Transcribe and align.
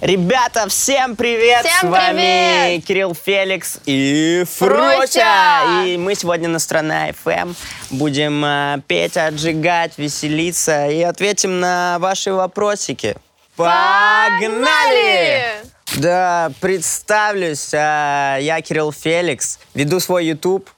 Ребята, 0.00 0.66
всем 0.70 1.14
привет! 1.14 1.66
Всем 1.66 1.90
С 1.90 1.92
вами 1.92 2.14
привет! 2.16 2.84
Кирилл 2.86 3.14
Феликс 3.14 3.80
и 3.84 4.46
Фрутя. 4.50 5.84
И 5.84 5.98
мы 5.98 6.14
сегодня 6.14 6.48
на 6.48 6.58
Страна 6.58 7.10
FM 7.10 7.54
будем 7.90 8.42
э, 8.42 8.80
петь, 8.86 9.18
отжигать, 9.18 9.98
веселиться 9.98 10.88
и 10.88 11.02
ответим 11.02 11.60
на 11.60 11.98
ваши 11.98 12.32
вопросики. 12.32 13.14
Погнали! 13.56 15.42
Да, 15.96 16.50
представлюсь, 16.60 17.74
э, 17.74 18.38
я 18.40 18.62
Кирилл 18.62 18.92
Феликс, 18.92 19.58
веду 19.74 20.00
свой 20.00 20.24
YouTube, 20.24 20.70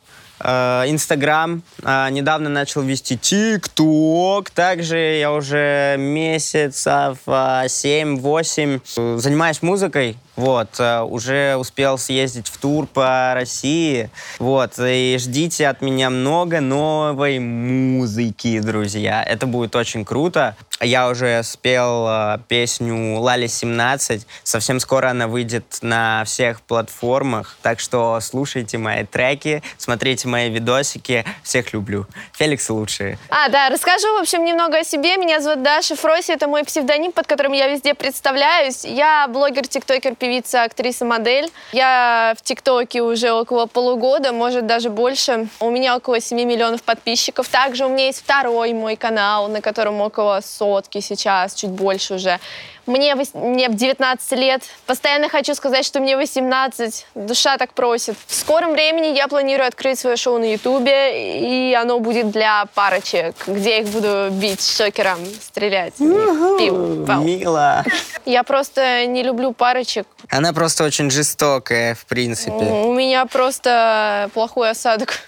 Инстаграм, 0.88 1.62
э, 1.82 2.08
недавно 2.10 2.48
начал 2.48 2.82
вести 2.82 3.16
ТикТок, 3.16 4.50
также 4.50 4.98
я 4.98 5.32
уже 5.32 5.96
месяцев 5.98 7.18
э, 7.26 7.66
7-8 7.66 8.80
э, 8.96 9.16
занимаюсь 9.18 9.62
музыкой, 9.62 10.16
вот, 10.36 10.78
э, 10.78 11.00
уже 11.00 11.56
успел 11.56 11.98
съездить 11.98 12.48
в 12.48 12.58
тур 12.58 12.86
по 12.86 13.32
России, 13.34 14.10
вот, 14.38 14.72
и 14.78 15.16
ждите 15.18 15.68
от 15.68 15.82
меня 15.82 16.10
много 16.10 16.60
новой 16.60 17.38
музыки, 17.38 18.60
друзья, 18.60 19.22
это 19.22 19.46
будет 19.46 19.76
очень 19.76 20.04
круто. 20.04 20.56
Я 20.80 21.08
уже 21.08 21.42
спел 21.44 22.06
э, 22.08 22.38
песню 22.48 23.20
«Лали 23.20 23.46
17», 23.46 24.26
совсем 24.42 24.80
скоро 24.80 25.10
она 25.10 25.28
выйдет 25.28 25.78
на 25.80 26.24
всех 26.24 26.60
платформах, 26.62 27.56
так 27.62 27.78
что 27.78 28.18
слушайте 28.20 28.78
мои 28.78 29.04
треки, 29.04 29.62
смотрите 29.78 30.26
мои 30.26 30.50
видосики, 30.50 31.24
всех 31.44 31.72
люблю. 31.72 32.06
Феликс 32.32 32.68
лучшие. 32.70 33.18
А, 33.28 33.48
да, 33.48 33.68
расскажу, 33.70 34.18
в 34.18 34.20
общем, 34.20 34.44
немного 34.44 34.78
о 34.78 34.84
себе. 34.84 35.16
Меня 35.16 35.40
зовут 35.40 35.62
Даша 35.62 35.94
Фроси, 35.94 36.32
это 36.32 36.48
мой 36.48 36.64
псевдоним, 36.64 37.12
под 37.12 37.26
которым 37.26 37.52
я 37.52 37.68
везде 37.68 37.94
представляюсь. 37.94 38.84
Я 38.84 39.28
блогер, 39.28 39.68
тиктокер, 39.68 40.16
певица, 40.22 40.62
актриса, 40.62 41.04
модель. 41.04 41.50
Я 41.72 42.34
в 42.38 42.42
тиктоке 42.42 43.02
уже 43.02 43.32
около 43.32 43.66
полугода, 43.66 44.32
может 44.32 44.66
даже 44.66 44.88
больше. 44.88 45.48
У 45.58 45.68
меня 45.68 45.96
около 45.96 46.20
7 46.20 46.38
миллионов 46.38 46.84
подписчиков. 46.84 47.48
Также 47.48 47.86
у 47.86 47.88
меня 47.88 48.06
есть 48.06 48.20
второй 48.20 48.72
мой 48.72 48.94
канал, 48.94 49.48
на 49.48 49.60
котором 49.60 50.00
около 50.00 50.40
сотки 50.40 51.00
сейчас, 51.00 51.54
чуть 51.54 51.70
больше 51.70 52.14
уже. 52.14 52.38
Мне, 52.86 53.14
мне 53.34 53.68
19 53.68 54.32
лет. 54.32 54.62
Постоянно 54.86 55.28
хочу 55.28 55.54
сказать, 55.54 55.84
что 55.86 56.00
мне 56.00 56.16
18. 56.16 57.06
Душа 57.14 57.56
так 57.56 57.74
просит. 57.74 58.16
В 58.26 58.34
скором 58.34 58.72
времени 58.72 59.06
я 59.16 59.28
планирую 59.28 59.68
открыть 59.68 59.98
свое 60.00 60.16
шоу 60.16 60.38
на 60.38 60.52
Ютубе, 60.52 61.70
и 61.70 61.74
оно 61.74 62.00
будет 62.00 62.30
для 62.30 62.66
парочек, 62.74 63.36
где 63.46 63.70
я 63.70 63.78
их 63.78 63.88
буду 63.88 64.28
бить 64.32 64.64
шокером, 64.66 65.18
стрелять. 65.40 65.94
и 66.00 66.04
пиу, 66.04 67.06
пау. 67.06 67.22
Мила. 67.22 67.84
Я 68.24 68.42
просто 68.42 69.06
не 69.06 69.22
люблю 69.22 69.52
парочек. 69.52 70.06
Она 70.28 70.52
просто 70.52 70.84
очень 70.84 71.10
жестокая, 71.10 71.94
в 71.94 72.04
принципе. 72.06 72.50
У 72.64 72.92
меня 72.92 73.26
просто 73.26 74.28
плохой 74.34 74.70
осадок 74.70 75.20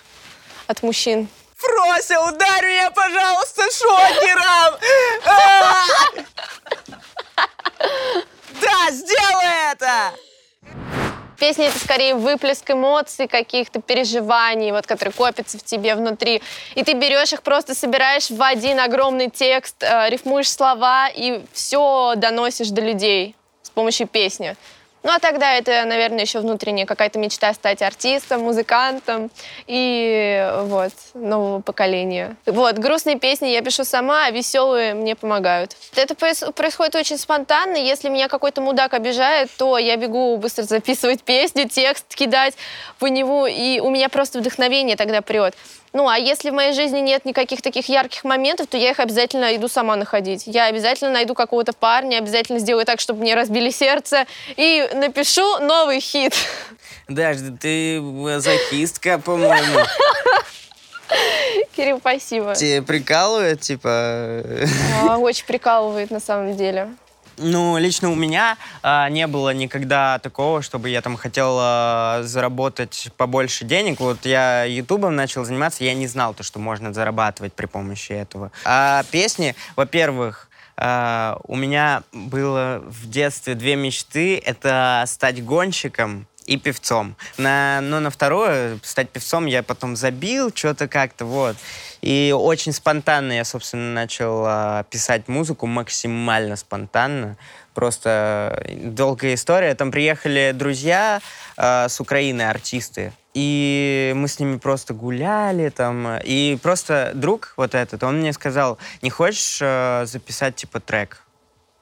от 0.67 0.83
мужчин. 0.83 1.29
Фрося, 1.57 2.21
ударь 2.21 2.65
меня, 2.67 2.91
пожалуйста, 2.91 3.63
шокером! 3.71 4.75
Да, 8.85 8.91
сделай 8.91 9.73
это! 9.73 10.13
Песня— 11.39 11.67
это 11.69 11.79
скорее 11.79 12.15
выплеск 12.15 12.71
эмоций, 12.71 13.29
каких-то 13.29 13.81
переживаний, 13.81 14.73
вот, 14.73 14.87
которые 14.87 15.13
копятся 15.13 15.59
в 15.59 15.65
тебе 15.65 15.95
внутри. 15.95 16.43
И 16.75 16.85
ты 16.85 16.93
берешь 16.93 17.33
их, 17.33 17.43
просто 17.43 17.75
собираешь 17.75 18.31
в 18.31 18.43
один 18.43 18.79
огромный 18.81 19.31
текст, 19.31 19.83
э, 19.83 20.11
рифмуешь 20.11 20.51
слова 20.51 21.09
и 21.09 21.43
все 21.53 22.15
доносишь 22.17 22.69
до 22.69 22.83
людей 22.83 23.35
с 23.63 23.71
помощью 23.71 24.07
песни. 24.07 24.57
Ну, 25.05 25.11
а 25.13 25.19
тогда 25.19 25.53
это, 25.53 25.85
наверное, 25.85 26.23
еще 26.23 26.41
внутренняя 26.41 26.87
какая-то 26.87 27.19
мечта 27.19 27.53
стать 27.53 27.83
артистом, 27.83 28.41
музыкантом 28.41 29.31
и 29.67 30.51
вот, 30.63 30.93
нового 31.13 31.61
поколения. 31.61 32.37
Вот, 32.47 32.79
грустные 32.79 33.19
песни 33.19 33.49
я 33.49 33.61
пишу 33.61 33.85
сама, 33.85 34.25
а 34.25 34.31
веселые 34.31 34.95
мне 34.95 35.15
помогают. 35.15 35.77
Это 35.95 36.15
проис- 36.15 36.51
происходит 36.53 36.95
очень 36.95 37.19
спонтанно. 37.19 37.77
Если 37.77 38.09
меня 38.09 38.29
какой-то 38.29 38.63
мудак 38.63 38.95
обижает, 38.95 39.51
то 39.59 39.77
я 39.77 39.97
бегу 39.97 40.39
быстро 40.39 40.63
записывать 40.63 41.23
песню, 41.23 41.69
текст 41.69 42.15
кидать 42.15 42.55
по 42.99 43.05
нему, 43.05 43.45
и 43.45 43.81
у 43.81 43.91
меня 43.91 44.09
просто 44.09 44.39
вдохновение 44.39 44.97
тогда 44.97 45.21
прет. 45.21 45.55
Ну, 45.95 46.09
а 46.09 46.19
если 46.19 46.51
в 46.51 46.53
моей 46.53 46.73
жизни 46.73 46.99
нет 46.99 47.25
никаких 47.25 47.63
таких 47.63 47.89
ярких 47.89 48.25
моментов, 48.25 48.67
то 48.67 48.77
я 48.77 48.91
их 48.91 48.99
обязательно 48.99 49.55
иду 49.55 49.69
сама 49.69 49.95
находить. 49.95 50.43
Я 50.45 50.65
обязательно 50.65 51.13
найду 51.13 51.35
какого-то 51.35 51.73
парня, 51.73 52.19
обязательно 52.19 52.59
сделаю 52.59 52.85
так, 52.85 52.99
чтобы 52.99 53.21
мне 53.21 53.37
разбили 53.37 53.71
сердце, 53.71 54.27
и 54.57 54.89
напишу 54.93 55.61
новый 55.61 56.01
хит. 56.01 56.35
Даш, 57.09 57.37
да 57.37 57.57
ты 57.57 58.01
мазохистка, 58.01 59.21
по-моему. 59.21 59.85
Кирилл, 61.77 61.99
спасибо. 62.01 62.57
Тебе 62.57 62.83
прикалывает, 62.83 63.61
типа... 63.61 64.43
А, 65.09 65.19
Очень 65.19 65.47
прикалывает 65.47 66.11
на 66.11 66.19
самом 66.19 66.57
деле. 66.57 66.89
Ну, 67.37 67.79
лично 67.79 68.11
у 68.11 68.15
меня 68.15 68.57
а, 68.83 69.09
не 69.09 69.27
было 69.27 69.53
никогда 69.53 70.19
такого, 70.19 70.63
чтобы 70.63 70.89
я 70.89 71.01
там 71.01 71.17
хотел 71.17 71.57
а, 71.61 72.21
заработать 72.23 73.09
побольше 73.17 73.65
денег. 73.65 74.01
Вот 74.01 74.25
я 74.25 74.65
ютубом 74.65 75.17
начал 75.17 75.45
заниматься, 75.45 75.85
я 75.85 75.95
не 75.95 76.07
знал 76.07 76.35
то, 76.35 76.43
что 76.43 76.59
можно 76.59 76.93
зарабатывать 76.93 77.53
при 77.53 77.67
помощи 77.67 78.13
этого. 78.13 78.53
А 78.65 79.05
песни, 79.11 79.55
во-первых, 79.77 80.49
а, 80.77 81.39
у 81.45 81.57
меня 81.57 82.03
было 82.13 82.83
в 82.85 83.09
детстве 83.09 83.55
две 83.55 83.77
мечты. 83.77 84.39
Это 84.39 85.05
стать 85.07 85.45
гонщиком 85.45 86.27
и 86.47 86.57
певцом. 86.57 87.17
На, 87.39 87.81
но 87.81 88.01
на 88.01 88.11
второе, 88.11 88.79
стать 88.83 89.11
певцом, 89.11 89.47
я 89.47 89.63
потом 89.63 89.97
забил 89.97 90.53
что-то 90.55 90.89
как-то, 90.89 91.25
вот. 91.25 91.57
И 92.05 92.35
очень 92.37 92.75
спонтанно 92.75 93.33
я, 93.33 93.45
собственно, 93.45 93.95
начал 93.95 94.45
а, 94.47 94.83
писать 94.91 95.27
музыку, 95.27 95.67
максимально 95.67 96.55
спонтанно. 96.57 97.39
Просто 97.73 98.63
долгая 98.69 99.33
история. 99.35 99.75
Там 99.75 99.91
приехали 99.91 100.53
друзья 100.55 101.23
а, 101.57 101.89
с 101.89 101.99
Украины, 102.01 102.43
артисты. 102.43 103.15
И 103.33 104.13
мы 104.17 104.29
с 104.29 104.39
ними 104.39 104.59
просто 104.59 104.93
гуляли 104.93 105.71
там. 105.71 106.19
И 106.23 106.59
просто 106.63 107.13
друг 107.15 107.55
вот 107.57 107.75
этот, 107.75 108.03
он 108.03 108.19
мне 108.19 108.35
сказал, 108.35 108.77
не 109.01 109.09
хочешь 109.09 109.61
а, 109.63 110.05
записать, 110.05 110.57
типа, 110.57 110.81
трек? 110.81 111.23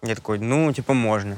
Я 0.04 0.14
такой, 0.14 0.38
ну, 0.38 0.72
типа, 0.72 0.94
можно. 0.94 1.36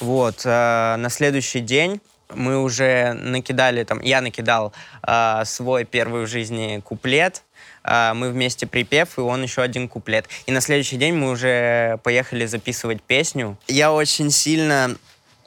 Вот, 0.00 0.40
а, 0.46 0.96
на 0.96 1.10
следующий 1.10 1.60
день 1.60 2.00
мы 2.34 2.62
уже 2.62 3.12
накидали 3.12 3.84
там, 3.84 4.00
я 4.00 4.20
накидал 4.20 4.72
а, 5.02 5.44
свой 5.44 5.84
первый 5.84 6.24
в 6.24 6.28
жизни 6.28 6.80
куплет, 6.84 7.42
мы 7.84 8.30
вместе 8.30 8.66
припев, 8.66 9.18
и 9.18 9.20
он 9.20 9.42
еще 9.42 9.62
один 9.62 9.88
куплет. 9.88 10.28
И 10.46 10.52
на 10.52 10.60
следующий 10.60 10.96
день 10.96 11.14
мы 11.14 11.30
уже 11.30 11.98
поехали 12.02 12.46
записывать 12.46 13.02
песню. 13.02 13.56
Я 13.68 13.92
очень 13.92 14.30
сильно 14.30 14.96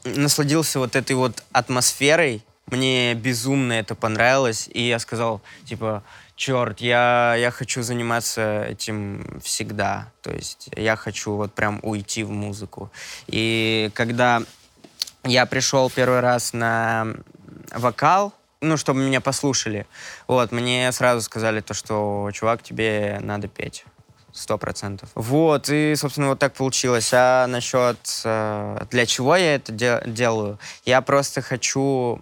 насладился 0.04 0.80
вот 0.80 0.96
этой 0.96 1.16
вот 1.16 1.44
атмосферой, 1.52 2.44
мне 2.72 3.16
безумно 3.16 3.74
это 3.74 3.96
понравилось, 3.96 4.70
и 4.72 4.88
я 4.88 5.00
сказал, 5.00 5.42
типа, 5.66 6.04
черт, 6.36 6.80
я, 6.82 7.36
я 7.36 7.52
хочу 7.52 7.82
заниматься 7.82 8.64
этим 8.64 9.42
всегда. 9.44 10.12
То 10.22 10.32
есть 10.32 10.70
я 10.76 10.96
хочу 10.96 11.34
вот 11.34 11.54
прям 11.54 11.80
уйти 11.82 12.24
в 12.24 12.30
музыку. 12.30 12.92
И 13.28 13.90
когда 13.94 14.44
я 15.24 15.46
пришел 15.46 15.90
первый 15.90 16.20
раз 16.20 16.54
на 16.54 17.08
вокал, 17.72 18.34
ну, 18.62 18.78
чтобы 18.78 19.00
меня 19.00 19.22
послушали, 19.22 19.86
вот, 20.28 20.52
мне 20.52 20.92
сразу 20.92 21.22
сказали 21.22 21.62
то, 21.62 21.74
что, 21.74 22.30
чувак, 22.34 22.62
тебе 22.64 23.20
надо 23.22 23.48
петь. 23.48 23.86
Сто 24.32 24.58
процентов. 24.60 25.10
Вот, 25.16 25.70
и, 25.70 25.96
собственно, 25.96 26.28
вот 26.30 26.40
так 26.40 26.54
получилось. 26.54 27.10
А 27.14 27.48
насчет, 27.48 27.98
э, 28.24 28.86
для 28.92 29.06
чего 29.08 29.36
я 29.36 29.56
это 29.56 29.72
де- 29.72 30.04
делаю? 30.06 30.60
Я 30.86 31.02
просто 31.02 31.42
хочу, 31.42 32.22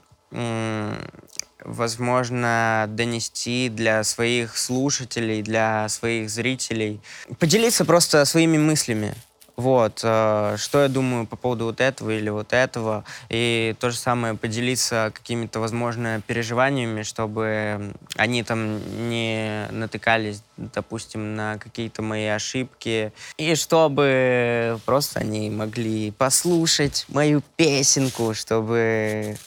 возможно, 1.59 2.85
донести 2.87 3.69
для 3.69 4.03
своих 4.05 4.57
слушателей, 4.57 5.41
для 5.41 5.89
своих 5.89 6.29
зрителей, 6.29 7.01
поделиться 7.39 7.83
просто 7.83 8.23
своими 8.25 8.57
мыслями. 8.57 9.13
Вот, 9.57 10.01
э, 10.03 10.55
что 10.59 10.83
я 10.83 10.87
думаю 10.87 11.25
по 11.25 11.35
поводу 11.35 11.65
вот 11.65 11.81
этого 11.81 12.11
или 12.11 12.29
вот 12.29 12.53
этого. 12.53 13.03
И 13.27 13.75
то 13.79 13.89
же 13.89 13.97
самое 13.97 14.35
поделиться 14.35 15.11
какими-то, 15.11 15.59
возможно, 15.59 16.21
переживаниями, 16.27 17.01
чтобы 17.01 17.91
они 18.15 18.43
там 18.43 19.09
не 19.09 19.67
натыкались, 19.71 20.43
допустим, 20.57 21.35
на 21.35 21.57
какие-то 21.57 22.03
мои 22.03 22.27
ошибки. 22.27 23.11
И 23.37 23.55
чтобы 23.55 24.79
просто 24.85 25.21
они 25.21 25.49
могли 25.49 26.11
послушать 26.11 27.05
мою 27.07 27.41
песенку, 27.55 28.35
чтобы 28.35 29.37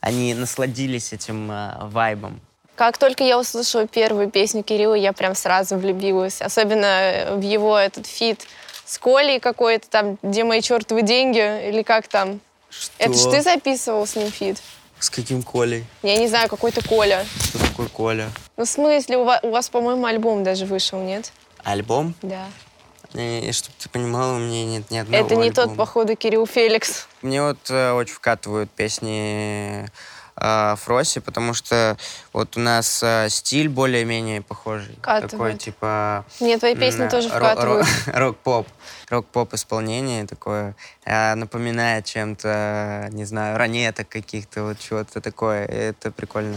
они 0.00 0.32
насладились 0.32 1.12
этим 1.12 1.50
э, 1.50 1.74
вайбом. 1.82 2.40
Как 2.74 2.96
только 2.96 3.22
я 3.22 3.38
услышала 3.38 3.86
первую 3.86 4.30
песню 4.30 4.62
Кирилла, 4.62 4.94
я 4.94 5.12
прям 5.12 5.34
сразу 5.34 5.76
влюбилась. 5.76 6.40
Особенно 6.40 7.32
в 7.32 7.42
его 7.42 7.76
этот 7.76 8.06
feat 8.06 8.46
с 8.88 8.96
Колей 8.96 9.38
какой-то 9.38 9.86
там, 9.90 10.16
где 10.22 10.44
мои 10.44 10.62
чертовы 10.62 11.02
деньги, 11.02 11.68
или 11.68 11.82
как 11.82 12.08
там? 12.08 12.40
Что? 12.70 12.90
Это 12.96 13.12
ж 13.12 13.30
ты 13.30 13.42
записывал 13.42 14.06
с 14.06 14.16
ним 14.16 14.30
feat? 14.30 14.62
С 14.98 15.10
каким 15.10 15.42
Колей? 15.42 15.84
Я 16.02 16.16
не 16.16 16.26
знаю, 16.26 16.48
какой-то 16.48 16.82
Коля. 16.88 17.26
Кто 17.50 17.58
такой 17.58 17.88
Коля? 17.90 18.30
Ну, 18.56 18.64
в 18.64 18.68
смысле, 18.68 19.18
у 19.18 19.24
вас, 19.24 19.40
у 19.42 19.50
вас, 19.50 19.68
по-моему, 19.68 20.06
альбом 20.06 20.42
даже 20.42 20.64
вышел, 20.64 21.02
нет? 21.02 21.32
Альбом? 21.64 22.14
Да. 22.22 22.46
И, 23.12 23.52
чтобы 23.52 23.74
ты 23.78 23.90
понимала, 23.90 24.36
у 24.36 24.38
меня 24.38 24.64
нет 24.64 24.90
ни 24.90 24.96
одного 24.96 25.22
Это 25.22 25.36
не 25.36 25.50
тот, 25.50 25.64
альбома. 25.64 25.76
походу, 25.76 26.16
Кирилл 26.16 26.46
Феликс. 26.46 27.08
Мне 27.20 27.42
вот 27.42 27.58
э, 27.68 27.92
очень 27.92 28.14
вкатывают 28.14 28.70
песни 28.70 29.86
э, 30.40 30.76
Фроси, 30.76 31.20
потому 31.20 31.54
что 31.54 31.96
вот 32.32 32.56
у 32.56 32.60
нас 32.60 33.02
э, 33.02 33.28
стиль 33.28 33.68
более-менее 33.68 34.42
похожий. 34.42 34.94
Такой, 35.02 35.20
Вкатывает. 35.20 35.58
типа... 35.58 36.24
Мне 36.40 36.58
твои 36.58 36.74
песни 36.74 37.02
м, 37.04 37.08
тоже 37.10 37.28
вкатывают. 37.28 37.86
ро- 37.86 38.12
Рок-поп. 38.18 38.66
Рок-поп 39.10 39.54
исполнение 39.54 40.26
такое. 40.26 40.74
э, 41.04 41.34
напоминает 41.34 42.04
чем-то, 42.04 43.08
не 43.12 43.24
знаю, 43.24 43.58
ранеток 43.58 44.08
каких-то, 44.08 44.62
вот 44.64 44.78
чего-то 44.78 45.20
такое. 45.20 45.64
И 45.66 45.72
Это 45.74 46.10
прикольно. 46.10 46.56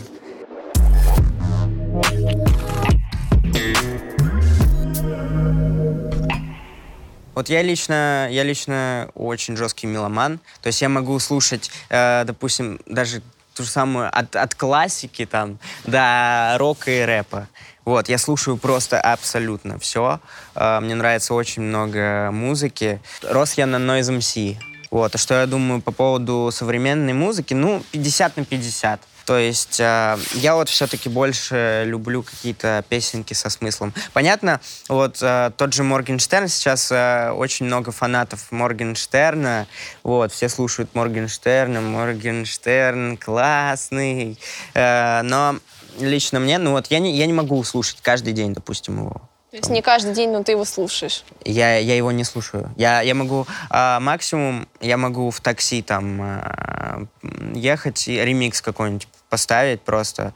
Вот 7.33 7.47
я 7.49 7.61
лично, 7.61 8.27
я 8.29 8.43
лично 8.43 9.09
очень 9.15 9.55
жесткий 9.55 9.87
меломан. 9.87 10.39
То 10.61 10.67
есть 10.67 10.81
я 10.81 10.89
могу 10.89 11.17
слушать, 11.19 11.71
э, 11.89 12.23
допустим, 12.25 12.79
даже 12.85 13.21
ту 13.53 13.63
же 13.63 13.69
самую 13.69 14.09
от, 14.11 14.35
от 14.35 14.55
классики 14.55 15.25
там 15.25 15.59
до 15.85 16.55
рока 16.57 16.91
и 16.91 17.01
рэпа. 17.01 17.47
Вот, 17.83 18.09
я 18.09 18.17
слушаю 18.17 18.57
просто 18.57 18.99
абсолютно 19.01 19.79
все. 19.79 20.19
мне 20.55 20.93
нравится 20.93 21.33
очень 21.33 21.63
много 21.63 22.29
музыки. 22.31 23.01
Рос 23.23 23.53
я 23.53 23.65
на 23.65 23.77
Noise 23.77 24.19
MC. 24.19 24.57
Вот, 24.91 25.15
а 25.15 25.17
что 25.17 25.33
я 25.35 25.47
думаю 25.47 25.81
по 25.81 25.91
поводу 25.91 26.49
современной 26.51 27.13
музыки? 27.13 27.53
Ну, 27.53 27.81
50 27.91 28.37
на 28.37 28.45
50. 28.45 29.01
То 29.31 29.37
есть 29.37 29.79
э, 29.79 30.17
я 30.33 30.55
вот 30.55 30.67
все-таки 30.67 31.07
больше 31.07 31.83
люблю 31.85 32.21
какие-то 32.21 32.83
песенки 32.89 33.33
со 33.33 33.49
смыслом. 33.49 33.93
Понятно, 34.11 34.59
вот 34.89 35.19
э, 35.21 35.51
тот 35.55 35.73
же 35.73 35.83
Моргенштерн, 35.83 36.49
сейчас 36.49 36.91
э, 36.91 37.31
очень 37.31 37.65
много 37.65 37.93
фанатов 37.93 38.51
Моргенштерна, 38.51 39.67
вот, 40.03 40.33
все 40.33 40.49
слушают 40.49 40.93
Моргенштерна, 40.95 41.79
Моргенштерн 41.79 43.15
классный, 43.15 44.37
Э, 44.73 45.21
но 45.21 45.55
лично 45.97 46.41
мне, 46.41 46.57
ну 46.57 46.71
вот 46.71 46.87
я 46.87 46.99
не, 46.99 47.15
я 47.15 47.25
не 47.25 47.31
могу 47.31 47.63
слушать 47.63 47.99
каждый 48.01 48.33
день, 48.33 48.53
допустим, 48.53 48.99
его. 48.99 49.21
То 49.51 49.57
есть 49.57 49.69
не 49.69 49.81
каждый 49.81 50.13
день, 50.13 50.31
но 50.31 50.43
ты 50.43 50.53
его 50.53 50.65
слушаешь. 50.65 51.23
Я, 51.43 51.77
я 51.77 51.95
его 51.95 52.11
не 52.11 52.23
слушаю. 52.23 52.69
Я, 52.77 53.01
я 53.01 53.13
могу 53.13 53.47
а, 53.69 53.99
максимум, 53.99 54.67
я 54.79 54.95
могу 54.95 55.29
в 55.29 55.41
такси 55.41 55.81
там 55.81 56.21
а, 56.21 57.05
ехать 57.53 58.07
и 58.07 58.17
ремикс 58.17 58.61
какой-нибудь 58.61 59.09
поставить 59.31 59.81
просто 59.81 60.33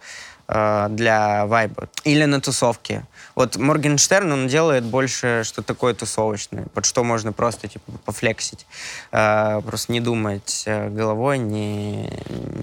а, 0.47 0.87
для 0.87 1.45
вайба. 1.45 1.89
Или 2.05 2.23
на 2.25 2.39
тусовке. 2.39 3.03
Вот 3.35 3.57
Моргенштерн, 3.57 4.31
он 4.31 4.47
делает 4.47 4.85
больше 4.85 5.41
что 5.43 5.61
такое 5.61 5.93
тусовочное, 5.93 6.65
под 6.73 6.85
что 6.85 7.03
можно 7.03 7.33
просто 7.33 7.67
типа 7.67 7.91
пофлексить. 8.05 8.65
А, 9.11 9.59
просто 9.61 9.91
не 9.91 9.99
думать 9.99 10.63
э, 10.65 10.89
головой, 10.89 11.39
не, 11.39 12.09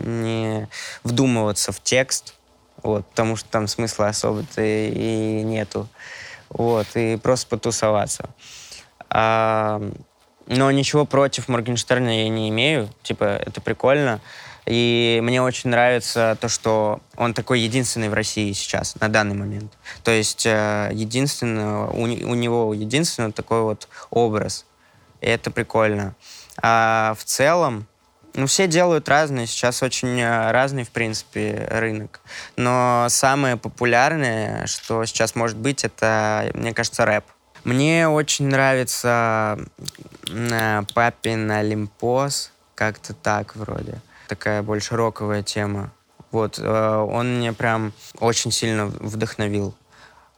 не 0.05 0.69
вдумываться 1.05 1.71
в 1.71 1.81
текст. 1.83 2.35
Вот, 2.83 3.07
потому 3.07 3.37
что 3.37 3.49
там 3.51 3.69
смысла 3.69 4.09
особо-то 4.09 4.63
и 4.63 5.43
нету. 5.45 5.87
Вот, 6.49 6.87
и 6.95 7.17
просто 7.17 7.47
потусоваться. 7.49 8.31
А, 9.11 9.83
но 10.47 10.71
ничего 10.71 11.05
против 11.05 11.49
Моргенштерна 11.49 12.23
я 12.23 12.29
не 12.29 12.49
имею. 12.49 12.89
Типа, 13.03 13.25
это 13.25 13.61
прикольно. 13.61 14.21
И 14.67 15.21
мне 15.23 15.43
очень 15.43 15.71
нравится 15.71 16.37
то, 16.41 16.49
что 16.49 17.01
он 17.17 17.35
такой 17.35 17.61
единственный 17.61 18.09
в 18.09 18.15
России 18.15 18.53
сейчас, 18.53 18.95
на 19.01 19.09
данный 19.09 19.35
момент. 19.35 19.73
То 20.05 20.13
есть 20.13 20.47
э, 20.47 20.91
единственный, 20.93 21.87
у, 21.89 22.03
у 22.03 22.35
него 22.35 22.73
единственный 22.73 23.33
такой 23.33 23.63
вот 23.63 23.89
образ. 24.11 24.65
И 25.21 25.27
это 25.27 25.51
прикольно. 25.51 26.15
А 26.63 27.15
в 27.19 27.25
целом, 27.25 27.87
ну, 28.35 28.47
все 28.47 28.67
делают 28.67 29.09
разные. 29.09 29.47
Сейчас 29.47 29.83
очень 29.83 30.21
э, 30.21 30.51
разный, 30.53 30.85
в 30.85 30.91
принципе, 30.91 31.67
рынок. 31.71 32.21
Но 32.57 33.07
самое 33.09 33.57
популярное, 33.57 34.67
что 34.67 35.05
сейчас 35.05 35.35
может 35.35 35.57
быть, 35.57 35.85
это, 35.85 36.51
мне 36.55 36.73
кажется, 36.73 37.05
рэп. 37.05 37.25
Мне 37.65 38.09
очень 38.09 38.47
нравится 38.47 39.59
м, 40.29 40.87
Папин 40.95 41.51
Олимпос, 41.51 42.51
как-то 42.75 43.15
так 43.15 43.55
вроде. 43.55 44.01
Такая 44.33 44.63
больше 44.63 44.97
роковая 44.97 45.43
тема. 45.43 45.93
Вот, 46.31 46.59
э, 46.59 46.97
он 46.97 47.37
мне 47.37 47.53
прям 47.53 47.93
очень 48.19 48.51
сильно 48.51 48.87
вдохновил. 48.87 49.75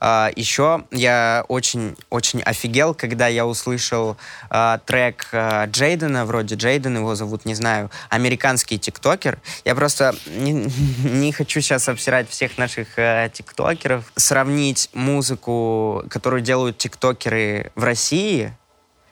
А, 0.01 0.33
еще 0.35 0.85
я 0.91 1.45
очень, 1.47 1.97
очень 2.11 2.43
офигел, 2.43 2.93
когда 2.93 3.29
я 3.29 3.47
услышал 3.47 4.17
а, 4.51 4.79
трек 4.79 5.29
а, 5.31 5.67
Джейдена, 5.67 6.27
вроде 6.27 6.57
Джейден 6.57 6.97
его 6.97 7.15
зовут, 7.15 7.45
не 7.45 7.55
знаю, 7.55 7.89
американский 8.11 8.81
тиктокер. 8.81 9.39
Я 9.65 9.77
просто 9.77 10.13
не, 10.27 10.53
не 11.05 11.31
хочу 11.31 11.61
сейчас 11.61 11.89
обсирать 11.89 12.29
всех 12.29 12.59
наших 12.59 12.99
э, 12.99 13.31
тиктокеров. 13.33 14.13
Сравнить 14.17 14.91
музыку, 14.93 16.03
которую 16.11 16.43
делают 16.43 16.79
тиктокеры 16.79 17.71
в 17.77 17.85
России, 17.85 18.53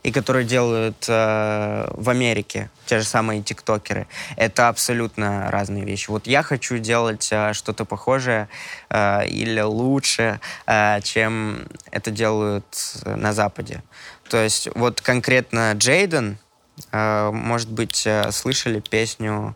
и 0.02 0.10
которые 0.10 0.44
делают 0.44 1.06
э, 1.08 1.88
в 1.92 2.10
Америке, 2.10 2.70
те 2.86 2.98
же 2.98 3.04
самые 3.04 3.42
тиктокеры, 3.42 4.06
это 4.36 4.68
абсолютно 4.68 5.50
разные 5.50 5.84
вещи. 5.84 6.10
Вот 6.10 6.26
я 6.26 6.42
хочу 6.42 6.78
делать 6.78 7.28
э, 7.30 7.52
что-то 7.52 7.84
похожее 7.84 8.48
э, 8.90 9.26
или 9.28 9.60
лучше, 9.60 10.40
э, 10.66 11.00
чем 11.02 11.66
это 11.90 12.10
делают 12.10 12.64
на 13.04 13.32
Западе. 13.32 13.82
То 14.28 14.42
есть 14.42 14.68
вот 14.74 15.00
конкретно 15.00 15.72
Джейден, 15.74 16.38
э, 16.90 17.30
может 17.32 17.70
быть, 17.70 18.06
э, 18.06 18.32
слышали 18.32 18.80
песню 18.80 19.54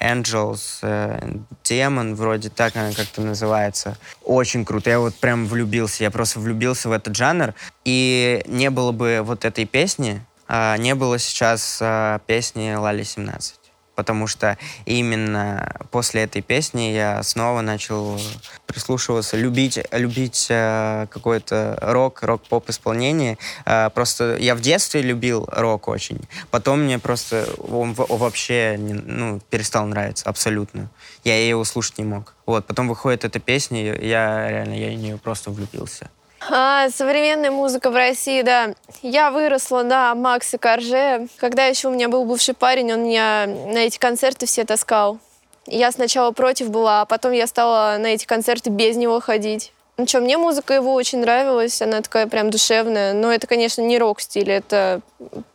Angels, 0.00 0.78
э, 0.82 1.38
Демон, 1.64 2.14
вроде 2.14 2.50
так 2.50 2.76
она 2.76 2.92
как-то 2.92 3.20
называется. 3.22 3.96
Очень 4.22 4.64
круто. 4.64 4.90
Я 4.90 5.00
вот 5.00 5.14
прям 5.14 5.46
влюбился. 5.46 6.04
Я 6.04 6.10
просто 6.10 6.40
влюбился 6.40 6.88
в 6.88 6.92
этот 6.92 7.16
жанр. 7.16 7.54
И 7.84 8.42
не 8.46 8.70
было 8.70 8.92
бы 8.92 9.20
вот 9.22 9.44
этой 9.44 9.64
песни, 9.64 10.24
а, 10.46 10.76
не 10.76 10.94
было 10.94 11.18
сейчас 11.18 11.78
а, 11.80 12.20
песни 12.26 12.74
Лали 12.74 13.02
17. 13.02 13.63
Потому 13.94 14.26
что 14.26 14.58
именно 14.86 15.76
после 15.90 16.22
этой 16.22 16.42
песни 16.42 16.92
я 16.92 17.22
снова 17.22 17.60
начал 17.60 18.18
прислушиваться, 18.66 19.36
любить, 19.36 19.78
любить 19.92 20.46
э, 20.50 21.06
какой-то 21.10 21.78
рок, 21.80 22.22
рок-поп 22.22 22.70
исполнение. 22.70 23.38
Э, 23.64 23.90
просто 23.90 24.36
я 24.36 24.54
в 24.54 24.60
детстве 24.60 25.02
любил 25.02 25.48
рок 25.52 25.88
очень. 25.88 26.20
Потом 26.50 26.82
мне 26.82 26.98
просто 26.98 27.46
он 27.58 27.94
вообще 27.94 28.76
не- 28.78 28.94
ну, 28.94 29.40
перестал 29.50 29.86
нравиться 29.86 30.28
абсолютно. 30.28 30.88
Я 31.22 31.46
его 31.46 31.64
слушать 31.64 31.98
не 31.98 32.04
мог. 32.04 32.34
Вот, 32.46 32.66
потом 32.66 32.88
выходит 32.88 33.24
эта 33.24 33.38
песня, 33.38 33.94
я 34.00 34.50
реально, 34.50 34.74
я 34.74 34.88
в 34.88 35.00
нее 35.00 35.18
просто 35.18 35.50
влюбился. 35.50 36.10
А, 36.50 36.88
современная 36.90 37.50
музыка 37.50 37.90
в 37.90 37.94
России, 37.94 38.42
да. 38.42 38.74
Я 39.02 39.30
выросла 39.30 39.82
на 39.82 40.14
Максе 40.14 40.58
Корже. 40.58 41.28
Когда 41.38 41.66
еще 41.66 41.88
у 41.88 41.90
меня 41.92 42.08
был 42.08 42.24
бывший 42.24 42.54
парень, 42.54 42.92
он 42.92 43.04
меня 43.04 43.46
на 43.46 43.78
эти 43.78 43.98
концерты 43.98 44.46
все 44.46 44.64
таскал. 44.64 45.18
Я 45.66 45.92
сначала 45.92 46.30
против 46.32 46.70
была, 46.70 47.02
а 47.02 47.04
потом 47.06 47.32
я 47.32 47.46
стала 47.46 47.96
на 47.98 48.08
эти 48.08 48.26
концерты 48.26 48.70
без 48.70 48.96
него 48.96 49.20
ходить. 49.20 49.72
Ну 49.96 50.06
что, 50.08 50.20
мне 50.20 50.36
музыка 50.36 50.74
его 50.74 50.92
очень 50.92 51.20
нравилась, 51.20 51.80
она 51.80 52.02
такая 52.02 52.26
прям 52.26 52.50
душевная. 52.50 53.12
Но 53.12 53.32
это, 53.32 53.46
конечно, 53.46 53.80
не 53.80 53.96
рок-стиль, 53.96 54.50
это 54.50 55.00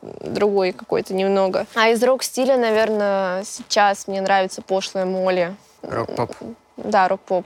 другой 0.01 0.71
какой-то 0.71 1.13
немного. 1.13 1.67
А 1.75 1.89
из 1.89 2.01
рок-стиля, 2.01 2.57
наверное, 2.57 3.43
сейчас 3.43 4.07
мне 4.07 4.21
нравится 4.21 4.61
пошлая 4.61 5.05
Молли. 5.05 5.55
Рок-поп. 5.81 6.31
Да, 6.77 7.09
рок-поп. 7.09 7.45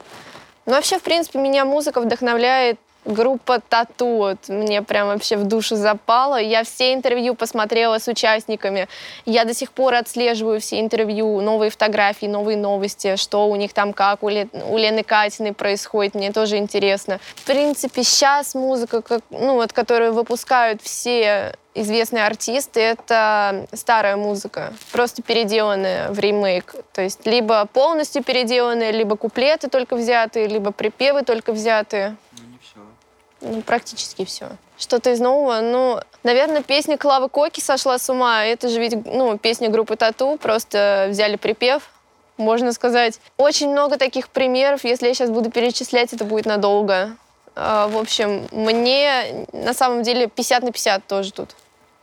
Ну, 0.65 0.73
вообще, 0.73 0.99
в 0.99 1.01
принципе, 1.01 1.39
меня 1.39 1.65
музыка 1.65 1.99
вдохновляет 1.99 2.79
группа 3.05 3.59
Тату. 3.59 4.05
Вот 4.05 4.49
мне 4.49 4.81
прям 4.81 5.07
вообще 5.07 5.37
в 5.37 5.45
душу 5.45 5.75
запала. 5.75 6.39
Я 6.39 6.63
все 6.63 6.93
интервью 6.93 7.35
посмотрела 7.35 7.99
с 7.99 8.07
участниками. 8.07 8.87
Я 9.25 9.45
до 9.45 9.53
сих 9.53 9.71
пор 9.71 9.95
отслеживаю 9.95 10.59
все 10.59 10.79
интервью, 10.79 11.41
новые 11.41 11.71
фотографии, 11.71 12.25
новые 12.25 12.57
новости, 12.57 13.15
что 13.15 13.47
у 13.47 13.55
них 13.55 13.73
там 13.73 13.93
как, 13.93 14.23
у, 14.23 14.29
Ле- 14.29 14.49
у 14.69 14.77
Лены 14.77 15.03
Катиной 15.03 15.53
происходит. 15.53 16.15
Мне 16.15 16.31
тоже 16.31 16.57
интересно. 16.57 17.19
В 17.35 17.43
принципе, 17.43 18.03
сейчас 18.03 18.55
музыка, 18.55 19.01
как, 19.01 19.21
ну, 19.29 19.55
вот, 19.55 19.73
которую 19.73 20.13
выпускают 20.13 20.81
все 20.81 21.55
известные 21.75 22.25
артисты, 22.25 22.79
это 22.81 23.65
старая 23.73 24.15
музыка, 24.15 24.73
просто 24.91 25.23
переделанная 25.23 26.09
в 26.09 26.19
ремейк. 26.19 26.75
То 26.93 27.01
есть 27.01 27.25
либо 27.25 27.65
полностью 27.65 28.23
переделанная, 28.23 28.91
либо 28.91 29.15
куплеты 29.15 29.69
только 29.69 29.95
взятые, 29.95 30.47
либо 30.47 30.71
припевы 30.71 31.23
только 31.23 31.51
взятые. 31.51 32.15
Ну, 33.43 33.61
практически 33.61 34.23
все. 34.23 34.47
Что-то 34.77 35.11
из 35.11 35.19
нового? 35.19 35.59
Ну, 35.59 35.99
наверное, 36.23 36.63
песня 36.63 36.97
Клавы 36.97 37.27
Коки 37.27 37.59
«Сошла 37.59 37.97
с 37.97 38.09
ума». 38.09 38.45
Это 38.45 38.69
же 38.69 38.79
ведь, 38.79 39.05
ну, 39.05 39.37
песня 39.37 39.69
группы 39.69 39.97
Тату. 39.97 40.37
Просто 40.41 41.07
взяли 41.09 41.35
припев, 41.35 41.89
можно 42.37 42.71
сказать. 42.71 43.19
Очень 43.37 43.69
много 43.71 43.97
таких 43.97 44.29
примеров. 44.29 44.85
Если 44.85 45.07
я 45.07 45.13
сейчас 45.13 45.29
буду 45.29 45.51
перечислять, 45.51 46.13
это 46.13 46.23
будет 46.23 46.45
надолго. 46.45 47.17
А, 47.55 47.89
в 47.89 47.97
общем, 47.97 48.47
мне 48.51 49.45
на 49.51 49.73
самом 49.73 50.03
деле 50.03 50.27
50 50.27 50.63
на 50.63 50.71
50 50.71 51.05
тоже 51.05 51.33
тут. 51.33 51.55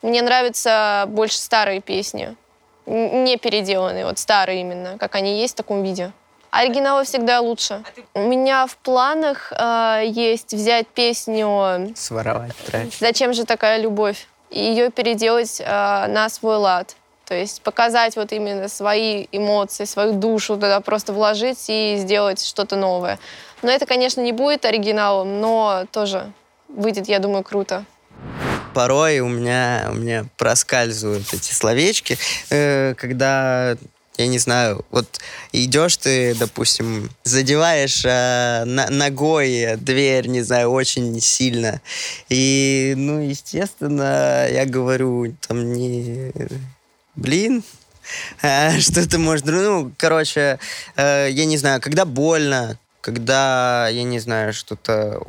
Мне 0.03 0.21
нравятся 0.21 1.07
больше 1.09 1.39
старые 1.39 1.81
песни. 1.81 2.37
Не 2.85 3.39
переделанные, 3.39 4.05
вот 4.05 4.19
старые 4.19 4.61
именно, 4.61 4.99
как 4.99 5.15
они 5.15 5.41
есть 5.41 5.55
в 5.55 5.57
таком 5.57 5.83
виде. 5.83 6.13
Оригиналы 6.51 7.05
всегда 7.05 7.41
лучше. 7.41 7.83
У 8.15 8.27
меня 8.27 8.67
в 8.67 8.77
планах 8.77 9.53
э, 9.53 10.03
есть 10.07 10.53
взять 10.53 10.87
песню 10.89 11.93
Своровать 11.95 12.57
трек. 12.67 12.93
«Зачем 12.99 13.33
же 13.35 13.45
такая 13.45 13.81
любовь?» 13.81 14.27
и 14.51 14.61
ее 14.61 14.91
переделать 14.91 15.61
э, 15.61 16.07
на 16.09 16.29
свой 16.29 16.57
лад. 16.57 16.97
То 17.25 17.35
есть 17.35 17.63
показать 17.63 18.17
вот 18.17 18.33
именно 18.33 18.69
свои 18.69 19.27
эмоции, 19.31 19.85
свою 19.85 20.13
душу 20.15 20.55
туда 20.55 20.81
просто 20.81 21.13
вложить 21.13 21.65
и 21.69 21.97
сделать 21.99 22.45
что-то 22.45 22.75
новое. 22.75 23.21
Но 23.63 23.71
это, 23.71 23.87
конечно, 23.87 24.21
не 24.21 24.33
будет 24.33 24.65
оригиналом, 24.65 25.41
но 25.41 25.85
тоже 25.93 26.33
выйдет, 26.69 27.09
я 27.09 27.19
думаю, 27.19 27.45
круто 27.45 27.85
порой 28.73 29.19
у 29.19 29.27
меня, 29.27 29.89
у 29.91 29.95
меня 29.95 30.27
проскальзывают 30.37 31.35
эти 31.35 31.53
словечки, 31.53 32.17
э, 32.51 32.95
когда 32.97 33.77
я 34.17 34.27
не 34.27 34.39
знаю, 34.39 34.85
вот 34.91 35.21
идешь 35.53 35.97
ты, 35.97 36.35
допустим, 36.35 37.11
задеваешь 37.25 38.05
э, 38.05 38.65
на, 38.65 38.91
ногой 38.91 39.77
дверь, 39.77 40.27
не 40.27 40.43
знаю, 40.43 40.71
очень 40.71 41.21
сильно. 41.21 41.81
И, 42.29 42.95
ну, 42.97 43.21
естественно, 43.21 44.47
я 44.51 44.67
говорю, 44.67 45.35
там 45.47 45.73
не... 45.73 46.33
Блин, 47.17 47.65
а, 48.43 48.79
что-то 48.79 49.19
может... 49.19 49.47
Ну, 49.47 49.93
короче, 49.97 50.59
э, 50.97 51.29
я 51.31 51.45
не 51.45 51.57
знаю, 51.57 51.81
когда 51.81 52.05
больно, 52.05 52.79
когда, 53.01 53.89
я 53.89 54.03
не 54.03 54.19
знаю, 54.19 54.53
что-то 54.53 55.23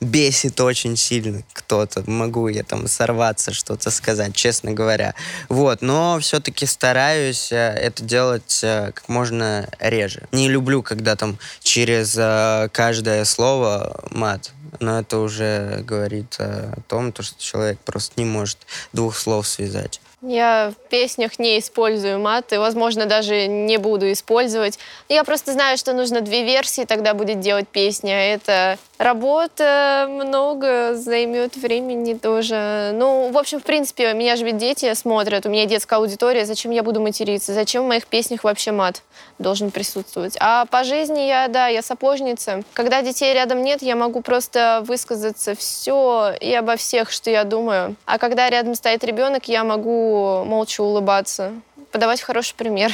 бесит 0.00 0.60
очень 0.60 0.96
сильно 0.96 1.42
кто-то, 1.52 2.08
могу 2.08 2.48
я 2.48 2.62
там 2.62 2.86
сорваться, 2.88 3.52
что-то 3.52 3.90
сказать, 3.90 4.34
честно 4.34 4.72
говоря. 4.72 5.14
Вот, 5.48 5.82
но 5.82 6.18
все-таки 6.20 6.66
стараюсь 6.66 7.50
э, 7.52 7.56
это 7.56 8.04
делать 8.04 8.60
э, 8.62 8.92
как 8.92 9.08
можно 9.08 9.68
реже. 9.80 10.22
Не 10.32 10.48
люблю, 10.48 10.82
когда 10.82 11.16
там 11.16 11.38
через 11.62 12.14
э, 12.16 12.68
каждое 12.72 13.24
слово 13.24 14.04
мат, 14.10 14.52
но 14.80 15.00
это 15.00 15.18
уже 15.18 15.82
говорит 15.84 16.36
о 16.38 16.78
том, 16.88 17.12
что 17.12 17.40
человек 17.40 17.78
просто 17.80 18.14
не 18.16 18.24
может 18.24 18.58
двух 18.92 19.16
слов 19.16 19.48
связать. 19.48 20.00
Я 20.22 20.72
в 20.72 20.88
песнях 20.88 21.38
не 21.38 21.58
использую 21.58 22.18
мат, 22.18 22.52
и, 22.52 22.56
возможно, 22.56 23.06
даже 23.06 23.46
не 23.46 23.76
буду 23.76 24.10
использовать. 24.10 24.78
Я 25.08 25.24
просто 25.24 25.52
знаю, 25.52 25.76
что 25.76 25.92
нужно 25.92 26.22
две 26.22 26.42
версии, 26.42 26.84
тогда 26.84 27.12
будет 27.12 27.40
делать 27.40 27.68
песня. 27.68 28.34
Это 28.34 28.78
Работа 28.98 30.06
много 30.08 30.94
займет 30.94 31.56
времени 31.56 32.14
тоже. 32.14 32.92
Ну, 32.94 33.30
в 33.30 33.36
общем, 33.36 33.60
в 33.60 33.62
принципе, 33.62 34.14
меня 34.14 34.36
же 34.36 34.44
ведь 34.44 34.56
дети 34.56 34.92
смотрят, 34.94 35.44
у 35.44 35.50
меня 35.50 35.66
детская 35.66 35.96
аудитория, 35.96 36.46
зачем 36.46 36.70
я 36.70 36.82
буду 36.82 37.00
материться? 37.02 37.52
Зачем 37.52 37.84
в 37.84 37.88
моих 37.88 38.06
песнях 38.06 38.42
вообще 38.42 38.72
мат 38.72 39.02
должен 39.38 39.70
присутствовать? 39.70 40.38
А 40.40 40.64
по 40.66 40.82
жизни 40.82 41.20
я, 41.20 41.48
да, 41.48 41.66
я 41.66 41.82
сапожница. 41.82 42.62
Когда 42.72 43.02
детей 43.02 43.34
рядом 43.34 43.62
нет, 43.62 43.82
я 43.82 43.96
могу 43.96 44.22
просто 44.22 44.82
высказаться 44.86 45.54
все 45.54 46.32
и 46.40 46.54
обо 46.54 46.76
всех, 46.76 47.10
что 47.10 47.30
я 47.30 47.44
думаю. 47.44 47.96
А 48.06 48.16
когда 48.16 48.48
рядом 48.48 48.74
стоит 48.74 49.04
ребенок, 49.04 49.46
я 49.46 49.62
могу 49.62 50.05
молча 50.44 50.82
улыбаться, 50.82 51.52
подавать 51.92 52.20
хороший 52.20 52.54
пример. 52.54 52.92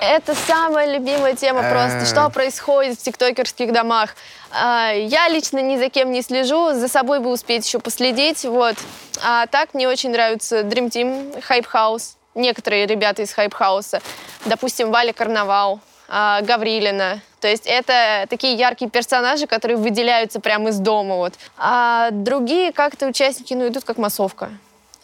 Это 0.00 0.34
самая 0.34 0.92
любимая 0.92 1.34
тема 1.34 1.68
просто. 1.68 2.06
Что 2.06 2.24
а. 2.24 2.30
происходит 2.30 2.98
в 2.98 3.02
тиктокерских 3.02 3.72
домах? 3.72 4.14
А, 4.50 4.92
я 4.92 5.28
лично 5.28 5.58
ни 5.58 5.76
за 5.76 5.88
кем 5.88 6.12
не 6.12 6.22
слежу, 6.22 6.72
за 6.72 6.88
собой 6.88 7.20
бы 7.20 7.30
успеть 7.30 7.66
еще 7.66 7.78
последить. 7.78 8.44
Вот. 8.44 8.76
А 9.22 9.46
так 9.46 9.74
мне 9.74 9.88
очень 9.88 10.10
нравится 10.10 10.60
Dream 10.60 10.88
Team, 10.88 11.42
Hype 11.48 11.66
House. 11.72 12.14
Некоторые 12.34 12.86
ребята 12.86 13.22
из 13.22 13.34
Hype 13.36 13.54
House. 13.58 14.00
Допустим, 14.44 14.92
Валя 14.92 15.12
Карнавал, 15.12 15.80
а, 16.08 16.40
Гаврилина. 16.42 17.20
То 17.40 17.48
есть 17.48 17.66
это 17.66 18.26
такие 18.28 18.54
яркие 18.54 18.90
персонажи, 18.90 19.46
которые 19.46 19.76
выделяются 19.76 20.40
прямо 20.40 20.70
из 20.70 20.78
дома. 20.78 21.16
Вот. 21.16 21.34
А 21.56 22.10
другие 22.10 22.72
как-то 22.72 23.06
участники 23.06 23.54
ну, 23.54 23.68
идут 23.68 23.84
как 23.84 23.98
массовка. 23.98 24.50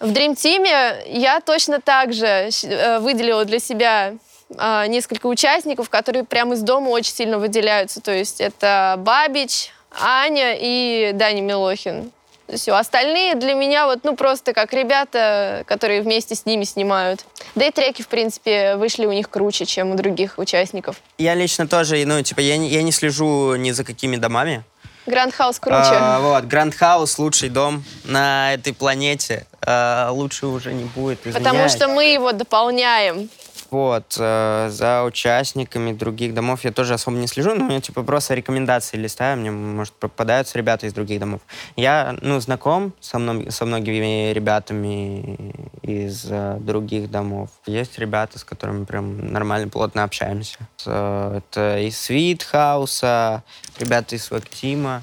В 0.00 0.10
Dream 0.10 0.34
Team 0.34 0.66
я 1.06 1.40
точно 1.40 1.80
так 1.80 2.12
же 2.12 2.26
э, 2.26 2.98
выделила 2.98 3.44
для 3.44 3.58
себя 3.58 4.14
а, 4.56 4.86
несколько 4.86 5.26
участников, 5.26 5.88
которые 5.88 6.24
прямо 6.24 6.54
из 6.54 6.62
дома 6.62 6.88
очень 6.90 7.12
сильно 7.12 7.38
выделяются. 7.38 8.00
То 8.00 8.12
есть 8.12 8.40
это 8.40 8.96
Бабич, 8.98 9.70
Аня 9.90 10.56
и 10.58 11.12
Даня 11.14 11.40
Милохин. 11.40 12.10
Все, 12.52 12.72
остальные 12.72 13.36
для 13.36 13.54
меня 13.54 13.86
вот, 13.86 14.00
ну, 14.04 14.16
просто 14.16 14.52
как 14.52 14.72
ребята, 14.72 15.64
которые 15.66 16.02
вместе 16.02 16.34
с 16.34 16.44
ними 16.44 16.64
снимают. 16.64 17.24
Да 17.54 17.64
и 17.64 17.70
треки, 17.70 18.02
в 18.02 18.08
принципе, 18.08 18.76
вышли 18.76 19.06
у 19.06 19.12
них 19.12 19.30
круче, 19.30 19.64
чем 19.64 19.92
у 19.92 19.94
других 19.96 20.38
участников. 20.38 20.96
Я 21.18 21.34
лично 21.34 21.66
тоже, 21.66 22.04
ну, 22.04 22.22
типа, 22.22 22.40
я 22.40 22.56
не, 22.58 22.68
я 22.68 22.82
не 22.82 22.92
слежу 22.92 23.56
ни 23.56 23.70
за 23.70 23.84
какими 23.84 24.16
домами. 24.16 24.62
Гранд 25.06 25.34
Хаус 25.34 25.58
круче. 25.58 25.78
А, 25.78 26.20
вот, 26.20 26.44
Гранд 26.44 26.74
Хаус 26.74 27.18
лучший 27.18 27.50
дом 27.50 27.84
на 28.04 28.54
этой 28.54 28.72
планете. 28.72 29.46
А, 29.60 30.10
лучше 30.10 30.46
уже 30.46 30.72
не 30.72 30.84
будет. 30.84 31.20
Извиняюсь. 31.26 31.44
Потому 31.44 31.68
что 31.68 31.88
мы 31.88 32.04
его 32.04 32.32
дополняем. 32.32 33.28
Вот, 33.70 34.16
э, 34.18 34.68
за 34.70 35.04
участниками 35.04 35.92
других 35.92 36.34
домов 36.34 36.64
я 36.64 36.72
тоже 36.72 36.94
особо 36.94 37.16
не 37.16 37.26
слежу, 37.26 37.54
но 37.54 37.72
я 37.72 37.80
типа 37.80 38.02
просто 38.02 38.34
рекомендации 38.34 38.96
листаю, 38.96 39.38
мне, 39.38 39.50
может, 39.50 39.92
попадаются 39.94 40.58
ребята 40.58 40.86
из 40.86 40.92
других 40.92 41.20
домов. 41.20 41.40
Я, 41.76 42.16
ну, 42.20 42.40
знаком 42.40 42.92
со, 43.00 43.18
мно 43.18 43.50
со 43.50 43.64
многими 43.64 44.32
ребятами 44.32 45.54
из 45.82 46.26
э, 46.28 46.56
других 46.60 47.10
домов. 47.10 47.50
Есть 47.66 47.98
ребята, 47.98 48.38
с 48.38 48.44
которыми 48.44 48.84
прям 48.84 49.32
нормально, 49.32 49.68
плотно 49.68 50.04
общаемся. 50.04 50.58
Э, 50.86 51.38
это 51.38 51.78
из 51.78 51.98
Свит 51.98 52.42
Хауса, 52.42 53.42
ребята 53.78 54.16
из 54.16 54.24
Свактима 54.24 55.02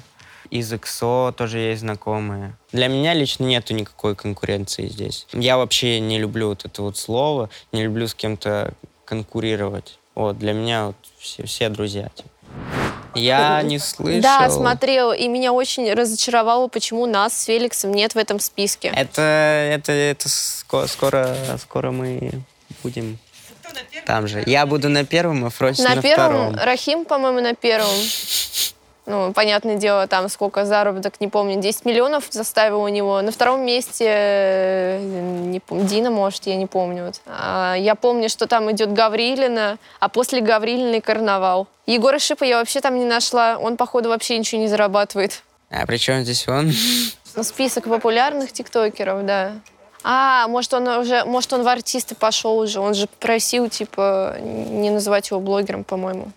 из 0.52 0.70
XO 0.70 1.32
тоже 1.32 1.58
есть 1.58 1.80
знакомые. 1.80 2.54
Для 2.72 2.88
меня 2.88 3.14
лично 3.14 3.44
нету 3.44 3.72
никакой 3.72 4.14
конкуренции 4.14 4.86
здесь. 4.86 5.26
Я 5.32 5.56
вообще 5.56 5.98
не 5.98 6.18
люблю 6.18 6.48
вот 6.48 6.66
это 6.66 6.82
вот 6.82 6.98
слово, 6.98 7.48
не 7.72 7.84
люблю 7.84 8.06
с 8.06 8.14
кем-то 8.14 8.74
конкурировать. 9.06 9.98
Вот, 10.14 10.38
для 10.38 10.52
меня 10.52 10.88
вот 10.88 10.96
все, 11.18 11.46
все 11.46 11.70
друзья. 11.70 12.10
Типа. 12.14 12.28
Я 13.14 13.62
не 13.62 13.78
слышал. 13.78 14.20
Да, 14.20 14.50
смотрел, 14.50 15.12
и 15.12 15.26
меня 15.26 15.54
очень 15.54 15.90
разочаровало, 15.90 16.68
почему 16.68 17.06
нас 17.06 17.32
с 17.32 17.44
Феликсом 17.44 17.92
нет 17.92 18.14
в 18.14 18.18
этом 18.18 18.38
списке. 18.38 18.92
Это, 18.94 19.22
это, 19.22 19.92
это 19.92 20.28
скоро, 20.28 21.34
скоро 21.58 21.90
мы 21.92 22.42
будем 22.82 23.18
там 24.04 24.28
же. 24.28 24.42
Я 24.44 24.66
буду 24.66 24.90
на 24.90 25.06
первом, 25.06 25.46
а 25.46 25.50
Фрости 25.50 25.80
на, 25.80 25.94
на 25.94 26.02
первом. 26.02 26.50
втором. 26.50 26.66
Рахим, 26.66 27.04
по-моему, 27.06 27.40
на 27.40 27.54
первом. 27.54 27.96
Ну, 29.12 29.30
понятное 29.34 29.76
дело, 29.76 30.06
там 30.06 30.30
сколько 30.30 30.64
заработок, 30.64 31.20
не 31.20 31.28
помню, 31.28 31.60
10 31.60 31.84
миллионов 31.84 32.24
заставил 32.30 32.80
у 32.80 32.88
него. 32.88 33.20
На 33.20 33.30
втором 33.30 33.60
месте, 33.60 34.06
э, 34.08 35.00
не 35.02 35.60
помню, 35.60 35.84
Дина, 35.84 36.10
может, 36.10 36.46
я 36.46 36.56
не 36.56 36.64
помню. 36.64 37.04
Вот. 37.04 37.20
А, 37.26 37.74
я 37.74 37.94
помню, 37.94 38.30
что 38.30 38.46
там 38.46 38.72
идет 38.72 38.94
Гаврилина, 38.94 39.76
а 40.00 40.08
после 40.08 40.40
Гаврилины 40.40 41.02
карнавал. 41.02 41.66
Егора 41.84 42.18
Шипа 42.18 42.44
я 42.44 42.56
вообще 42.56 42.80
там 42.80 42.96
не 42.98 43.04
нашла. 43.04 43.58
Он, 43.58 43.76
походу, 43.76 44.08
вообще 44.08 44.38
ничего 44.38 44.62
не 44.62 44.68
зарабатывает. 44.68 45.42
А 45.70 45.84
при 45.84 45.98
чем 45.98 46.22
здесь 46.22 46.48
он? 46.48 46.72
Ну, 47.34 47.42
список 47.44 47.84
популярных 47.84 48.52
тиктокеров, 48.52 49.24
да. 49.24 49.52
А, 50.04 50.48
может, 50.48 50.74
он 50.74 50.86
уже, 50.88 51.24
может, 51.24 51.50
он 51.54 51.62
в 51.62 51.68
артисты 51.68 52.14
пошел 52.14 52.58
уже. 52.58 52.78
Он 52.78 52.92
же 52.92 53.08
просил, 53.20 53.70
типа, 53.70 54.36
не 54.40 54.90
называть 54.90 55.30
его 55.30 55.40
блогером, 55.40 55.84
по-моему. 55.84 56.30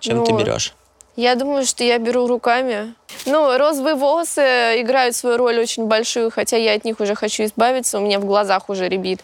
Чем 0.00 0.18
ну, 0.18 0.24
ты 0.24 0.32
берешь? 0.32 0.74
Я 1.16 1.34
думаю, 1.34 1.64
что 1.64 1.82
я 1.82 1.98
беру 1.98 2.26
руками. 2.26 2.94
Ну, 3.24 3.56
розовые 3.56 3.94
волосы 3.94 4.80
играют 4.80 5.16
свою 5.16 5.38
роль 5.38 5.58
очень 5.58 5.86
большую, 5.86 6.30
хотя 6.30 6.58
я 6.58 6.74
от 6.74 6.84
них 6.84 7.00
уже 7.00 7.14
хочу 7.14 7.44
избавиться, 7.44 7.98
у 7.98 8.02
меня 8.02 8.20
в 8.20 8.26
глазах 8.26 8.68
уже 8.68 8.88
ребит. 8.88 9.20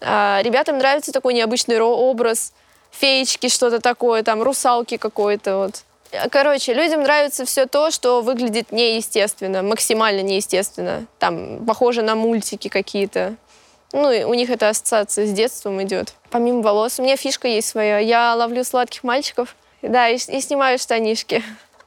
А, 0.00 0.40
ребятам 0.42 0.78
нравится 0.78 1.12
такой 1.12 1.34
необычный 1.34 1.78
образ, 1.78 2.52
феечки, 2.90 3.48
что-то 3.48 3.80
такое, 3.80 4.22
там, 4.22 4.42
русалки 4.42 4.96
какой-то 4.96 5.58
вот. 5.58 5.82
Короче, 6.30 6.72
людям 6.72 7.02
нравится 7.02 7.44
все 7.44 7.66
то, 7.66 7.90
что 7.90 8.22
выглядит 8.22 8.72
неестественно, 8.72 9.62
максимально 9.62 10.22
неестественно. 10.22 11.04
Там, 11.18 11.66
похоже 11.66 12.02
на 12.02 12.14
мультики 12.14 12.68
какие-то. 12.68 13.34
Ну, 13.92 14.10
и 14.10 14.24
у 14.24 14.32
них 14.34 14.48
эта 14.48 14.68
ассоциация 14.68 15.26
с 15.26 15.32
детством 15.32 15.82
идет. 15.82 16.14
Помимо 16.30 16.62
волос, 16.62 16.98
у 16.98 17.02
меня 17.02 17.16
фишка 17.16 17.48
есть 17.48 17.68
своя. 17.68 17.98
Я 17.98 18.34
ловлю 18.34 18.64
сладких 18.64 19.04
мальчиков, 19.04 19.54
да, 19.82 20.08
и, 20.08 20.16
и 20.16 20.40
снимаю 20.40 20.78
штанишки. 20.78 21.42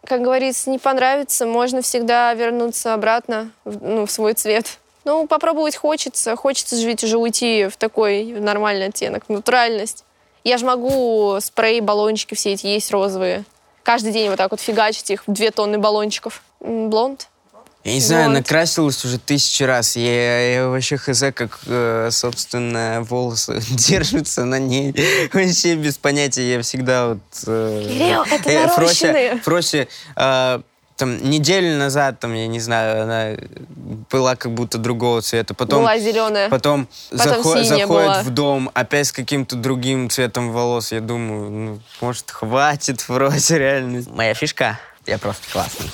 Как 0.06 0.22
говорится, 0.22 0.70
не 0.70 0.80
понравится, 0.80 1.46
можно 1.46 1.82
всегда 1.82 2.34
вернуться 2.34 2.94
обратно 2.94 3.52
в, 3.66 3.84
ну, 3.84 4.06
в 4.06 4.12
свой 4.12 4.34
цвет. 4.34 4.80
Ну, 5.06 5.28
попробовать 5.28 5.76
хочется. 5.76 6.36
Хочется 6.36 6.76
же 6.76 6.88
ведь 6.88 7.04
уже 7.04 7.18
уйти 7.18 7.68
в 7.68 7.78
такой 7.78 8.26
нормальный 8.26 8.88
оттенок, 8.88 9.26
в 9.28 9.30
натуральность. 9.30 10.04
Я 10.44 10.58
же 10.58 10.66
могу 10.66 11.38
спрей, 11.42 11.82
баллончики 11.82 12.34
все 12.34 12.54
эти 12.54 12.68
есть 12.68 12.92
розовые. 12.92 13.44
Каждый 13.84 14.12
день 14.12 14.30
вот 14.30 14.38
так 14.38 14.52
вот 14.52 14.60
фигачить 14.60 15.10
их 15.10 15.24
две 15.28 15.52
тонны 15.52 15.78
баллончиков. 15.78 16.44
Блонд. 16.60 17.28
Я 17.86 17.94
не 17.94 18.02
знаю, 18.02 18.28
Вот. 18.28 18.34
накрасилась 18.34 19.04
уже 19.06 19.18
тысячи 19.20 19.64
раз. 19.64 19.96
Я, 19.96 20.54
я 20.54 20.68
вообще 20.68 20.98
хз, 20.98 21.24
как, 21.34 21.60
э, 21.66 22.10
собственно, 22.12 23.02
волосы 23.08 23.62
держатся 23.70 24.44
на 24.44 24.60
ней. 24.60 24.94
Вообще 25.32 25.76
без 25.76 25.98
понятия. 25.98 26.52
Я 26.56 26.62
всегда 26.62 27.08
вот... 27.10 27.20
э, 27.48 27.86
Кирилл, 27.88 28.24
это 28.24 28.50
э, 28.50 28.68
нарощенные. 28.68 29.30
Фрося, 29.38 29.44
Фрося, 29.44 29.88
э, 30.18 30.62
там, 30.98 31.30
неделю 31.30 31.78
назад, 31.78 32.20
там, 32.20 32.34
я 32.34 32.48
не 32.48 32.60
знаю, 32.60 33.04
она 33.04 33.38
была 34.12 34.36
как 34.36 34.52
будто 34.54 34.78
другого 34.78 35.22
цвета. 35.22 35.54
Потом, 35.54 35.80
Была 35.84 35.98
зеленая. 35.98 36.50
потом, 36.50 36.86
Потом 37.10 37.28
захо- 37.42 37.64
синяя 37.64 37.64
заходит 37.88 37.88
была. 37.88 38.24
в 38.24 38.30
дом 38.32 38.70
опять 38.74 39.08
с 39.08 39.14
каким-то 39.14 39.56
другим 39.56 40.10
цветом 40.10 40.52
волос. 40.52 40.92
Я 40.92 41.00
думаю, 41.00 41.50
ну, 41.50 41.80
может, 42.02 42.30
хватит 42.30 43.00
Фрося, 43.08 43.58
реально. 43.58 44.04
Моя 44.10 44.34
фишка, 44.34 44.78
я 45.06 45.18
просто 45.18 45.44
классный. 45.54 45.90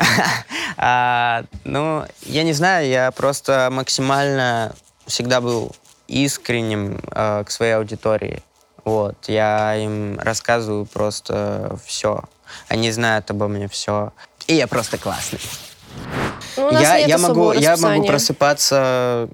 А, 0.82 1.44
ну, 1.64 2.06
я 2.22 2.42
не 2.42 2.54
знаю, 2.54 2.88
я 2.88 3.10
просто 3.10 3.68
максимально 3.70 4.72
всегда 5.06 5.42
был 5.42 5.72
искренним 6.08 7.00
э, 7.12 7.44
к 7.44 7.50
своей 7.50 7.72
аудитории. 7.72 8.42
Вот, 8.84 9.16
я 9.28 9.76
им 9.76 10.18
рассказываю 10.18 10.86
просто 10.86 11.78
все. 11.84 12.22
Они 12.68 12.90
знают 12.92 13.30
обо 13.30 13.46
мне 13.46 13.68
все. 13.68 14.12
И 14.46 14.54
я 14.54 14.66
просто 14.66 14.96
классный. 14.96 15.40
Ну, 16.56 16.72
я, 16.80 16.96
я 16.96 17.18
могу, 17.18 17.52
я 17.52 17.76
могу 17.76 18.06
просыпаться 18.06 19.28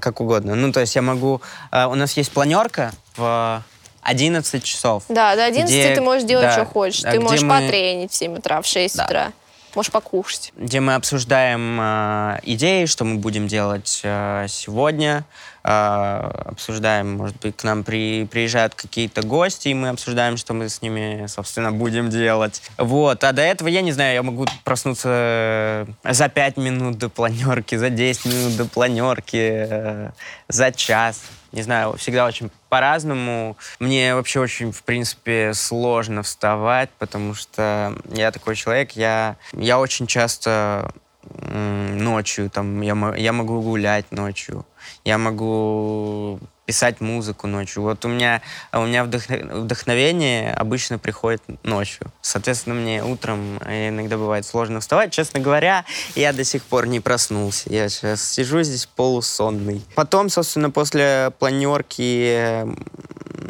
как 0.00 0.20
угодно. 0.20 0.54
Ну, 0.56 0.72
то 0.72 0.80
есть 0.80 0.96
я 0.96 1.02
могу... 1.02 1.40
э, 1.70 1.86
у 1.86 1.94
нас 1.94 2.16
есть 2.16 2.32
планерка 2.32 2.90
в 3.16 3.62
11 4.02 4.64
часов. 4.64 5.04
Да, 5.08 5.36
до 5.36 5.44
11 5.44 5.72
где- 5.72 5.94
ты 5.94 6.00
можешь 6.00 6.24
делать, 6.24 6.46
да, 6.46 6.52
что 6.52 6.64
хочешь. 6.64 7.04
а 7.04 7.12
ты 7.12 7.20
можешь 7.20 7.42
мы- 7.42 7.60
потренить 7.60 8.10
в 8.10 8.14
7 8.14 8.38
утра, 8.38 8.60
в 8.60 8.66
6 8.66 8.96
Да. 8.96 9.04
утра. 9.04 9.32
Можешь 9.78 9.92
покушать. 9.92 10.52
где 10.56 10.80
мы 10.80 10.96
обсуждаем 10.96 11.78
э, 11.80 12.40
идеи, 12.42 12.86
что 12.86 13.04
мы 13.04 13.18
будем 13.18 13.46
делать 13.46 14.00
э, 14.02 14.46
сегодня. 14.48 15.24
Э, 15.62 16.32
обсуждаем, 16.46 17.12
может 17.12 17.36
быть, 17.36 17.56
к 17.56 17.62
нам 17.62 17.84
при, 17.84 18.26
приезжают 18.26 18.74
какие-то 18.74 19.22
гости, 19.22 19.68
и 19.68 19.74
мы 19.74 19.90
обсуждаем, 19.90 20.36
что 20.36 20.52
мы 20.52 20.68
с 20.68 20.82
ними, 20.82 21.26
собственно, 21.28 21.70
будем 21.70 22.10
делать. 22.10 22.60
Вот. 22.76 23.22
А 23.22 23.32
до 23.32 23.42
этого, 23.42 23.68
я 23.68 23.82
не 23.82 23.92
знаю, 23.92 24.14
я 24.14 24.22
могу 24.24 24.46
проснуться 24.64 25.10
э, 25.12 25.86
за 26.02 26.28
5 26.28 26.56
минут 26.56 26.98
до 26.98 27.08
планерки, 27.08 27.76
за 27.76 27.90
10 27.90 28.24
минут 28.24 28.56
до 28.56 28.64
планерки, 28.64 29.36
э, 29.36 30.10
за 30.48 30.72
час. 30.72 31.22
Не 31.52 31.62
знаю, 31.62 31.94
всегда 31.98 32.26
очень 32.26 32.50
по-разному. 32.68 33.56
Мне 33.78 34.14
вообще 34.14 34.40
очень, 34.40 34.72
в 34.72 34.82
принципе, 34.82 35.52
сложно 35.54 36.22
вставать, 36.22 36.90
потому 36.98 37.34
что 37.34 37.94
я 38.12 38.30
такой 38.30 38.56
человек, 38.56 38.92
я, 38.92 39.36
я 39.52 39.78
очень 39.78 40.06
часто 40.06 40.92
ночью, 41.22 42.50
там, 42.50 42.80
я, 42.80 43.14
я 43.16 43.32
могу 43.32 43.60
гулять 43.60 44.10
ночью, 44.12 44.64
я 45.04 45.18
могу 45.18 46.40
писать 46.68 47.00
музыку 47.00 47.46
ночью. 47.46 47.82
Вот 47.82 48.04
у 48.04 48.08
меня, 48.08 48.42
у 48.74 48.84
меня 48.84 49.02
вдохно- 49.02 49.62
вдохновение 49.62 50.52
обычно 50.52 50.98
приходит 50.98 51.42
ночью. 51.62 52.12
Соответственно, 52.20 52.74
мне 52.74 53.02
утром 53.02 53.56
иногда 53.66 54.18
бывает 54.18 54.44
сложно 54.44 54.80
вставать. 54.80 55.10
Честно 55.10 55.40
говоря, 55.40 55.86
я 56.14 56.34
до 56.34 56.44
сих 56.44 56.62
пор 56.62 56.86
не 56.86 57.00
проснулся. 57.00 57.70
Я 57.72 57.88
сейчас 57.88 58.22
сижу 58.22 58.62
здесь 58.62 58.84
полусонный. 58.84 59.82
Потом, 59.94 60.28
собственно, 60.28 60.70
после 60.70 61.32
планерки, 61.38 62.66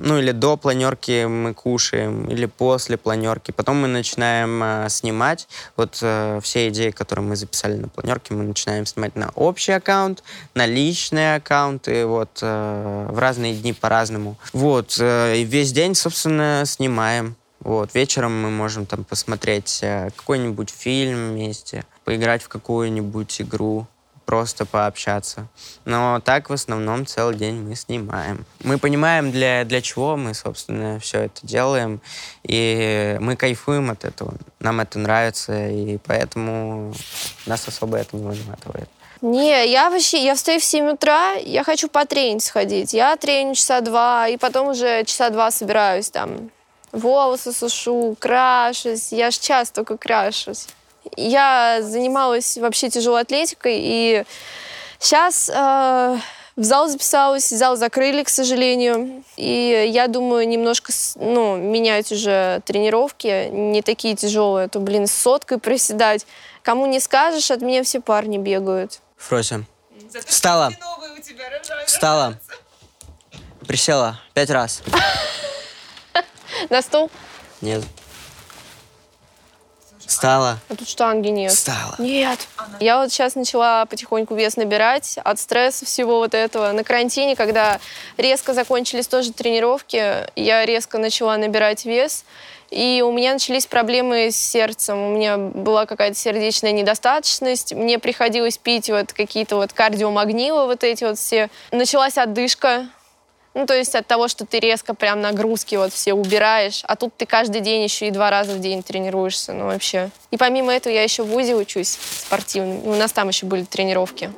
ну 0.00 0.18
или 0.18 0.30
до 0.30 0.56
планерки 0.56 1.24
мы 1.26 1.54
кушаем, 1.54 2.28
или 2.28 2.46
после 2.46 2.96
планерки. 2.96 3.50
Потом 3.50 3.80
мы 3.80 3.88
начинаем 3.88 4.62
э, 4.62 4.86
снимать. 4.88 5.48
Вот 5.76 5.98
э, 6.02 6.40
все 6.42 6.68
идеи, 6.68 6.90
которые 6.90 7.24
мы 7.24 7.36
записали 7.36 7.74
на 7.74 7.88
планерке, 7.88 8.34
мы 8.34 8.44
начинаем 8.44 8.86
снимать 8.86 9.16
на 9.16 9.30
общий 9.34 9.72
аккаунт, 9.72 10.22
на 10.54 10.66
личные 10.66 11.36
аккаунты, 11.36 12.06
вот 12.06 12.38
э, 12.42 13.07
в 13.08 13.18
разные 13.18 13.54
дни 13.54 13.72
по-разному. 13.72 14.36
Вот, 14.52 14.96
э, 15.00 15.38
и 15.38 15.44
весь 15.44 15.72
день, 15.72 15.94
собственно, 15.94 16.62
снимаем. 16.66 17.36
Вот, 17.60 17.94
вечером 17.94 18.40
мы 18.40 18.50
можем 18.50 18.86
там 18.86 19.04
посмотреть 19.04 19.80
э, 19.82 20.10
какой-нибудь 20.16 20.70
фильм 20.70 21.32
вместе, 21.32 21.84
поиграть 22.04 22.42
в 22.42 22.48
какую-нибудь 22.48 23.40
игру, 23.40 23.86
просто 24.28 24.66
пообщаться. 24.66 25.48
Но 25.86 26.20
так 26.22 26.50
в 26.50 26.52
основном 26.52 27.06
целый 27.06 27.34
день 27.34 27.62
мы 27.62 27.74
снимаем. 27.74 28.44
Мы 28.62 28.76
понимаем, 28.76 29.32
для, 29.32 29.64
для 29.64 29.80
чего 29.80 30.18
мы, 30.18 30.34
собственно, 30.34 31.00
все 31.00 31.20
это 31.22 31.46
делаем, 31.46 32.02
и 32.42 33.16
мы 33.22 33.36
кайфуем 33.36 33.90
от 33.90 34.04
этого. 34.04 34.34
Нам 34.60 34.80
это 34.80 34.98
нравится, 34.98 35.68
и 35.68 35.96
поэтому 35.96 36.92
нас 37.46 37.66
особо 37.68 37.96
это 37.96 38.16
не 38.16 38.22
выматывает. 38.22 38.90
Не, 39.20 39.66
я 39.66 39.90
вообще, 39.90 40.22
я 40.22 40.34
встаю 40.34 40.60
в 40.60 40.64
7 40.64 40.90
утра, 40.90 41.32
я 41.34 41.64
хочу 41.64 41.88
потренить 41.88 42.44
сходить. 42.44 42.94
Я 42.94 43.16
треню 43.16 43.54
часа 43.54 43.80
два, 43.80 44.28
и 44.28 44.36
потом 44.36 44.68
уже 44.68 45.04
часа 45.04 45.30
два 45.30 45.50
собираюсь 45.50 46.10
там. 46.10 46.50
Волосы 46.92 47.52
сушу, 47.52 48.16
крашусь. 48.18 49.12
Я 49.12 49.30
ж 49.30 49.38
час 49.38 49.70
только 49.70 49.98
крашусь. 49.98 50.66
Я 51.16 51.80
занималась 51.82 52.56
вообще 52.58 52.90
тяжелой 52.90 53.22
атлетикой, 53.22 53.78
и 53.78 54.24
сейчас 54.98 55.48
в 55.48 56.64
зал 56.64 56.88
записалась, 56.88 57.48
зал 57.48 57.76
закрыли, 57.76 58.22
к 58.22 58.28
сожалению. 58.28 59.22
И 59.36 59.88
я 59.92 60.08
думаю 60.08 60.46
немножко 60.48 60.92
ну, 61.16 61.56
менять 61.56 62.10
уже 62.12 62.62
тренировки, 62.64 63.48
не 63.50 63.82
такие 63.82 64.16
тяжелые, 64.16 64.66
а 64.66 64.68
то, 64.68 64.80
блин, 64.80 65.06
с 65.06 65.12
соткой 65.12 65.58
приседать. 65.58 66.26
Кому 66.62 66.86
не 66.86 67.00
скажешь, 67.00 67.50
от 67.50 67.62
меня 67.62 67.82
все 67.82 68.00
парни 68.00 68.38
бегают. 68.38 69.00
Фрося, 69.18 69.64
встала, 70.26 70.72
встала, 71.86 72.38
присела 73.66 74.20
пять 74.34 74.50
раз. 74.50 74.82
На 76.70 76.82
стол? 76.82 77.10
Нет. 77.60 77.84
Встала, 80.06 80.58
А 80.70 80.74
тут 80.74 80.88
штанги 80.88 81.28
нет. 81.28 81.52
встала. 81.52 81.94
Нет. 81.98 82.48
Я 82.80 82.98
вот 82.98 83.12
сейчас 83.12 83.34
начала 83.34 83.84
потихоньку 83.84 84.34
вес 84.34 84.56
набирать 84.56 85.18
от 85.22 85.38
стресса 85.38 85.84
всего 85.84 86.18
вот 86.18 86.32
этого. 86.32 86.72
На 86.72 86.82
карантине, 86.82 87.36
когда 87.36 87.78
резко 88.16 88.54
закончились 88.54 89.06
тоже 89.06 89.32
тренировки, 89.32 90.26
я 90.34 90.64
резко 90.64 90.96
начала 90.96 91.36
набирать 91.36 91.84
вес. 91.84 92.24
И 92.70 93.02
у 93.06 93.12
меня 93.12 93.32
начались 93.32 93.66
проблемы 93.66 94.30
с 94.30 94.36
сердцем. 94.36 94.98
У 94.98 95.16
меня 95.16 95.38
была 95.38 95.86
какая-то 95.86 96.16
сердечная 96.16 96.72
недостаточность. 96.72 97.72
Мне 97.72 97.98
приходилось 97.98 98.58
пить 98.58 98.90
вот 98.90 99.12
какие-то 99.12 99.56
вот 99.56 99.72
кардиомагнилы 99.72 100.66
вот 100.66 100.84
эти 100.84 101.04
вот 101.04 101.18
все. 101.18 101.48
Началась 101.72 102.18
отдышка. 102.18 102.88
Ну, 103.54 103.66
то 103.66 103.74
есть 103.74 103.94
от 103.94 104.06
того, 104.06 104.28
что 104.28 104.46
ты 104.46 104.60
резко 104.60 104.94
прям 104.94 105.20
нагрузки 105.20 105.74
вот 105.74 105.92
все 105.92 106.14
убираешь, 106.14 106.82
а 106.84 106.94
тут 106.94 107.16
ты 107.16 107.26
каждый 107.26 107.60
день 107.60 107.82
еще 107.82 108.06
и 108.06 108.10
два 108.12 108.30
раза 108.30 108.52
в 108.52 108.60
день 108.60 108.84
тренируешься, 108.84 109.52
ну 109.52 109.64
вообще. 109.64 110.10
И 110.30 110.36
помимо 110.36 110.72
этого 110.72 110.92
я 110.92 111.02
еще 111.02 111.24
в 111.24 111.26
ВУЗе 111.26 111.56
учусь 111.56 111.98
спортивным. 112.26 112.86
У 112.86 112.94
нас 112.94 113.10
там 113.10 113.28
еще 113.28 113.46
были 113.46 113.64
тренировки. 113.64 114.30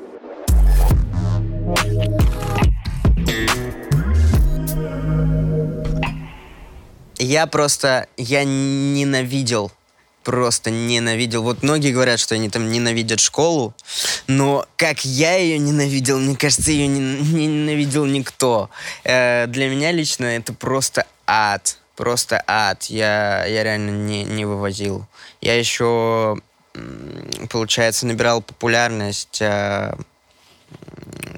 Я 7.22 7.46
просто, 7.46 8.06
я 8.16 8.44
ненавидел, 8.44 9.70
просто 10.24 10.70
ненавидел. 10.70 11.42
Вот 11.42 11.62
многие 11.62 11.92
говорят, 11.92 12.18
что 12.18 12.34
они 12.34 12.48
там 12.48 12.70
ненавидят 12.70 13.20
школу, 13.20 13.74
но 14.26 14.64
как 14.76 15.04
я 15.04 15.36
ее 15.36 15.58
ненавидел, 15.58 16.18
мне 16.18 16.34
кажется, 16.34 16.70
ее 16.70 16.86
не, 16.86 16.98
не 16.98 17.46
ненавидел 17.46 18.06
никто. 18.06 18.70
Э, 19.04 19.46
для 19.48 19.68
меня 19.68 19.92
лично 19.92 20.24
это 20.24 20.54
просто 20.54 21.06
ад, 21.26 21.76
просто 21.94 22.42
ад. 22.46 22.84
Я, 22.84 23.44
я 23.44 23.64
реально 23.64 23.90
не, 23.90 24.24
не 24.24 24.46
вывозил. 24.46 25.06
Я 25.42 25.58
еще, 25.58 26.38
получается, 27.50 28.06
набирал 28.06 28.40
популярность 28.40 29.42
э, 29.42 29.92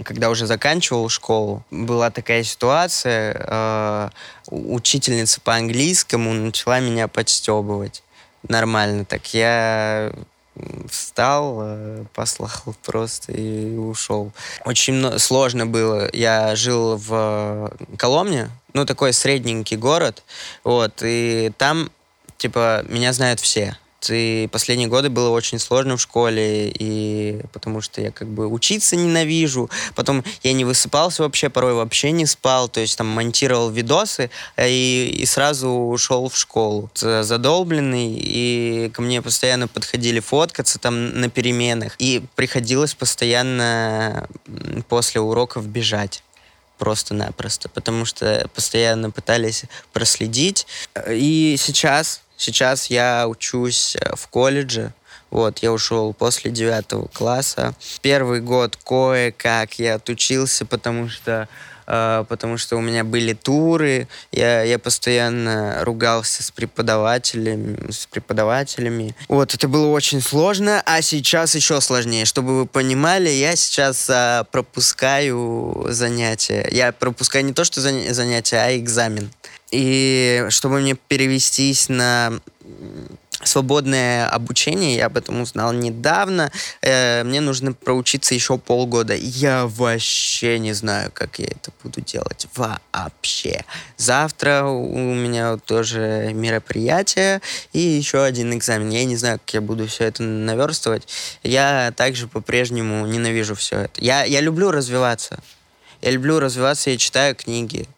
когда 0.04 0.30
уже 0.30 0.46
заканчивал 0.46 1.08
школу, 1.08 1.64
была 1.70 2.10
такая 2.10 2.42
ситуация, 2.42 3.36
э, 3.38 4.10
учительница 4.50 5.40
по 5.40 5.54
английскому 5.54 6.32
начала 6.32 6.80
меня 6.80 7.08
подстебывать. 7.08 8.02
Нормально 8.48 9.04
так. 9.04 9.32
Я 9.34 10.12
встал, 10.90 11.58
э, 11.62 12.04
послал 12.14 12.50
просто 12.84 13.32
и 13.32 13.76
ушел. 13.76 14.32
Очень 14.64 15.18
сложно 15.18 15.66
было. 15.66 16.08
Я 16.12 16.54
жил 16.56 16.96
в 16.96 17.72
Коломне, 17.96 18.50
ну, 18.74 18.84
такой 18.84 19.12
средненький 19.12 19.76
город, 19.76 20.22
вот, 20.64 21.02
и 21.02 21.52
там, 21.58 21.90
типа, 22.36 22.84
меня 22.88 23.12
знают 23.12 23.40
все. 23.40 23.76
И 24.10 24.48
последние 24.50 24.88
годы 24.88 25.10
было 25.10 25.30
очень 25.30 25.58
сложно 25.58 25.96
в 25.96 26.00
школе, 26.00 26.70
и 26.70 27.40
потому 27.52 27.80
что 27.80 28.00
я 28.00 28.10
как 28.10 28.28
бы 28.28 28.46
учиться 28.46 28.96
ненавижу. 28.96 29.70
Потом 29.94 30.24
я 30.42 30.52
не 30.52 30.64
высыпался 30.64 31.22
вообще, 31.22 31.50
порой 31.50 31.74
вообще 31.74 32.10
не 32.10 32.26
спал. 32.26 32.68
То 32.68 32.80
есть 32.80 32.96
там 32.98 33.08
монтировал 33.08 33.70
видосы 33.70 34.30
э, 34.56 34.68
и, 34.68 35.10
и 35.22 35.26
сразу 35.26 35.68
ушел 35.68 36.28
в 36.28 36.36
школу. 36.36 36.90
Задолбленный, 36.94 38.14
и 38.16 38.90
ко 38.92 39.02
мне 39.02 39.22
постоянно 39.22 39.68
подходили 39.68 40.20
фоткаться 40.20 40.78
там 40.78 41.20
на 41.20 41.28
переменах. 41.28 41.94
И 41.98 42.22
приходилось 42.34 42.94
постоянно 42.94 44.28
после 44.88 45.20
уроков 45.20 45.66
бежать 45.66 46.22
просто-напросто, 46.82 47.68
потому 47.68 48.04
что 48.04 48.48
постоянно 48.54 49.12
пытались 49.12 49.64
проследить. 49.92 50.66
И 51.08 51.54
сейчас 51.56 52.22
Сейчас 52.42 52.86
я 52.86 53.28
учусь 53.28 53.94
э, 53.94 54.16
в 54.16 54.26
колледже. 54.26 54.92
Вот, 55.30 55.60
я 55.60 55.72
ушел 55.72 56.12
после 56.12 56.50
девятого 56.50 57.06
класса. 57.06 57.72
Первый 58.00 58.40
год 58.40 58.76
кое-как 58.84 59.78
я 59.78 59.94
отучился, 59.94 60.66
потому 60.66 61.08
что 61.08 61.48
Uh, 61.84 62.24
потому 62.26 62.58
что 62.58 62.76
у 62.76 62.80
меня 62.80 63.02
были 63.02 63.32
туры, 63.32 64.06
я, 64.30 64.62
я 64.62 64.78
постоянно 64.78 65.78
ругался 65.82 66.44
с 66.44 66.52
преподавателями, 66.52 67.90
с 67.90 68.06
преподавателями. 68.06 69.16
Вот, 69.28 69.52
это 69.52 69.66
было 69.66 69.88
очень 69.88 70.22
сложно, 70.22 70.80
а 70.86 71.02
сейчас 71.02 71.56
еще 71.56 71.80
сложнее. 71.80 72.24
Чтобы 72.24 72.56
вы 72.56 72.66
понимали, 72.66 73.28
я 73.28 73.56
сейчас 73.56 74.08
uh, 74.08 74.46
пропускаю 74.52 75.86
занятия. 75.88 76.68
Я 76.70 76.92
пропускаю 76.92 77.44
не 77.44 77.52
то, 77.52 77.64
что 77.64 77.80
занятия, 77.80 78.58
а 78.58 78.76
экзамен. 78.76 79.32
И 79.72 80.46
чтобы 80.50 80.80
мне 80.80 80.94
перевестись 80.94 81.88
на 81.88 82.40
свободное 83.44 84.28
обучение, 84.28 84.96
я 84.96 85.06
об 85.06 85.16
этом 85.16 85.40
узнал 85.40 85.72
недавно. 85.72 86.50
Э, 86.80 87.24
мне 87.24 87.40
нужно 87.40 87.72
проучиться 87.72 88.34
еще 88.34 88.58
полгода. 88.58 89.14
Я 89.14 89.66
вообще 89.66 90.58
не 90.58 90.72
знаю, 90.72 91.10
как 91.12 91.38
я 91.38 91.46
это 91.46 91.72
буду 91.82 92.00
делать. 92.00 92.46
Вообще. 92.54 93.64
Завтра 93.96 94.64
у 94.64 95.14
меня 95.14 95.56
тоже 95.56 96.30
мероприятие 96.34 97.40
и 97.72 97.80
еще 97.80 98.22
один 98.22 98.54
экзамен. 98.54 98.90
Я 98.90 99.04
не 99.04 99.16
знаю, 99.16 99.38
как 99.38 99.54
я 99.54 99.60
буду 99.60 99.86
все 99.86 100.04
это 100.04 100.22
наверстывать. 100.22 101.08
Я 101.42 101.92
также 101.96 102.28
по-прежнему 102.28 103.06
ненавижу 103.06 103.54
все 103.54 103.80
это. 103.80 104.00
Я, 104.00 104.24
я 104.24 104.40
люблю 104.40 104.70
развиваться. 104.70 105.40
Я 106.00 106.10
люблю 106.10 106.40
развиваться, 106.40 106.90
я 106.90 106.96
читаю 106.96 107.34
книги. 107.34 107.88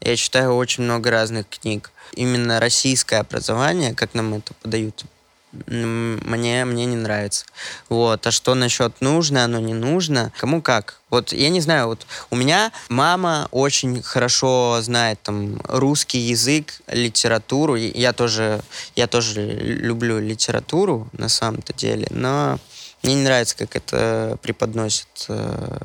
Я 0.00 0.16
читаю 0.16 0.54
очень 0.54 0.84
много 0.84 1.10
разных 1.10 1.48
книг. 1.48 1.90
Именно 2.12 2.60
российское 2.60 3.18
образование, 3.18 3.94
как 3.94 4.14
нам 4.14 4.34
это 4.34 4.54
подают, 4.54 5.04
мне, 5.52 6.64
мне 6.64 6.86
не 6.86 6.96
нравится. 6.96 7.44
Вот. 7.88 8.26
А 8.26 8.30
что 8.30 8.54
насчет 8.54 9.00
нужно, 9.00 9.44
оно 9.44 9.58
не 9.58 9.74
нужно, 9.74 10.32
кому 10.38 10.62
как. 10.62 11.00
Вот 11.10 11.32
я 11.32 11.48
не 11.48 11.60
знаю, 11.60 11.88
вот 11.88 12.06
у 12.30 12.36
меня 12.36 12.72
мама 12.88 13.48
очень 13.50 14.00
хорошо 14.02 14.78
знает 14.80 15.20
там 15.22 15.60
русский 15.64 16.18
язык, 16.18 16.80
литературу. 16.86 17.74
Я 17.74 18.12
тоже, 18.12 18.60
я 18.94 19.06
тоже 19.08 19.42
люблю 19.42 20.20
литературу 20.20 21.08
на 21.12 21.28
самом-то 21.28 21.72
деле, 21.74 22.06
но 22.10 22.58
мне 23.02 23.14
не 23.14 23.22
нравится, 23.22 23.56
как 23.56 23.74
это 23.74 24.38
преподносят 24.42 25.08
э, 25.28 25.78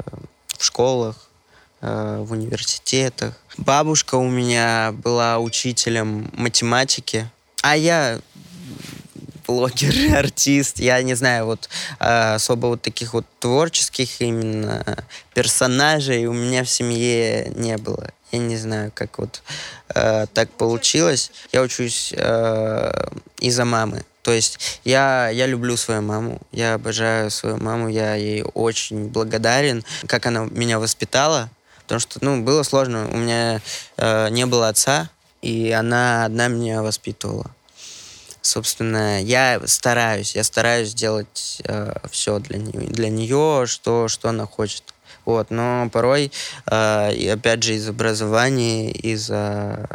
в 0.57 0.63
школах, 0.63 1.29
в 1.81 2.31
университетах. 2.31 3.33
Бабушка 3.57 4.15
у 4.15 4.27
меня 4.27 4.93
была 5.03 5.39
учителем 5.39 6.29
математики, 6.33 7.29
а 7.61 7.75
я 7.77 8.19
блогер, 9.47 10.15
артист, 10.17 10.79
я 10.79 11.01
не 11.01 11.13
знаю, 11.13 11.45
вот 11.45 11.69
э, 11.99 12.35
особо 12.35 12.67
вот 12.67 12.81
таких 12.81 13.13
вот 13.13 13.25
творческих 13.39 14.21
именно 14.21 15.05
персонажей 15.33 16.25
у 16.25 16.33
меня 16.33 16.63
в 16.63 16.69
семье 16.69 17.51
не 17.55 17.77
было. 17.77 18.11
Я 18.31 18.39
не 18.39 18.57
знаю, 18.57 18.91
как 18.93 19.17
вот 19.19 19.41
э, 19.93 20.25
так 20.33 20.49
получилось. 20.51 21.31
Я 21.51 21.61
учусь 21.61 22.13
э, 22.15 23.07
из-за 23.39 23.65
мамы. 23.65 24.03
То 24.23 24.31
есть 24.31 24.81
я, 24.83 25.29
я 25.29 25.45
люблю 25.45 25.77
свою 25.77 26.01
маму, 26.01 26.41
я 26.51 26.73
обожаю 26.73 27.29
свою 27.29 27.57
маму, 27.57 27.89
я 27.89 28.15
ей 28.15 28.43
очень 28.55 29.09
благодарен, 29.09 29.85
как 30.07 30.25
она 30.25 30.47
меня 30.49 30.79
воспитала, 30.79 31.51
потому 31.85 31.99
что, 31.99 32.19
ну, 32.21 32.41
было 32.41 32.63
сложно. 32.63 33.07
У 33.11 33.17
меня 33.17 33.61
э, 33.97 34.29
не 34.29 34.45
было 34.45 34.69
отца, 34.69 35.09
и 35.41 35.71
она 35.71 36.25
одна 36.25 36.47
меня 36.47 36.81
воспитывала. 36.81 37.51
Собственно, 38.41 39.23
я 39.23 39.61
стараюсь, 39.65 40.35
я 40.35 40.43
стараюсь 40.43 40.89
сделать 40.89 41.61
э, 41.63 41.93
все 42.11 42.39
для 42.39 42.57
нее, 42.59 42.87
для 42.89 43.09
нее, 43.09 43.65
что, 43.67 44.07
что 44.07 44.29
она 44.29 44.45
хочет. 44.45 44.83
Вот, 45.25 45.49
но 45.49 45.89
порой, 45.91 46.31
э, 46.69 47.13
и 47.15 47.27
опять 47.27 47.63
же, 47.63 47.73
из 47.73 47.89
образования, 47.89 48.91
из-за 48.91 49.87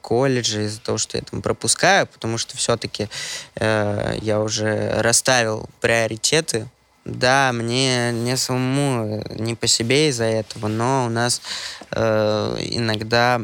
колледжа, 0.00 0.62
из-за 0.62 0.80
того, 0.80 0.96
что 0.96 1.18
я 1.18 1.22
там 1.22 1.42
пропускаю, 1.42 2.06
потому 2.06 2.38
что 2.38 2.56
все-таки 2.56 3.08
э, 3.56 4.18
я 4.22 4.40
уже 4.40 5.00
расставил 5.02 5.68
приоритеты, 5.80 6.66
да, 7.08 7.52
мне 7.52 8.12
не 8.12 8.36
самому, 8.36 9.22
не 9.30 9.54
по 9.54 9.66
себе 9.66 10.08
из-за 10.08 10.24
этого, 10.24 10.68
но 10.68 11.06
у 11.06 11.08
нас 11.08 11.40
э, 11.92 12.56
иногда 12.60 13.40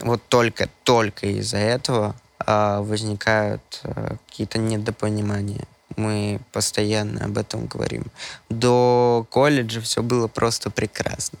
вот 0.00 0.22
только, 0.28 0.68
только 0.84 1.26
из-за 1.26 1.58
этого 1.58 2.16
э, 2.44 2.78
возникают 2.80 3.80
э, 3.84 4.16
какие-то 4.26 4.58
недопонимания. 4.58 5.66
Мы 5.96 6.40
постоянно 6.52 7.24
об 7.24 7.38
этом 7.38 7.66
говорим. 7.66 8.04
До 8.50 9.26
колледжа 9.30 9.80
все 9.80 10.02
было 10.02 10.28
просто 10.28 10.70
прекрасно. 10.70 11.38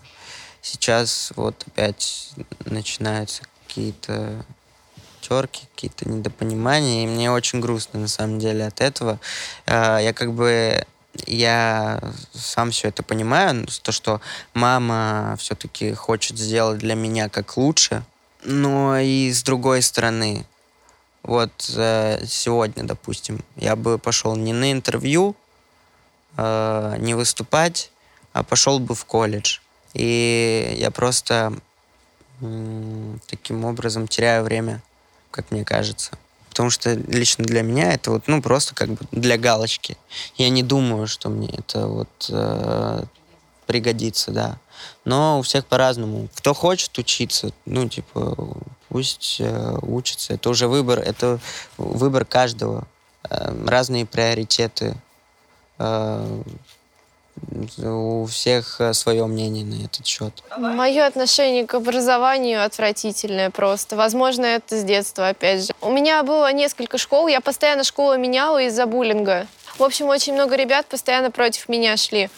Сейчас 0.62 1.32
вот 1.36 1.62
опять 1.66 2.30
начинаются 2.64 3.42
какие-то 3.66 4.44
терки, 5.20 5.66
какие-то 5.74 6.08
недопонимания, 6.08 7.04
и 7.04 7.06
мне 7.06 7.30
очень 7.30 7.60
грустно 7.60 8.00
на 8.00 8.08
самом 8.08 8.38
деле 8.38 8.66
от 8.66 8.80
этого. 8.80 9.18
Э, 9.66 9.98
я 10.00 10.12
как 10.12 10.32
бы 10.32 10.86
я 11.26 12.00
сам 12.32 12.70
все 12.70 12.88
это 12.88 13.02
понимаю, 13.02 13.66
то, 13.82 13.92
что 13.92 14.20
мама 14.54 15.36
все-таки 15.38 15.94
хочет 15.94 16.38
сделать 16.38 16.78
для 16.78 16.94
меня 16.94 17.28
как 17.28 17.56
лучше, 17.56 18.04
но 18.44 18.98
и 18.98 19.30
с 19.32 19.42
другой 19.42 19.82
стороны, 19.82 20.46
вот 21.22 21.72
э, 21.76 22.24
сегодня, 22.26 22.84
допустим, 22.84 23.42
я 23.56 23.76
бы 23.76 23.98
пошел 23.98 24.36
не 24.36 24.52
на 24.52 24.72
интервью, 24.72 25.34
э, 26.36 26.96
не 26.98 27.14
выступать, 27.14 27.90
а 28.32 28.42
пошел 28.42 28.78
бы 28.78 28.94
в 28.94 29.04
колледж. 29.04 29.58
И 29.94 30.76
я 30.78 30.90
просто 30.90 31.52
таким 33.28 33.64
образом 33.64 34.08
теряю 34.08 34.44
время, 34.44 34.82
как 35.30 35.50
мне 35.50 35.64
кажется 35.64 36.18
потому 36.56 36.70
что 36.70 36.94
лично 36.94 37.44
для 37.44 37.60
меня 37.60 37.92
это 37.92 38.12
вот, 38.12 38.28
ну, 38.28 38.40
просто 38.40 38.74
как 38.74 38.88
бы 38.88 39.00
для 39.12 39.36
галочки. 39.36 39.98
Я 40.38 40.48
не 40.48 40.62
думаю, 40.62 41.06
что 41.06 41.28
мне 41.28 41.50
это 41.50 41.86
вот 41.86 42.30
э, 42.30 43.04
пригодится, 43.66 44.30
да. 44.30 44.56
Но 45.04 45.38
у 45.38 45.42
всех 45.42 45.66
по-разному. 45.66 46.30
Кто 46.34 46.54
хочет 46.54 46.96
учиться, 46.96 47.52
ну, 47.66 47.86
типа, 47.90 48.56
пусть 48.88 49.36
э, 49.38 49.78
учится. 49.82 50.32
Это 50.32 50.48
уже 50.48 50.66
выбор, 50.66 50.98
это 51.00 51.40
выбор 51.76 52.24
каждого. 52.24 52.88
Э, 53.28 53.54
разные 53.66 54.06
приоритеты. 54.06 54.96
Э, 55.78 56.42
у 57.78 58.26
всех 58.26 58.80
э, 58.80 58.92
свое 58.92 59.26
мнение 59.26 59.64
на 59.64 59.84
этот 59.84 60.06
счет. 60.06 60.32
Мое 60.56 61.06
отношение 61.06 61.66
к 61.66 61.74
образованию 61.74 62.64
отвратительное 62.64 63.50
просто. 63.50 63.96
Возможно, 63.96 64.44
это 64.44 64.76
с 64.76 64.84
детства, 64.84 65.28
опять 65.28 65.66
же. 65.66 65.72
У 65.80 65.90
меня 65.90 66.22
было 66.22 66.52
несколько 66.52 66.98
школ, 66.98 67.28
я 67.28 67.40
постоянно 67.40 67.84
школу 67.84 68.16
меняла 68.16 68.62
из-за 68.62 68.86
буллинга. 68.86 69.46
В 69.78 69.82
общем, 69.82 70.06
очень 70.06 70.34
много 70.34 70.56
ребят 70.56 70.86
постоянно 70.86 71.30
против 71.30 71.68
меня 71.68 71.96
шли. 71.96 72.30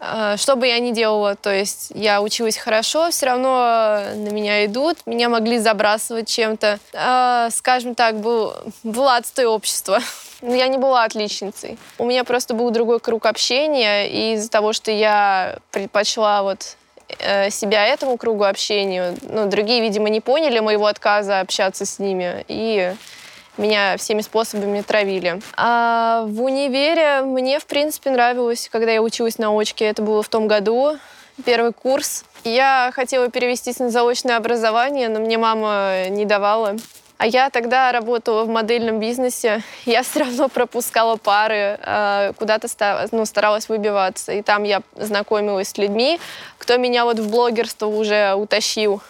Э, 0.00 0.36
что 0.36 0.56
бы 0.56 0.66
я 0.66 0.78
ни 0.78 0.92
делала, 0.92 1.34
то 1.34 1.52
есть 1.52 1.90
я 1.94 2.22
училась 2.22 2.56
хорошо, 2.56 3.10
все 3.10 3.26
равно 3.26 4.00
на 4.14 4.28
меня 4.30 4.64
идут, 4.66 4.98
меня 5.06 5.28
могли 5.28 5.58
забрасывать 5.58 6.28
чем-то. 6.28 6.78
Э, 6.92 7.48
скажем 7.50 7.94
так, 7.94 8.20
был, 8.20 8.54
было 8.82 9.16
отстой 9.16 9.46
общества. 9.46 10.00
Но 10.40 10.54
я 10.54 10.68
не 10.68 10.78
была 10.78 11.04
отличницей. 11.04 11.78
У 11.98 12.04
меня 12.04 12.24
просто 12.24 12.54
был 12.54 12.70
другой 12.70 13.00
круг 13.00 13.26
общения, 13.26 14.08
и 14.08 14.34
из-за 14.34 14.50
того, 14.50 14.72
что 14.72 14.90
я 14.90 15.56
предпочла 15.72 16.42
вот 16.42 16.76
э, 17.18 17.50
себя 17.50 17.86
этому 17.86 18.16
кругу 18.16 18.44
общения, 18.44 19.14
ну, 19.22 19.46
другие, 19.46 19.80
видимо, 19.80 20.08
не 20.08 20.20
поняли 20.20 20.60
моего 20.60 20.86
отказа 20.86 21.40
общаться 21.40 21.84
с 21.84 21.98
ними, 21.98 22.44
и 22.48 22.94
меня 23.58 23.96
всеми 23.96 24.22
способами 24.22 24.80
травили. 24.80 25.40
А 25.56 26.24
в 26.26 26.42
универе 26.42 27.22
мне, 27.22 27.58
в 27.58 27.66
принципе, 27.66 28.10
нравилось, 28.10 28.68
когда 28.70 28.92
я 28.92 29.02
училась 29.02 29.38
на 29.38 29.50
очке. 29.50 29.86
Это 29.86 30.02
было 30.02 30.22
в 30.22 30.28
том 30.28 30.48
году, 30.48 30.96
первый 31.44 31.72
курс. 31.72 32.24
Я 32.44 32.90
хотела 32.94 33.30
перевестись 33.30 33.78
на 33.78 33.90
заочное 33.90 34.36
образование, 34.36 35.08
но 35.08 35.20
мне 35.20 35.38
мама 35.38 36.08
не 36.08 36.24
давала. 36.24 36.76
А 37.18 37.26
я 37.26 37.50
тогда 37.50 37.90
работала 37.90 38.44
в 38.44 38.48
модельном 38.48 39.00
бизнесе. 39.00 39.62
Я 39.84 40.04
все 40.04 40.20
равно 40.20 40.48
пропускала 40.48 41.16
пары, 41.16 41.78
а, 41.82 42.32
куда-то 42.34 42.68
ну, 43.10 43.26
старалась 43.26 43.68
выбиваться. 43.68 44.32
И 44.32 44.42
там 44.42 44.62
я 44.62 44.82
знакомилась 44.94 45.70
с 45.70 45.78
людьми, 45.78 46.20
кто 46.58 46.76
меня 46.76 47.04
вот 47.04 47.18
в 47.18 47.28
блогерство 47.28 47.86
уже 47.86 48.34
утащил. 48.34 49.02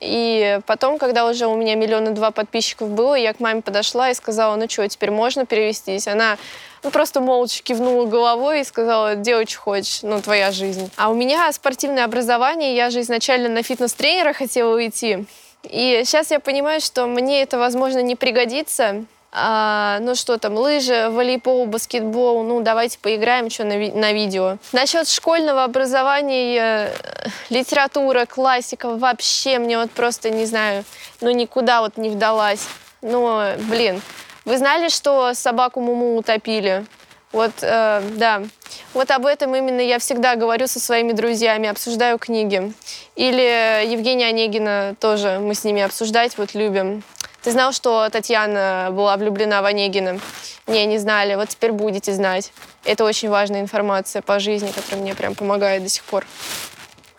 И 0.00 0.60
потом, 0.66 0.98
когда 0.98 1.28
уже 1.28 1.46
у 1.46 1.56
меня 1.56 1.74
миллиона 1.74 2.10
два 2.10 2.30
подписчиков 2.30 2.90
было, 2.90 3.14
я 3.14 3.32
к 3.32 3.40
маме 3.40 3.62
подошла 3.62 4.10
и 4.10 4.14
сказала, 4.14 4.56
ну 4.56 4.68
что, 4.68 4.88
теперь 4.88 5.10
можно 5.10 5.46
перевестись? 5.46 6.08
Она 6.08 6.36
ну, 6.82 6.90
просто 6.90 7.20
молча 7.20 7.62
кивнула 7.62 8.06
головой 8.06 8.60
и 8.60 8.64
сказала, 8.64 9.14
делай, 9.14 9.46
что 9.46 9.60
хочешь, 9.60 10.02
ну, 10.02 10.20
твоя 10.20 10.52
жизнь. 10.52 10.90
А 10.96 11.10
у 11.10 11.14
меня 11.14 11.50
спортивное 11.52 12.04
образование, 12.04 12.76
я 12.76 12.90
же 12.90 13.00
изначально 13.00 13.48
на 13.48 13.62
фитнес-тренера 13.62 14.32
хотела 14.32 14.74
уйти. 14.74 15.24
И 15.64 16.02
сейчас 16.04 16.30
я 16.30 16.38
понимаю, 16.38 16.80
что 16.80 17.06
мне 17.06 17.42
это, 17.42 17.58
возможно, 17.58 18.00
не 18.02 18.14
пригодится. 18.14 19.04
А, 19.32 19.98
ну 20.00 20.14
что 20.14 20.38
там, 20.38 20.54
лыжи, 20.54 21.08
волейбол, 21.10 21.66
баскетбол, 21.66 22.42
ну 22.42 22.62
давайте 22.62 22.98
поиграем 22.98 23.50
что 23.50 23.64
на, 23.64 23.76
ви- 23.76 23.92
на 23.92 24.12
видео. 24.12 24.56
Насчет 24.72 25.08
школьного 25.08 25.64
образования, 25.64 26.56
э, 26.58 26.94
литература, 27.50 28.24
классика, 28.24 28.96
вообще 28.96 29.58
мне 29.58 29.78
вот 29.78 29.90
просто, 29.90 30.30
не 30.30 30.46
знаю, 30.46 30.84
ну 31.20 31.30
никуда 31.30 31.82
вот 31.82 31.96
не 31.96 32.08
вдалась. 32.08 32.66
Ну, 33.02 33.42
блин, 33.68 34.00
вы 34.46 34.56
знали, 34.56 34.88
что 34.88 35.34
собаку 35.34 35.80
Муму 35.80 36.16
утопили? 36.16 36.86
Вот, 37.32 37.52
э, 37.60 38.00
да. 38.14 38.42
Вот 38.94 39.10
об 39.10 39.26
этом 39.26 39.54
именно 39.54 39.80
я 39.80 39.98
всегда 39.98 40.36
говорю 40.36 40.66
со 40.66 40.80
своими 40.80 41.12
друзьями, 41.12 41.68
обсуждаю 41.68 42.18
книги. 42.18 42.72
Или 43.16 43.84
Евгения 43.86 44.28
Онегина 44.28 44.94
тоже 44.98 45.38
мы 45.40 45.54
с 45.54 45.64
ними 45.64 45.82
обсуждать 45.82 46.38
вот 46.38 46.54
любим. 46.54 47.02
Ты 47.46 47.52
знал, 47.52 47.70
что 47.70 48.08
Татьяна 48.10 48.88
была 48.90 49.16
влюблена 49.16 49.62
в 49.62 49.66
Онегина? 49.66 50.18
Не, 50.66 50.84
не 50.84 50.98
знали. 50.98 51.36
Вот 51.36 51.50
теперь 51.50 51.70
будете 51.70 52.12
знать. 52.12 52.50
Это 52.84 53.04
очень 53.04 53.28
важная 53.28 53.60
информация 53.60 54.20
по 54.20 54.40
жизни, 54.40 54.72
которая 54.74 55.00
мне 55.00 55.14
прям 55.14 55.36
помогает 55.36 55.84
до 55.84 55.88
сих 55.88 56.02
пор. 56.02 56.26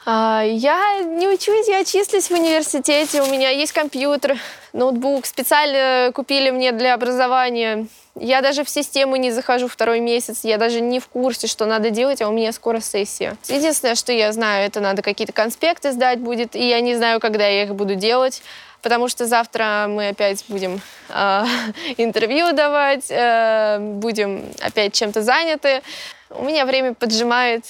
А, 0.06 0.44
я 0.46 1.00
не 1.00 1.30
учусь, 1.30 1.70
я 1.70 1.86
числюсь 1.86 2.30
в 2.30 2.32
университете. 2.32 3.22
У 3.22 3.28
меня 3.28 3.52
есть 3.52 3.72
компьютер, 3.72 4.38
ноутбук. 4.74 5.26
Специально 5.26 6.12
купили 6.12 6.50
мне 6.50 6.74
для 6.74 6.94
образования. 6.94 7.88
Я 8.20 8.42
даже 8.42 8.66
в 8.66 8.70
систему 8.70 9.16
не 9.16 9.32
захожу 9.32 9.70
второй 9.70 10.02
месяц. 10.02 10.40
Я 10.44 10.58
даже 10.58 10.82
не 10.82 11.00
в 11.00 11.08
курсе, 11.08 11.48
что 11.48 11.66
надо 11.66 11.90
делать, 11.90 12.22
а 12.22 12.28
у 12.28 12.34
меня 12.34 12.52
скоро 12.52 12.82
сессия. 12.82 13.38
Единственное, 13.48 13.96
что 13.96 14.12
я 14.12 14.34
знаю, 14.34 14.66
это 14.66 14.82
надо 14.82 15.02
какие-то 15.04 15.32
конспекты 15.32 15.94
сдать 15.94 16.20
будет, 16.20 16.54
и 16.54 16.68
я 16.68 16.82
не 16.82 16.96
знаю, 16.96 17.22
когда 17.22 17.48
я 17.48 17.64
их 17.64 17.76
буду 17.76 17.96
делать 17.96 18.42
потому 18.82 19.08
что 19.08 19.26
завтра 19.26 19.88
мы 19.90 20.10
опять 20.10 20.44
будем 20.48 20.82
э, 21.10 21.44
интервью 21.98 22.54
давать, 22.54 23.06
э, 23.10 23.78
будем 23.80 24.46
опять 24.62 24.94
чем-то 24.94 25.22
заняты. 25.22 25.82
У 26.30 26.44
меня 26.44 26.66
время 26.66 26.94
поджимает, 26.94 27.64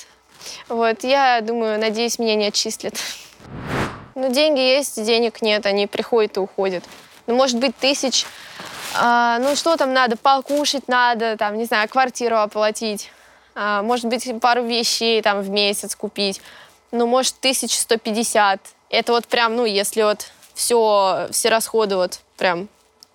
вот, 0.67 1.03
я 1.03 1.41
думаю, 1.41 1.79
надеюсь, 1.79 2.19
меня 2.19 2.35
не 2.35 2.47
отчислят. 2.47 2.95
Ну, 4.15 4.31
деньги 4.31 4.59
есть, 4.59 5.03
денег 5.03 5.41
нет, 5.41 5.65
они 5.65 5.85
приходят 5.85 6.37
и 6.37 6.39
уходят. 6.39 6.83
Ну, 7.27 7.35
может 7.35 7.59
быть, 7.59 7.75
тысяч. 7.75 8.25
А, 8.95 9.37
ну, 9.39 9.55
что 9.55 9.77
там 9.77 9.93
надо? 9.93 10.17
Покушать 10.17 10.87
надо, 10.87 11.37
там, 11.37 11.57
не 11.57 11.65
знаю, 11.65 11.87
квартиру 11.87 12.37
оплатить. 12.37 13.11
А, 13.53 13.83
может 13.83 14.05
быть, 14.05 14.27
пару 14.41 14.63
вещей 14.63 15.21
там 15.21 15.41
в 15.41 15.49
месяц 15.49 15.95
купить. 15.95 16.41
Ну, 16.91 17.05
может, 17.05 17.35
тысяч 17.39 17.77
сто 17.77 17.97
пятьдесят. 17.97 18.59
Это 18.89 19.11
вот 19.11 19.27
прям, 19.27 19.55
ну, 19.55 19.65
если 19.65 20.01
вот 20.01 20.31
все, 20.57 21.27
все 21.31 21.49
расходы 21.49 21.95
вот 21.95 22.19
прям 22.35 22.67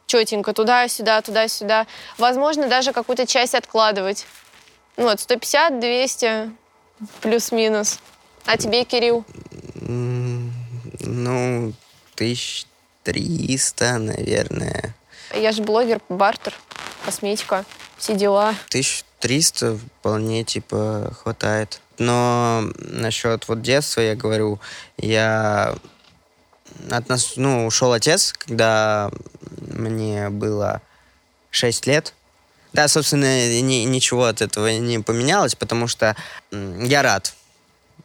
четенько 0.07 0.53
туда-сюда, 0.53 1.21
туда-сюда. 1.23 1.87
Возможно, 2.17 2.69
даже 2.69 2.93
какую-то 2.93 3.27
часть 3.27 3.55
откладывать. 3.55 4.27
Ну, 4.97 5.05
вот, 5.05 5.21
150, 5.21 5.81
200, 5.81 6.53
Плюс-минус. 7.21 7.99
А 8.47 8.57
тебе, 8.57 8.85
Кирилл? 8.85 9.25
Ну, 9.81 11.73
тысяч 12.15 12.67
триста, 13.03 13.99
наверное. 13.99 14.95
Я 15.35 15.51
же 15.53 15.63
блогер, 15.63 16.01
бартер, 16.09 16.55
косметика, 17.05 17.65
все 17.97 18.15
дела. 18.15 18.55
Тысяч 18.69 19.05
триста 19.19 19.79
вполне, 19.99 20.45
типа, 20.45 21.13
хватает. 21.21 21.81
Но 21.99 22.63
насчет 22.77 23.49
вот 23.49 23.63
детства, 23.63 24.01
я 24.01 24.15
говорю, 24.15 24.61
я 24.97 25.75
от 26.91 27.09
нас, 27.09 27.35
ну, 27.37 27.67
ушел 27.67 27.93
отец, 27.93 28.33
когда 28.33 29.11
мне 29.61 30.31
было 30.31 30.81
6 31.51 31.87
лет. 31.87 32.15
Да, 32.73 32.89
собственно, 32.89 33.61
ни, 33.61 33.85
ничего 33.85 34.25
от 34.25 34.41
этого 34.41 34.79
не 34.79 34.99
поменялось, 34.99 35.55
потому 35.55 35.87
что 35.87 36.17
я 36.51 37.03
рад, 37.03 37.35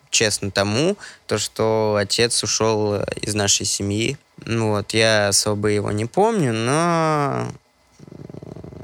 честно, 0.09 0.51
тому, 0.51 0.97
то, 1.25 1.37
что 1.37 1.97
отец 1.99 2.43
ушел 2.43 3.01
из 3.21 3.33
нашей 3.33 3.65
семьи. 3.65 4.17
Ну 4.45 4.71
вот, 4.71 4.93
я 4.93 5.29
особо 5.29 5.69
его 5.69 5.91
не 5.91 6.05
помню, 6.05 6.53
но 6.53 7.47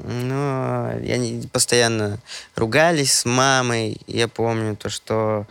но 0.04 0.92
я 1.02 1.16
не, 1.16 1.46
постоянно 1.48 2.18
ругались 2.56 3.12
с 3.12 3.24
мамой. 3.24 3.98
Я 4.06 4.28
помню 4.28 4.76
то, 4.76 4.88
что 4.88 5.46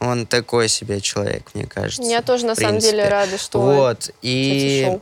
он 0.00 0.26
такой 0.26 0.68
себе 0.68 1.00
человек, 1.00 1.50
мне 1.54 1.66
кажется. 1.66 2.02
Я 2.02 2.22
тоже 2.22 2.46
на 2.46 2.54
самом 2.54 2.78
деле 2.78 3.08
рада, 3.08 3.38
что 3.38 3.60
вот 3.60 4.10
и 4.22 4.98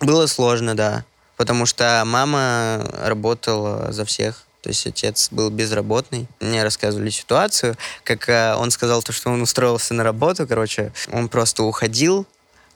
было 0.00 0.26
сложно, 0.26 0.74
да 0.76 1.04
потому 1.42 1.66
что 1.66 2.04
мама 2.06 2.88
работала 3.02 3.90
за 3.90 4.04
всех. 4.04 4.44
То 4.60 4.68
есть 4.68 4.86
отец 4.86 5.28
был 5.32 5.50
безработный. 5.50 6.28
Мне 6.38 6.62
рассказывали 6.62 7.10
ситуацию, 7.10 7.76
как 8.04 8.28
э, 8.28 8.54
он 8.54 8.70
сказал 8.70 9.02
то, 9.02 9.10
что 9.10 9.28
он 9.30 9.42
устроился 9.42 9.92
на 9.92 10.04
работу, 10.04 10.46
короче, 10.46 10.92
он 11.10 11.28
просто 11.28 11.64
уходил, 11.64 12.26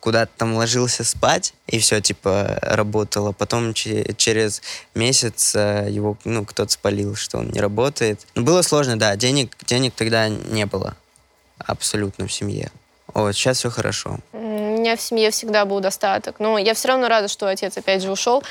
куда-то 0.07 0.31
там 0.37 0.55
ложился 0.55 1.03
спать, 1.03 1.53
и 1.66 1.81
все, 1.81 2.01
типа, 2.01 2.61
работало. 2.62 3.33
Потом 3.33 3.75
через 3.75 4.62
месяц 4.95 5.53
э, 5.57 5.88
его, 5.90 6.16
ну, 6.23 6.45
кто-то 6.45 6.71
спалил, 6.71 7.16
что 7.16 7.38
он 7.38 7.49
не 7.49 7.61
работает. 7.61 8.21
Но 8.37 8.42
было 8.42 8.62
сложно, 8.62 8.97
да, 8.97 9.16
денег, 9.16 9.57
денег 9.66 9.95
тогда 9.97 10.29
не 10.29 10.64
было 10.64 10.95
абсолютно 11.59 12.29
в 12.29 12.33
семье. 12.33 12.71
Вот, 13.14 13.35
сейчас 13.35 13.59
все 13.59 13.69
хорошо. 13.69 14.19
У 14.33 14.38
меня 14.38 14.95
в 14.95 15.01
семье 15.01 15.33
всегда 15.33 15.64
был 15.64 15.81
достаток. 15.81 16.38
Но 16.38 16.57
я 16.57 16.75
все 16.75 16.87
равно 16.87 17.09
рада, 17.09 17.27
что 17.27 17.49
отец 17.49 17.77
опять 17.77 18.01
же 18.01 18.12
ушел. 18.12 18.45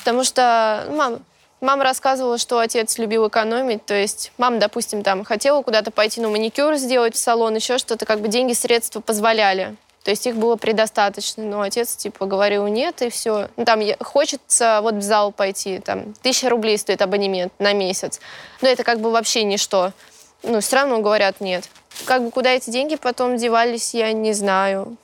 Потому 0.00 0.22
что 0.22 0.84
ну, 0.86 0.96
мама, 0.96 1.18
мама 1.62 1.82
рассказывала, 1.82 2.36
что 2.36 2.58
отец 2.58 2.98
любил 2.98 3.26
экономить. 3.26 3.86
То 3.86 3.94
есть 3.94 4.32
мама, 4.36 4.58
допустим, 4.58 5.02
там 5.02 5.24
хотела 5.24 5.62
куда-то 5.62 5.92
пойти 5.92 6.20
на 6.20 6.28
маникюр 6.28 6.74
сделать 6.76 7.14
в 7.14 7.18
салон, 7.18 7.54
еще 7.54 7.78
что-то. 7.78 8.04
Как 8.04 8.20
бы 8.20 8.28
деньги, 8.28 8.52
средства 8.52 9.00
позволяли. 9.00 9.76
То 10.04 10.10
есть 10.10 10.26
их 10.26 10.36
было 10.36 10.56
предостаточно, 10.56 11.44
но 11.44 11.60
отец 11.60 11.94
типа 11.94 12.26
говорил 12.26 12.66
нет 12.66 13.02
и 13.02 13.10
все. 13.10 13.48
Ну, 13.56 13.64
там 13.64 13.80
хочется 14.00 14.80
вот 14.82 14.94
в 14.94 15.02
зал 15.02 15.30
пойти, 15.30 15.78
там 15.78 16.14
тысяча 16.22 16.48
рублей 16.48 16.78
стоит 16.78 17.02
абонемент 17.02 17.52
на 17.58 17.74
месяц, 17.74 18.20
но 18.62 18.68
это 18.68 18.82
как 18.82 19.00
бы 19.00 19.10
вообще 19.10 19.44
ничто. 19.44 19.92
Ну 20.42 20.60
все 20.60 20.76
равно 20.76 21.00
говорят 21.00 21.40
нет. 21.40 21.68
Как 22.06 22.24
бы 22.24 22.30
куда 22.30 22.50
эти 22.50 22.70
деньги 22.70 22.96
потом 22.96 23.36
девались, 23.36 23.92
я 23.92 24.12
не 24.12 24.32
знаю. 24.32 24.96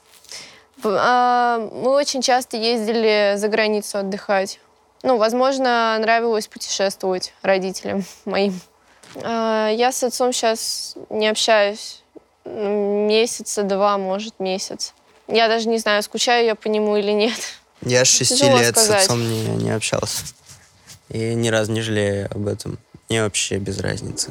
А, 0.83 1.59
мы 1.59 1.91
очень 1.91 2.23
часто 2.23 2.57
ездили 2.57 3.35
за 3.37 3.49
границу 3.49 3.99
отдыхать. 3.99 4.61
Ну, 5.03 5.19
возможно, 5.19 5.97
нравилось 6.01 6.49
путешествовать 6.49 7.33
родителям 7.43 8.05
моим. 8.25 8.59
А, 9.23 9.69
я 9.69 9.93
с 9.93 10.03
отцом 10.03 10.33
сейчас 10.33 10.95
не 11.11 11.29
общаюсь. 11.29 12.03
Месяца 12.47 13.63
два, 13.65 13.99
может, 13.99 14.39
месяц. 14.39 14.95
Я 15.29 15.49
даже 15.49 15.69
не 15.69 15.79
знаю, 15.79 16.03
скучаю 16.03 16.47
я 16.47 16.55
по 16.55 16.69
нему 16.69 16.97
или 16.97 17.11
нет. 17.11 17.39
Я 17.83 18.05
с 18.05 18.09
шести 18.09 18.39
Тяжело 18.39 18.59
лет 18.59 18.77
сказать. 18.77 19.03
с 19.03 19.05
отцом 19.05 19.29
не, 19.29 19.47
не 19.65 19.71
общался. 19.71 20.25
И 21.09 21.35
ни 21.35 21.49
разу 21.49 21.73
не 21.73 21.83
жалею 21.83 22.29
об 22.33 22.47
этом. 22.47 22.79
Мне 23.09 23.23
вообще 23.23 23.59
без 23.59 23.79
разницы. 23.81 24.31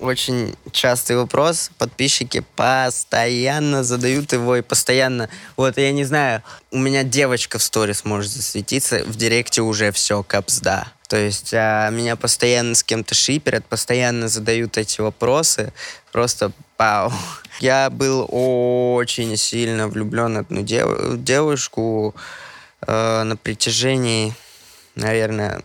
Очень 0.00 0.56
частый 0.72 1.16
вопрос. 1.16 1.70
Подписчики 1.78 2.42
постоянно 2.56 3.84
задают 3.84 4.32
его 4.32 4.56
и 4.56 4.62
постоянно... 4.62 5.28
Вот 5.56 5.76
я 5.76 5.92
не 5.92 6.04
знаю, 6.04 6.42
у 6.70 6.78
меня 6.78 7.02
девочка 7.02 7.58
в 7.58 7.62
сторис 7.62 8.04
может 8.04 8.32
засветиться, 8.32 9.04
в 9.04 9.16
директе 9.16 9.60
уже 9.62 9.92
все, 9.92 10.22
капсда. 10.22 10.86
То 11.10 11.16
есть 11.16 11.52
а, 11.52 11.90
меня 11.90 12.14
постоянно 12.14 12.76
с 12.76 12.84
кем-то 12.84 13.16
шиперят, 13.16 13.66
постоянно 13.66 14.28
задают 14.28 14.78
эти 14.78 15.00
вопросы. 15.00 15.72
Просто 16.12 16.52
пау. 16.76 17.12
Я 17.60 17.90
был 17.90 18.28
очень 18.30 19.36
сильно 19.36 19.88
влюблен 19.88 20.36
в 20.36 20.38
одну 20.38 20.62
дев 20.62 20.88
девушку 21.16 22.14
э, 22.86 23.22
на 23.24 23.36
протяжении, 23.36 24.34
наверное, 24.94 25.64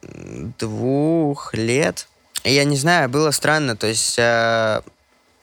двух 0.00 1.52
лет. 1.52 2.08
Я 2.44 2.64
не 2.64 2.78
знаю, 2.78 3.10
было 3.10 3.32
странно. 3.32 3.76
То 3.76 3.86
есть 3.86 4.18
э, 4.18 4.80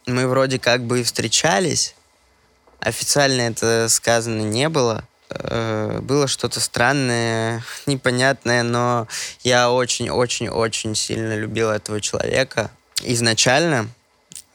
мы 0.07 0.27
вроде 0.27 0.57
как 0.57 0.81
бы 0.81 1.03
встречались. 1.03 1.93
Официально 2.79 3.41
это 3.41 3.87
сказано 3.87 4.41
не 4.41 4.67
было. 4.67 5.03
Э, 5.29 5.99
было 6.01 6.27
что-то 6.27 6.59
странное, 6.59 7.63
непонятное, 7.85 8.63
но 8.63 9.07
я 9.41 9.71
очень-очень-очень 9.71 10.95
сильно 10.95 11.35
любил 11.35 11.69
этого 11.69 12.01
человека. 12.01 12.71
Изначально 13.03 13.87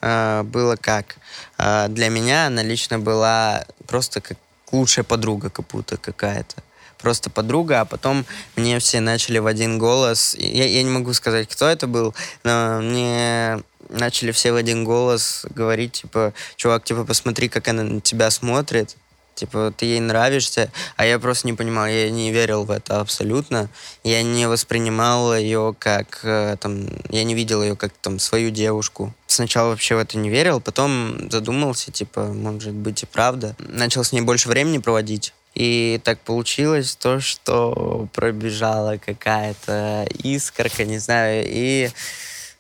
э, 0.01 0.43
было 0.45 0.77
как? 0.77 1.17
Э, 1.59 1.87
для 1.89 2.09
меня 2.09 2.47
она 2.47 2.63
лично 2.63 2.99
была 2.99 3.65
просто 3.87 4.21
как 4.21 4.39
лучшая 4.71 5.05
подруга, 5.05 5.51
как 5.51 5.67
будто 5.69 5.97
какая-то 5.97 6.63
просто 6.99 7.31
подруга, 7.31 7.81
а 7.81 7.85
потом 7.85 8.25
мне 8.55 8.79
все 8.79 9.01
начали 9.01 9.39
в 9.39 9.47
один 9.47 9.77
голос. 9.77 10.35
Я, 10.39 10.67
я 10.67 10.83
не 10.83 10.91
могу 10.91 11.13
сказать, 11.13 11.49
кто 11.49 11.67
это 11.67 11.87
был, 11.89 12.15
но 12.45 12.81
мне 12.81 13.61
начали 13.91 14.31
все 14.31 14.53
в 14.53 14.57
один 14.57 14.85
голос 14.85 15.45
говорить, 15.51 15.93
типа, 15.93 16.33
чувак, 16.57 16.85
типа, 16.85 17.05
посмотри, 17.05 17.49
как 17.49 17.69
она 17.69 17.83
на 17.83 18.01
тебя 18.01 18.31
смотрит 18.31 18.97
типа, 19.35 19.73
ты 19.77 19.87
ей 19.87 20.01
нравишься, 20.01 20.71
а 20.97 21.07
я 21.07 21.19
просто 21.19 21.47
не 21.47 21.53
понимал, 21.53 21.87
я 21.87 22.11
не 22.11 22.31
верил 22.31 22.65
в 22.65 22.71
это 22.71 23.01
абсолютно, 23.01 23.69
я 24.05 24.23
не 24.23 24.47
воспринимал 24.47 25.37
ее 25.37 25.75
как, 25.79 26.21
э, 26.23 26.57
там, 26.61 26.89
я 27.09 27.25
не 27.25 27.35
видел 27.35 27.63
ее 27.63 27.77
как, 27.77 27.93
там, 28.01 28.19
свою 28.19 28.51
девушку. 28.51 29.13
Сначала 29.27 29.71
вообще 29.71 29.95
в 29.95 29.99
это 29.99 30.19
не 30.19 30.31
верил, 30.31 30.61
потом 30.61 31.31
задумался, 31.31 31.91
типа, 31.91 32.25
может 32.27 32.73
быть 32.73 33.03
и 33.03 33.07
правда. 33.07 33.57
Начал 33.59 34.05
с 34.05 34.13
ней 34.13 34.21
больше 34.21 34.49
времени 34.49 34.79
проводить, 34.79 35.33
и 35.55 36.01
так 36.05 36.21
получилось 36.21 36.97
то, 36.97 37.21
что 37.21 38.09
пробежала 38.15 38.97
какая-то 38.97 40.07
искорка, 40.23 40.85
не 40.85 40.99
знаю, 40.99 41.45
и 41.47 41.91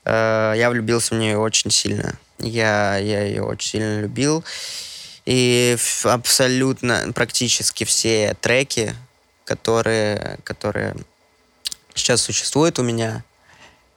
э, 0.04 0.54
я 0.56 0.70
влюбился 0.70 1.14
в 1.14 1.18
нее 1.18 1.38
очень 1.38 1.70
сильно. 1.70 2.18
Я, 2.38 2.98
я 2.98 3.22
ее 3.22 3.42
очень 3.42 3.70
сильно 3.70 4.00
любил. 4.00 4.44
И 5.24 5.76
абсолютно, 6.04 7.12
практически 7.14 7.84
все 7.84 8.36
треки, 8.40 8.94
которые, 9.44 10.38
которые 10.44 10.96
сейчас 11.94 12.22
существуют 12.22 12.78
у 12.78 12.82
меня, 12.82 13.22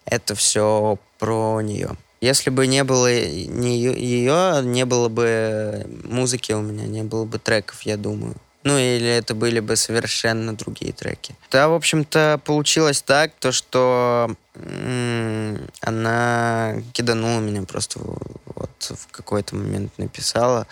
это 0.06 0.36
все 0.36 1.00
про 1.18 1.62
нее. 1.62 1.98
Если 2.22 2.50
бы 2.50 2.68
не 2.68 2.84
было 2.84 3.08
не 3.08 3.78
ее, 3.80 4.62
не 4.64 4.86
было 4.86 5.10
бы 5.10 5.86
музыки 6.04 6.54
у 6.54 6.62
меня, 6.62 6.86
не 6.86 7.04
было 7.04 7.26
бы 7.26 7.40
треков, 7.40 7.82
я 7.84 7.98
думаю. 7.98 8.36
Ну, 8.66 8.80
или 8.80 9.08
это 9.08 9.36
были 9.36 9.60
бы 9.60 9.76
совершенно 9.76 10.56
другие 10.56 10.92
треки. 10.92 11.36
Да, 11.52 11.70
в 11.70 11.74
общем-то, 11.74 12.42
получилось 12.44 13.04
так, 13.04 13.32
то, 13.40 13.52
что 13.52 14.36
она 15.82 16.74
киданула 16.94 17.42
меня 17.42 17.62
просто 17.62 18.00
вот 18.00 18.72
в 18.80 19.08
какой-то 19.12 19.56
момент 19.56 19.96
написала. 20.00 20.66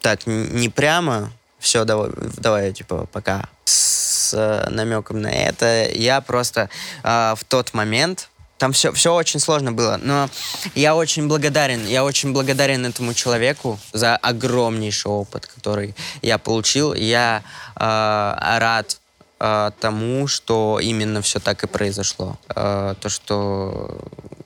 Так, 0.00 0.28
не 0.28 0.68
прямо, 0.68 1.32
все, 1.58 1.84
давай, 1.84 2.10
давай, 2.38 2.72
типа, 2.72 3.06
пока. 3.10 3.48
С 3.64 4.66
намеком 4.70 5.20
на 5.20 5.30
это 5.30 5.88
я 5.92 6.20
просто 6.20 6.70
э, 7.02 7.34
в 7.36 7.44
тот 7.44 7.74
момент 7.74 8.29
там 8.60 8.72
все, 8.72 8.92
все 8.92 9.14
очень 9.14 9.40
сложно 9.40 9.72
было, 9.72 9.98
но 10.02 10.28
я 10.74 10.94
очень 10.94 11.28
благодарен, 11.28 11.86
я 11.86 12.04
очень 12.04 12.34
благодарен 12.34 12.84
этому 12.84 13.14
человеку 13.14 13.78
за 13.94 14.16
огромнейший 14.16 15.10
опыт, 15.10 15.46
который 15.46 15.94
я 16.20 16.36
получил. 16.36 16.92
Я 16.92 17.42
э, 17.74 17.80
рад 17.80 19.00
э, 19.38 19.70
тому, 19.80 20.26
что 20.26 20.78
именно 20.78 21.22
все 21.22 21.40
так 21.40 21.64
и 21.64 21.66
произошло. 21.66 22.38
Э, 22.54 22.94
то, 23.00 23.08
что 23.08 23.98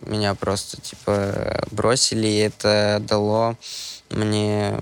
меня 0.02 0.36
просто 0.36 0.80
типа 0.80 1.66
бросили, 1.72 2.38
это 2.38 2.98
дало 3.00 3.56
мне 4.10 4.78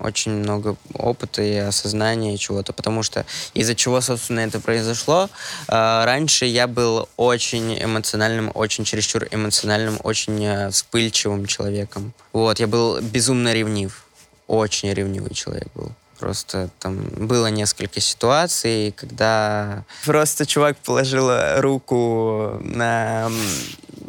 очень 0.00 0.32
много 0.32 0.76
опыта 0.94 1.42
и 1.42 1.56
осознания 1.56 2.36
чего-то, 2.38 2.72
потому 2.72 3.02
что 3.02 3.26
из-за 3.54 3.74
чего, 3.74 4.00
собственно, 4.00 4.40
это 4.40 4.60
произошло, 4.60 5.28
э, 5.68 6.04
раньше 6.04 6.46
я 6.46 6.66
был 6.66 7.08
очень 7.16 7.82
эмоциональным, 7.82 8.50
очень 8.54 8.84
чересчур 8.84 9.26
эмоциональным, 9.30 9.98
очень 10.02 10.42
э, 10.44 10.70
вспыльчивым 10.70 11.46
человеком. 11.46 12.12
Вот, 12.32 12.60
я 12.60 12.66
был 12.66 13.00
безумно 13.00 13.52
ревнив, 13.52 14.04
очень 14.46 14.92
ревнивый 14.92 15.34
человек 15.34 15.68
был. 15.74 15.92
Просто 16.18 16.68
там 16.78 16.98
было 16.98 17.46
несколько 17.46 17.98
ситуаций, 18.00 18.92
когда 18.94 19.84
просто 20.04 20.44
чувак 20.44 20.76
положил 20.76 21.30
руку 21.60 22.58
на, 22.62 23.30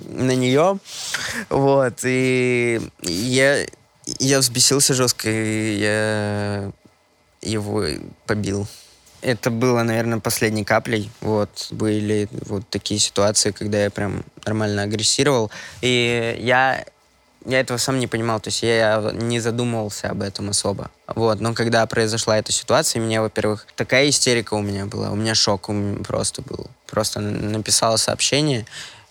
на 0.10 0.36
нее, 0.36 0.78
вот, 1.50 2.00
и 2.04 2.82
я 3.02 3.66
я 4.20 4.40
взбесился 4.40 4.94
жестко, 4.94 5.30
и 5.30 5.78
я 5.80 6.72
его 7.42 7.86
побил. 8.26 8.68
Это 9.22 9.52
было, 9.52 9.84
наверное, 9.84 10.20
последней 10.20 10.64
каплей. 10.64 11.12
Вот, 11.22 11.68
были 11.72 12.28
вот 12.32 12.68
такие 12.70 13.00
ситуации, 13.00 13.52
когда 13.52 13.84
я 13.84 13.90
прям 13.92 14.24
нормально 14.46 14.84
агрессировал. 14.84 15.52
И 15.82 16.38
я, 16.40 16.84
я 17.46 17.60
этого 17.60 17.78
сам 17.78 18.00
не 18.00 18.08
понимал, 18.08 18.40
то 18.40 18.48
есть 18.48 18.64
я 18.64 19.12
не 19.14 19.40
задумывался 19.40 20.10
об 20.10 20.24
этом 20.24 20.50
особо. 20.50 20.90
Вот, 21.08 21.40
но 21.40 21.54
когда 21.54 21.86
произошла 21.86 22.38
эта 22.38 22.52
ситуация, 22.52 23.00
меня, 23.00 23.22
во-первых, 23.22 23.68
такая 23.76 24.10
истерика 24.10 24.56
у 24.56 24.62
меня 24.62 24.88
была, 24.88 25.12
у 25.12 25.16
меня 25.16 25.36
шок 25.36 25.70
у 25.70 25.74
меня 25.74 26.04
просто 26.04 26.42
был. 26.42 26.68
Просто 26.88 27.20
написала 27.20 27.98
сообщение, 27.98 28.66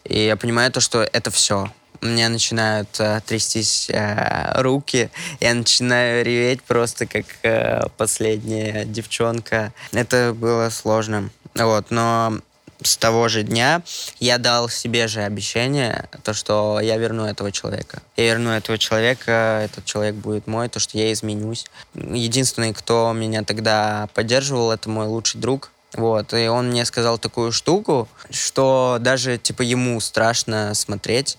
и 0.05 0.27
я 0.27 0.37
понимаю 0.37 0.73
то, 0.73 0.81
что 0.81 1.03
это 1.03 1.31
все 1.31 1.71
у 2.03 2.07
меня 2.07 2.29
начинают 2.29 2.89
э, 2.99 3.21
трястись 3.27 3.89
э, 3.91 4.61
руки, 4.63 5.11
я 5.41 5.55
начинаю 5.55 6.25
реветь 6.25 6.63
просто 6.63 7.07
как 7.07 7.27
э, 7.43 7.83
последняя 7.97 8.85
девчонка. 8.85 9.73
Это 9.93 10.33
было 10.35 10.71
сложно. 10.71 11.31
Вот, 11.55 11.91
но 11.91 12.39
с 12.83 12.97
того 12.97 13.29
же 13.29 13.43
дня 13.43 13.83
я 14.19 14.39
дал 14.39 14.69
себе 14.69 15.09
же 15.09 15.23
обещание, 15.23 16.09
то, 16.23 16.33
что 16.33 16.81
я 16.81 16.97
верну 16.97 17.27
этого 17.27 17.53
человека. 17.53 18.01
Я 18.17 18.27
верну 18.27 18.51
этого 18.51 18.79
человека, 18.79 19.61
этот 19.65 19.85
человек 19.85 20.15
будет 20.15 20.47
мой, 20.47 20.69
то, 20.69 20.81
что 20.81 20.97
я 20.97 21.13
изменюсь. 21.13 21.67
Единственный, 21.95 22.73
кто 22.73 23.13
меня 23.13 23.43
тогда 23.45 24.09
поддерживал, 24.15 24.73
это 24.73 24.89
мой 24.89 25.07
лучший 25.07 25.41
друг. 25.41 25.71
Вот, 25.95 26.33
и 26.35 26.47
он 26.47 26.69
мне 26.69 26.85
сказал 26.85 27.19
такую 27.19 27.51
штуку, 27.51 28.09
что 28.31 28.99
даже, 29.01 29.39
типа, 29.39 29.63
ему 29.63 29.99
страшно 29.99 30.73
смотреть 30.75 31.37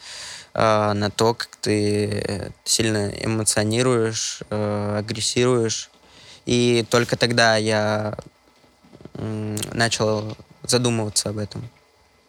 э, 0.54 0.94
на 0.94 1.10
то, 1.10 1.34
как 1.34 1.56
ты 1.58 2.52
сильно 2.64 3.10
эмоционируешь, 3.10 4.42
э, 4.50 4.98
агрессируешь. 5.00 5.90
И 6.46 6.86
только 6.90 7.18
тогда 7.18 7.58
я 7.58 8.16
э, 9.14 9.58
начал 9.74 10.38
задумываться 10.64 11.30
об 11.30 11.38
этом. 11.38 11.70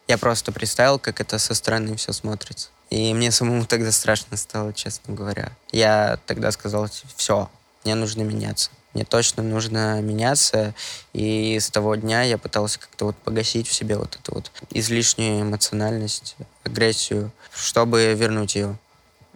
Я 0.09 0.19
просто 0.19 0.53
представил, 0.53 0.99
как 0.99 1.21
это 1.21 1.39
со 1.39 1.55
стороны 1.55 1.97
все 1.97 2.13
смотрится. 2.13 2.69
И 2.91 3.15
мне 3.15 3.31
самому 3.31 3.65
тогда 3.65 3.91
страшно 3.91 4.37
стало, 4.37 4.75
честно 4.75 5.15
говоря. 5.15 5.53
Я 5.71 6.19
тогда 6.27 6.51
сказал, 6.51 6.89
все, 7.17 7.51
мне 7.85 7.95
нужно 7.95 8.23
меняться. 8.23 8.71
Мне 8.93 9.05
точно 9.05 9.43
нужно 9.43 10.01
меняться. 10.03 10.75
И 11.15 11.59
с 11.59 11.71
того 11.71 11.95
дня 11.95 12.23
я 12.23 12.37
пытался 12.37 12.79
как-то 12.79 13.07
вот 13.07 13.17
погасить 13.17 13.67
в 13.69 13.73
себе 13.73 13.97
вот 13.97 14.17
эту 14.17 14.35
вот 14.35 14.51
излишнюю 14.71 15.41
эмоциональность, 15.41 16.37
агрессию, 16.65 17.33
чтобы 17.55 18.15
вернуть 18.15 18.55
ее. 18.55 18.77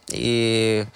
И 0.09 0.87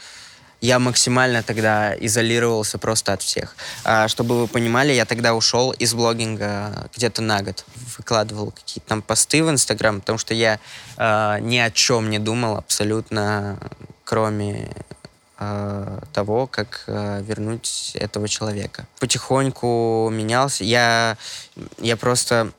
я 0.61 0.79
максимально 0.79 1.43
тогда 1.43 1.95
изолировался 1.99 2.79
просто 2.79 3.13
от 3.15 3.23
всех. 3.23 3.57
А, 3.85 4.09
чтобы 4.09 4.41
вы 4.41 4.47
понимали, 4.47 4.93
я 4.93 5.07
тогда 5.07 5.35
ушел 5.35 5.71
из 5.73 5.95
блогинга 5.95 6.91
где-то 6.95 7.23
на 7.23 7.43
год. 7.43 7.65
Выкладывал 7.97 8.51
какие-то 8.51 8.89
там 8.89 9.03
посты 9.03 9.43
в 9.43 9.51
Инстаграм, 9.51 10.01
потому 10.01 10.19
что 10.19 10.35
я 10.35 10.61
а, 10.97 11.39
ни 11.41 11.57
о 11.57 11.71
чем 11.71 12.11
не 12.11 12.19
думал 12.19 12.59
абсолютно, 12.59 13.59
кроме 14.05 14.71
а, 15.39 16.03
того, 16.13 16.47
как 16.47 16.85
а, 16.87 17.23
вернуть 17.23 17.93
этого 17.95 18.29
человека. 18.29 18.87
Потихоньку 18.99 20.11
менялся. 20.13 20.63
Я, 20.63 21.17
я 21.79 21.97
просто 21.97 22.53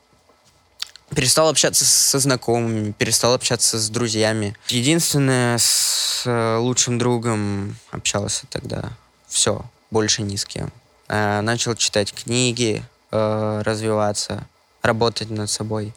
перестал 1.14 1.48
общаться 1.48 1.84
со 1.84 2.18
знакомыми, 2.18 2.92
перестал 2.92 3.34
общаться 3.34 3.78
с 3.78 3.88
друзьями. 3.88 4.56
Единственное, 4.68 5.58
с 5.58 6.22
э, 6.26 6.56
лучшим 6.56 6.98
другом 6.98 7.76
общался 7.90 8.46
тогда. 8.50 8.90
Все, 9.28 9.64
больше 9.90 10.22
ни 10.22 10.36
с 10.36 10.44
кем. 10.44 10.70
Э, 11.08 11.40
начал 11.40 11.74
читать 11.74 12.12
книги, 12.12 12.82
э, 13.10 13.62
развиваться, 13.64 14.46
работать 14.82 15.30
над 15.30 15.50
собой. 15.50 15.92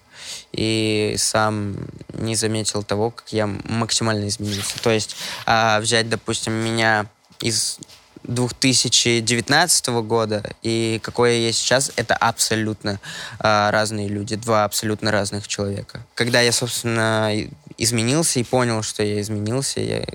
и 0.54 1.16
сам 1.18 1.76
не 2.14 2.36
заметил 2.36 2.82
того, 2.82 3.12
как 3.12 3.32
я 3.34 3.46
максимально 3.46 4.28
изменился. 4.28 4.82
То 4.82 4.90
есть 4.90 5.16
а, 5.46 5.80
взять, 5.82 6.10
допустим, 6.10 6.54
меня 6.54 7.06
из 7.42 7.78
2019 8.28 9.88
года 10.04 10.44
и 10.62 11.00
какой 11.04 11.34
я 11.34 11.48
есть 11.48 11.60
сейчас, 11.60 11.92
это 11.96 12.16
абсолютно 12.16 13.00
э, 13.40 13.70
разные 13.70 14.08
люди, 14.08 14.36
два 14.36 14.64
абсолютно 14.64 15.12
разных 15.12 15.48
человека. 15.48 16.06
Когда 16.16 16.42
я, 16.42 16.52
собственно, 16.52 17.32
изменился 17.78 18.40
и 18.40 18.44
понял, 18.44 18.82
что 18.84 19.04
я 19.04 19.22
изменился, 19.22 19.80
я, 19.80 20.06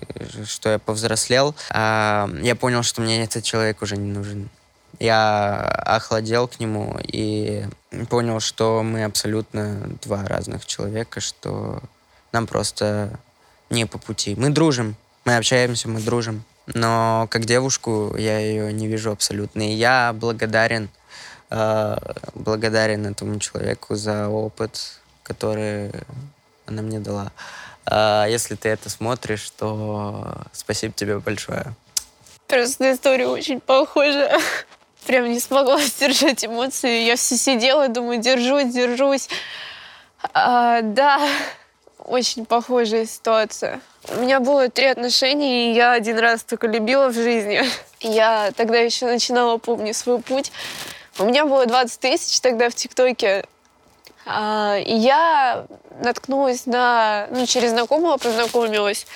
что 0.46 0.70
я 0.70 0.78
повзрослел, 0.78 1.54
э, 1.70 2.28
я 2.42 2.54
понял, 2.56 2.82
что 2.82 3.00
мне 3.00 3.22
этот 3.22 3.44
человек 3.44 3.82
уже 3.82 3.96
не 3.96 4.10
нужен. 4.10 4.48
Я 4.98 5.60
охладел 5.86 6.46
к 6.46 6.60
нему 6.60 6.98
и 7.02 7.64
понял, 8.10 8.40
что 8.40 8.82
мы 8.82 9.04
абсолютно 9.04 9.96
два 10.02 10.24
разных 10.26 10.66
человека, 10.66 11.20
что 11.20 11.82
нам 12.32 12.46
просто 12.46 13.18
не 13.70 13.86
по 13.86 13.98
пути. 13.98 14.34
Мы 14.36 14.50
дружим, 14.50 14.96
мы 15.24 15.36
общаемся, 15.36 15.88
мы 15.88 16.00
дружим 16.00 16.44
но 16.74 17.26
как 17.30 17.44
девушку 17.44 18.14
я 18.16 18.38
ее 18.38 18.72
не 18.72 18.86
вижу 18.86 19.12
абсолютно. 19.12 19.62
И 19.62 19.72
я 19.72 20.12
благодарен, 20.12 20.88
э, 21.50 21.96
благодарен 22.34 23.06
этому 23.06 23.38
человеку 23.38 23.94
за 23.94 24.28
опыт, 24.28 25.00
который 25.22 25.90
она 26.66 26.82
мне 26.82 27.00
дала. 27.00 27.32
Э, 27.90 28.26
если 28.28 28.54
ты 28.54 28.68
это 28.68 28.90
смотришь, 28.90 29.50
то 29.50 30.42
спасибо 30.52 30.92
тебе 30.94 31.18
большое. 31.18 31.74
Просто 32.46 32.92
история 32.92 33.28
очень 33.28 33.60
похожа. 33.60 34.30
Прям 35.06 35.30
не 35.30 35.40
смогла 35.40 35.80
сдержать 35.82 36.44
эмоции. 36.44 37.04
Я 37.04 37.16
все 37.16 37.36
сидела, 37.36 37.88
думаю, 37.88 38.20
держусь, 38.20 38.72
держусь. 38.72 39.28
А, 40.34 40.82
да, 40.82 41.20
очень 42.10 42.44
похожая 42.44 43.06
ситуация. 43.06 43.80
У 44.08 44.20
меня 44.20 44.40
было 44.40 44.68
три 44.68 44.86
отношения, 44.86 45.70
и 45.70 45.74
я 45.74 45.92
один 45.92 46.18
раз 46.18 46.42
только 46.42 46.66
любила 46.66 47.08
в 47.08 47.14
жизни. 47.14 47.62
Я 48.00 48.50
тогда 48.56 48.78
еще 48.78 49.06
начинала, 49.06 49.58
помню, 49.58 49.92
свой 49.92 50.20
путь. 50.20 50.50
У 51.18 51.24
меня 51.24 51.44
было 51.44 51.66
20 51.66 52.00
тысяч 52.00 52.40
тогда 52.40 52.70
в 52.70 52.74
ТикТоке. 52.74 53.44
А, 54.24 54.78
и 54.78 54.94
я 54.94 55.66
наткнулась 56.02 56.64
на... 56.64 57.26
Ну, 57.30 57.44
через 57.46 57.70
знакомого 57.70 58.16
познакомилась 58.16 59.06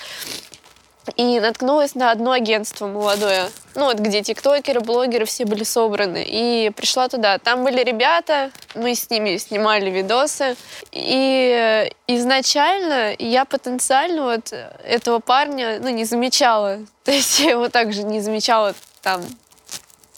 и 1.16 1.40
наткнулась 1.40 1.94
на 1.94 2.10
одно 2.10 2.32
агентство 2.32 2.86
молодое. 2.86 3.50
Ну, 3.74 3.86
вот 3.86 3.98
где 3.98 4.22
тиктокеры, 4.22 4.80
блогеры 4.80 5.24
все 5.24 5.44
были 5.44 5.64
собраны. 5.64 6.24
И 6.26 6.70
пришла 6.76 7.08
туда. 7.08 7.38
Там 7.38 7.64
были 7.64 7.82
ребята, 7.82 8.50
мы 8.74 8.94
с 8.94 9.10
ними 9.10 9.36
снимали 9.36 9.90
видосы. 9.90 10.56
И 10.92 11.90
изначально 12.06 13.14
я 13.18 13.44
потенциально 13.44 14.22
вот 14.22 14.52
этого 14.84 15.18
парня, 15.18 15.78
ну, 15.80 15.88
не 15.90 16.04
замечала. 16.04 16.80
То 17.04 17.12
есть 17.12 17.40
я 17.40 17.50
его 17.50 17.68
также 17.68 18.02
не 18.02 18.20
замечала 18.20 18.74
там 19.02 19.22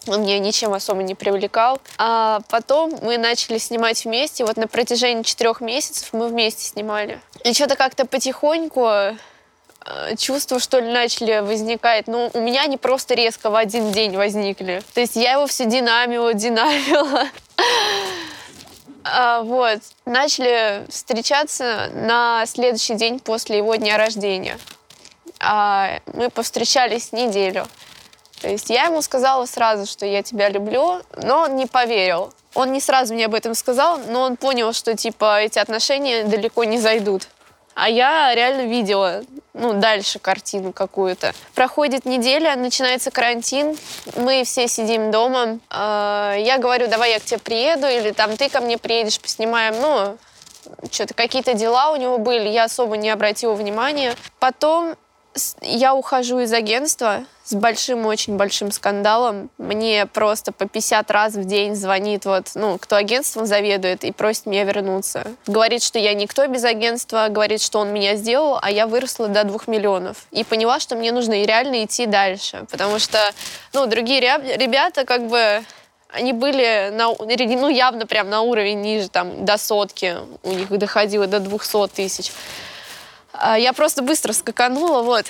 он 0.07 0.21
меня 0.21 0.39
ничем 0.39 0.73
особо 0.73 1.03
не 1.03 1.15
привлекал. 1.15 1.81
А 1.97 2.39
потом 2.49 2.97
мы 3.01 3.17
начали 3.17 3.57
снимать 3.57 4.05
вместе. 4.05 4.45
Вот 4.45 4.55
на 4.55 4.67
протяжении 4.67 5.23
четырех 5.23 5.59
месяцев 5.59 6.09
мы 6.13 6.27
вместе 6.29 6.63
снимали. 6.63 7.19
И 7.43 7.53
что-то 7.53 7.75
как-то 7.75 8.05
потихоньку 8.05 8.89
чувства, 10.17 10.59
что 10.59 10.79
ли, 10.79 10.91
начали 10.91 11.39
возникать. 11.39 12.07
Но 12.07 12.29
у 12.33 12.39
меня 12.39 12.63
они 12.63 12.77
просто 12.77 13.13
резко 13.13 13.49
в 13.49 13.55
один 13.55 13.91
день 13.91 14.15
возникли. 14.15 14.83
То 14.93 15.01
есть 15.01 15.15
я 15.15 15.33
его 15.33 15.47
все 15.47 15.65
динамила, 15.65 16.33
динамила. 16.33 17.27
А, 19.09 19.41
вот. 19.41 19.79
Начали 20.05 20.85
встречаться 20.89 21.89
на 21.93 22.45
следующий 22.45 22.95
день 22.95 23.19
после 23.19 23.57
его 23.57 23.75
дня 23.75 23.97
рождения. 23.97 24.59
А, 25.39 25.99
мы 26.13 26.29
повстречались 26.29 27.11
неделю. 27.11 27.65
То 28.41 28.49
есть 28.49 28.69
я 28.69 28.85
ему 28.85 29.01
сказала 29.01 29.45
сразу, 29.45 29.85
что 29.85 30.05
я 30.05 30.21
тебя 30.23 30.49
люблю, 30.49 31.01
но 31.15 31.43
он 31.43 31.55
не 31.55 31.65
поверил. 31.65 32.33
Он 32.53 32.71
не 32.71 32.81
сразу 32.81 33.13
мне 33.13 33.25
об 33.25 33.35
этом 33.35 33.53
сказал, 33.53 33.99
но 34.07 34.23
он 34.23 34.35
понял, 34.35 34.73
что 34.73 34.95
типа 34.95 35.41
эти 35.41 35.59
отношения 35.59 36.23
далеко 36.23 36.63
не 36.63 36.79
зайдут. 36.79 37.27
А 37.79 37.89
я 37.89 38.33
реально 38.33 38.65
видела, 38.65 39.21
ну, 39.53 39.73
дальше 39.73 40.17
картину 40.17 40.73
какую-то. 40.73 41.33
Проходит 41.53 42.05
неделя, 42.05 42.55
начинается 42.55 43.11
карантин, 43.11 43.77
мы 44.15 44.43
все 44.45 44.67
сидим 44.67 45.11
дома. 45.11 45.59
Э, 45.69 46.33
я 46.39 46.57
говорю, 46.57 46.87
давай 46.87 47.11
я 47.11 47.19
к 47.19 47.23
тебе 47.23 47.37
приеду, 47.37 47.85
или 47.85 48.09
там 48.09 48.35
ты 48.35 48.49
ко 48.49 48.61
мне 48.61 48.79
приедешь, 48.79 49.21
поснимаем. 49.21 49.75
Ну, 49.79 50.17
что-то 50.89 51.13
какие-то 51.13 51.53
дела 51.53 51.91
у 51.91 51.97
него 51.97 52.17
были, 52.17 52.49
я 52.49 52.63
особо 52.63 52.97
не 52.97 53.11
обратила 53.11 53.53
внимания. 53.53 54.15
Потом 54.39 54.95
я 55.61 55.93
ухожу 55.93 56.39
из 56.39 56.53
агентства 56.53 57.23
с 57.43 57.53
большим, 57.53 58.05
очень 58.05 58.35
большим 58.35 58.71
скандалом. 58.71 59.49
Мне 59.57 60.05
просто 60.05 60.51
по 60.51 60.67
50 60.67 61.09
раз 61.11 61.33
в 61.33 61.45
день 61.45 61.75
звонит 61.75 62.25
вот, 62.25 62.51
ну, 62.55 62.77
кто 62.77 62.97
агентством 62.97 63.45
заведует 63.45 64.03
и 64.03 64.11
просит 64.11 64.47
меня 64.47 64.63
вернуться. 64.65 65.25
Говорит, 65.45 65.81
что 65.81 65.97
я 65.97 66.13
никто 66.13 66.45
без 66.47 66.63
агентства, 66.65 67.27
говорит, 67.29 67.61
что 67.61 67.79
он 67.79 67.93
меня 67.93 68.15
сделал, 68.15 68.59
а 68.61 68.69
я 68.69 68.85
выросла 68.85 69.27
до 69.29 69.43
двух 69.43 69.67
миллионов. 69.67 70.25
И 70.31 70.43
поняла, 70.43 70.79
что 70.79 70.95
мне 70.95 71.11
нужно 71.11 71.41
реально 71.43 71.85
идти 71.85 72.05
дальше, 72.05 72.65
потому 72.69 72.99
что, 72.99 73.17
ну, 73.73 73.85
другие 73.85 74.19
ребята 74.19 75.05
как 75.05 75.27
бы 75.27 75.63
они 76.09 76.33
были 76.33 76.89
на, 76.91 77.13
ну, 77.13 77.69
явно 77.69 78.05
прям 78.05 78.29
на 78.29 78.41
уровень 78.41 78.81
ниже, 78.81 79.09
там, 79.09 79.45
до 79.45 79.57
сотки. 79.57 80.17
У 80.43 80.51
них 80.51 80.69
доходило 80.69 81.27
до 81.27 81.39
200 81.39 81.87
тысяч. 81.89 82.31
А, 83.37 83.57
я 83.57 83.73
просто 83.73 84.01
быстро 84.01 84.33
скаканула, 84.33 85.01
вот. 85.01 85.25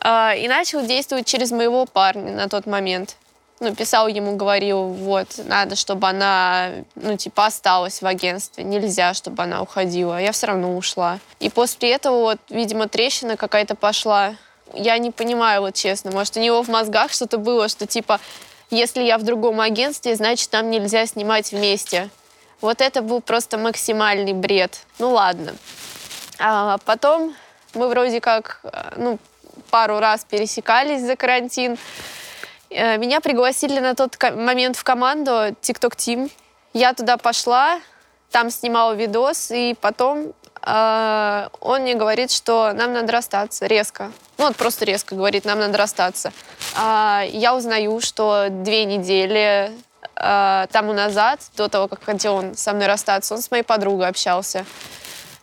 А, 0.00 0.34
и 0.34 0.48
начал 0.48 0.84
действовать 0.84 1.26
через 1.26 1.50
моего 1.50 1.86
парня 1.86 2.32
на 2.32 2.48
тот 2.48 2.66
момент. 2.66 3.16
Ну, 3.60 3.74
писал 3.74 4.08
ему, 4.08 4.36
говорил, 4.36 4.88
вот, 4.88 5.28
надо, 5.46 5.76
чтобы 5.76 6.08
она, 6.08 6.70
ну, 6.96 7.16
типа, 7.16 7.46
осталась 7.46 8.02
в 8.02 8.06
агентстве. 8.06 8.64
Нельзя, 8.64 9.14
чтобы 9.14 9.44
она 9.44 9.62
уходила. 9.62 10.20
Я 10.20 10.32
все 10.32 10.48
равно 10.48 10.76
ушла. 10.76 11.20
И 11.38 11.48
после 11.48 11.92
этого, 11.92 12.18
вот, 12.20 12.38
видимо, 12.50 12.88
трещина 12.88 13.36
какая-то 13.36 13.76
пошла. 13.76 14.34
Я 14.74 14.98
не 14.98 15.12
понимаю, 15.12 15.60
вот 15.60 15.74
честно. 15.74 16.10
Может, 16.10 16.36
у 16.36 16.40
него 16.40 16.62
в 16.62 16.68
мозгах 16.68 17.12
что-то 17.12 17.38
было, 17.38 17.68
что, 17.68 17.86
типа, 17.86 18.18
если 18.70 19.02
я 19.02 19.18
в 19.18 19.22
другом 19.22 19.60
агентстве, 19.60 20.16
значит, 20.16 20.52
нам 20.52 20.68
нельзя 20.68 21.06
снимать 21.06 21.52
вместе. 21.52 22.10
Вот 22.60 22.80
это 22.80 23.02
был 23.02 23.20
просто 23.20 23.56
максимальный 23.56 24.32
бред. 24.32 24.80
Ну, 24.98 25.10
ладно. 25.12 25.54
А 26.40 26.78
потом 26.84 27.34
мы 27.74 27.88
вроде 27.88 28.20
как, 28.20 28.60
э, 28.64 28.92
ну, 28.96 29.18
пару 29.70 29.98
раз 29.98 30.24
пересекались 30.24 31.02
за 31.02 31.16
карантин. 31.16 31.78
Э, 32.70 32.96
меня 32.98 33.20
пригласили 33.20 33.80
на 33.80 33.94
тот 33.94 34.16
момент 34.34 34.76
в 34.76 34.84
команду 34.84 35.30
TikTok 35.62 35.96
Team. 35.96 36.30
Я 36.72 36.92
туда 36.92 37.16
пошла, 37.16 37.80
там 38.30 38.50
снимала 38.50 38.92
видос, 38.92 39.50
и 39.50 39.76
потом 39.80 40.32
э, 40.62 41.48
он 41.60 41.82
мне 41.82 41.94
говорит, 41.94 42.30
что 42.30 42.72
нам 42.72 42.92
надо 42.92 43.12
расстаться 43.12 43.66
резко. 43.66 44.10
Ну, 44.38 44.46
вот 44.46 44.56
просто 44.56 44.84
резко 44.84 45.14
говорит, 45.14 45.44
нам 45.44 45.60
надо 45.60 45.78
расстаться. 45.78 46.32
Э, 46.76 47.22
я 47.28 47.54
узнаю, 47.54 48.00
что 48.00 48.48
две 48.50 48.84
недели 48.84 49.70
э, 50.16 50.66
тому 50.72 50.92
назад, 50.92 51.40
до 51.56 51.68
того, 51.68 51.88
как 51.88 52.02
хотел 52.02 52.34
он 52.34 52.56
со 52.56 52.72
мной 52.72 52.86
расстаться, 52.86 53.34
он 53.34 53.42
с 53.42 53.50
моей 53.50 53.62
подругой 53.62 54.08
общался. 54.08 54.64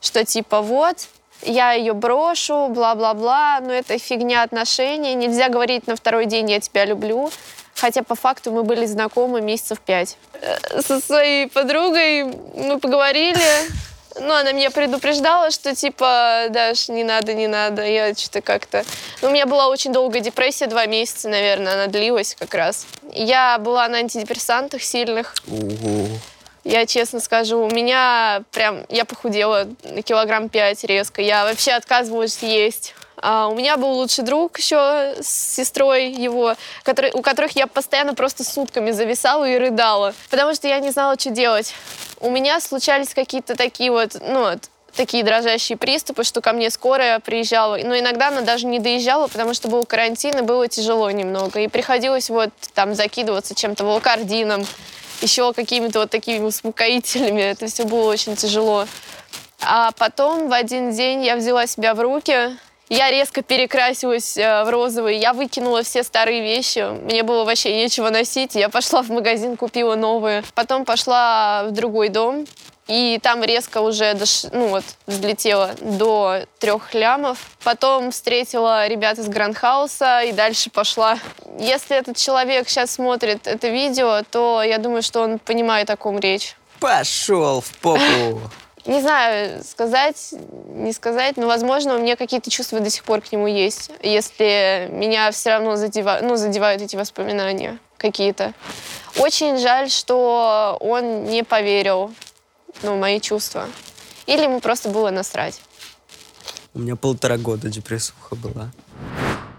Что 0.02 0.26
типа 0.26 0.62
вот, 0.62 1.08
я 1.44 1.74
ее 1.74 1.94
брошу, 1.94 2.68
бла-бла-бла, 2.70 3.60
но 3.62 3.74
это 3.74 3.98
фигня 3.98 4.44
отношений. 4.44 5.14
Нельзя 5.16 5.50
говорить 5.50 5.88
на 5.88 5.96
второй 5.96 6.26
день 6.26 6.50
«я 6.52 6.60
тебя 6.60 6.86
люблю», 6.86 7.32
хотя 7.76 8.04
по 8.04 8.16
факту 8.16 8.52
мы 8.52 8.64
были 8.64 8.86
знакомы 8.86 9.42
месяцев 9.42 9.80
пять. 9.80 10.18
Э, 10.42 10.82
со 10.82 11.00
своей 11.00 11.48
подругой 11.48 12.24
мы 12.24 12.80
поговорили, 12.80 13.40
ну, 14.20 14.34
она 14.34 14.52
меня 14.52 14.72
предупреждала, 14.72 15.52
что 15.52 15.76
типа, 15.76 16.48
Даш, 16.50 16.90
не 16.90 17.04
надо, 17.04 17.34
не 17.34 17.48
надо. 17.48 17.86
Я 17.86 18.14
что-то 18.14 18.42
как-то... 18.42 18.84
Ну, 19.22 19.30
у 19.30 19.32
меня 19.32 19.46
была 19.46 19.68
очень 19.68 19.92
долгая 19.92 20.22
депрессия, 20.22 20.68
два 20.68 20.86
месяца, 20.86 21.30
наверное, 21.30 21.74
она 21.74 21.88
длилась 21.88 22.36
как 22.38 22.54
раз. 22.54 22.86
Я 23.12 23.58
была 23.58 23.88
на 23.88 24.00
антидепрессантах 24.00 24.82
сильных. 24.82 25.34
Угу. 25.48 26.08
Я 26.64 26.86
честно 26.86 27.20
скажу, 27.20 27.60
у 27.60 27.70
меня 27.70 28.44
прям, 28.52 28.86
я 28.90 29.06
похудела 29.06 29.68
на 29.84 30.02
килограмм 30.04 30.48
пять 30.50 30.84
резко. 30.84 31.22
Я 31.22 31.46
вообще 31.46 31.72
отказывалась 31.72 32.38
есть. 32.44 32.94
А 33.22 33.48
у 33.48 33.56
меня 33.56 33.78
был 33.78 33.92
лучший 33.92 34.24
друг 34.24 34.58
еще 34.58 35.16
с 35.22 35.56
сестрой 35.56 36.12
его, 36.12 36.56
который, 36.84 37.12
у 37.14 37.22
которых 37.22 37.52
я 37.56 37.68
постоянно 37.68 38.16
просто 38.16 38.44
сутками 38.44 38.92
зависала 38.92 39.48
и 39.48 39.58
рыдала, 39.58 40.16
потому 40.32 40.56
что 40.56 40.68
я 40.68 40.80
не 40.80 40.90
знала, 40.90 41.20
что 41.20 41.30
делать. 41.30 41.76
У 42.20 42.32
меня 42.32 42.60
случались 42.60 43.14
какие-то 43.14 43.56
такие 43.56 43.92
вот, 43.92 44.18
ну, 44.22 44.48
такие 44.96 45.24
дрожащие 45.24 45.78
приступы, 45.78 46.24
что 46.24 46.42
ко 46.42 46.52
мне 46.54 46.70
скорая 46.70 47.20
приезжала. 47.20 47.78
Но 47.84 47.98
иногда 47.98 48.30
она 48.30 48.42
даже 48.42 48.66
не 48.66 48.80
доезжала, 48.80 49.28
потому 49.28 49.54
что 49.54 49.68
был 49.68 49.86
карантин, 49.86 50.40
и 50.40 50.42
было 50.42 50.68
тяжело 50.68 51.10
немного. 51.12 51.60
И 51.60 51.68
приходилось 51.68 52.30
вот 52.30 52.50
там 52.74 52.96
закидываться 52.96 53.56
чем-то 53.56 53.86
волокардином, 53.86 54.66
еще 55.22 55.54
какими-то 55.54 56.00
вот 56.00 56.10
такими 56.10 56.44
успокоительными. 56.44 57.42
Это 57.42 57.68
все 57.68 57.86
было 57.86 58.10
очень 58.10 58.36
тяжело. 58.36 58.86
А 59.62 59.92
потом 59.92 60.50
в 60.50 60.54
один 60.54 60.92
день 60.92 61.24
я 61.24 61.36
взяла 61.36 61.68
себя 61.68 61.94
в 61.94 62.02
руки, 62.02 62.58
я 62.90 63.10
резко 63.10 63.42
перекрасилась 63.42 64.36
э, 64.36 64.64
в 64.66 64.70
розовый, 64.70 65.18
я 65.18 65.32
выкинула 65.32 65.82
все 65.84 66.04
старые 66.04 66.42
вещи, 66.42 66.86
мне 67.06 67.24
было 67.24 67.46
вообще 67.46 67.74
нечего 67.74 68.10
носить, 68.10 68.56
я 68.56 68.68
пошла 68.68 69.02
в 69.02 69.10
магазин, 69.10 69.56
купила 69.56 69.96
новые. 69.96 70.44
Потом 70.56 70.84
пошла 70.84 71.64
в 71.68 71.72
другой 71.72 72.10
дом, 72.10 72.46
и 72.92 73.20
там 73.20 73.42
резко 73.42 73.80
уже 73.80 74.14
дош... 74.16 74.44
ну 74.52 74.68
вот, 74.68 74.84
взлетела 75.08 75.72
до 75.80 76.42
трех 76.60 76.94
лямов. 76.94 77.38
Потом 77.64 78.12
встретила 78.12 78.86
ребят 78.88 79.18
из 79.18 79.30
Грандхауса 79.30 80.24
и 80.24 80.34
дальше 80.34 80.70
пошла. 80.70 81.18
Если 81.58 81.96
этот 81.96 82.18
человек 82.18 82.68
сейчас 82.68 82.92
смотрит 82.92 83.48
это 83.48 83.70
видео, 83.70 84.24
то 84.30 84.62
я 84.62 84.78
думаю, 84.78 85.04
что 85.04 85.22
он 85.22 85.40
понимает, 85.40 85.90
о 85.90 85.96
ком 85.96 86.20
речь. 86.20 86.56
Пошел 86.82 87.62
в 87.62 87.78
попу. 87.78 88.42
Не 88.86 89.00
знаю, 89.00 89.64
сказать, 89.64 90.34
не 90.74 90.92
сказать, 90.92 91.38
но, 91.38 91.48
возможно, 91.48 91.96
у 91.96 92.00
меня 92.00 92.16
какие-то 92.16 92.50
чувства 92.50 92.80
до 92.80 92.90
сих 92.90 93.04
пор 93.04 93.22
к 93.22 93.32
нему 93.32 93.46
есть, 93.46 93.92
если 94.02 94.90
меня 94.92 95.32
все 95.32 95.52
равно 95.52 95.76
задевают, 95.76 96.26
ну, 96.26 96.36
задевают 96.36 96.82
эти 96.82 96.96
воспоминания 96.96 97.78
какие-то. 97.98 98.54
Очень 99.18 99.60
жаль, 99.60 99.92
что 99.92 100.78
он 100.80 101.26
не 101.26 101.44
поверил 101.44 102.12
ну, 102.84 102.98
мои 102.98 103.20
чувства. 103.20 103.68
Или 104.26 104.44
ему 104.44 104.60
просто 104.60 104.90
было 104.90 105.10
насрать. 105.10 105.62
У 106.74 106.80
меня 106.80 106.96
полтора 106.96 107.38
года 107.38 107.70
депрессуха 107.70 108.36
была. 108.36 108.72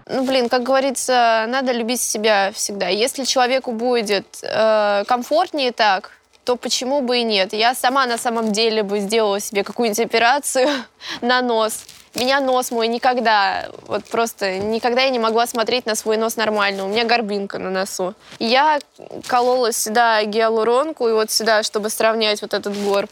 Ну, 0.07 0.25
блин, 0.25 0.49
как 0.49 0.63
говорится, 0.63 1.45
надо 1.47 1.71
любить 1.71 2.01
себя 2.01 2.51
всегда. 2.53 2.87
Если 2.87 3.23
человеку 3.23 3.71
будет 3.71 4.25
э, 4.41 5.03
комфортнее 5.07 5.71
так, 5.71 6.11
то 6.43 6.55
почему 6.55 7.01
бы 7.01 7.19
и 7.19 7.23
нет? 7.23 7.53
Я 7.53 7.73
сама 7.73 8.05
на 8.05 8.17
самом 8.17 8.51
деле 8.51 8.83
бы 8.83 8.99
сделала 8.99 9.39
себе 9.39 9.63
какую-нибудь 9.63 10.05
операцию 10.05 10.67
на 11.21 11.41
нос. 11.41 11.85
Меня 12.15 12.39
нос 12.39 12.69
мой 12.69 12.87
никогда, 12.87 13.69
вот 13.87 14.05
просто 14.05 14.59
никогда 14.59 15.01
я 15.01 15.09
не 15.09 15.17
могла 15.17 15.47
смотреть 15.47 15.87
на 15.87 15.95
свой 15.95 16.17
нос 16.17 16.35
нормально. 16.35 16.85
У 16.85 16.89
меня 16.89 17.05
горбинка 17.05 17.57
на 17.57 17.71
носу. 17.71 18.13
Я 18.37 18.79
колола 19.27 19.71
сюда 19.71 20.23
гиалуронку 20.23 21.07
и 21.07 21.13
вот 21.13 21.31
сюда, 21.31 21.63
чтобы 21.63 21.89
сравнять 21.89 22.41
вот 22.43 22.53
этот 22.53 22.77
горб. 22.83 23.09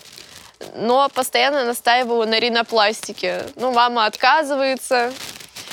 Но 0.76 1.10
постоянно 1.10 1.66
настаивала 1.66 2.26
на 2.26 2.40
ринопластике. 2.40 3.44
Ну, 3.56 3.72
мама 3.72 4.06
отказывается. 4.06 5.12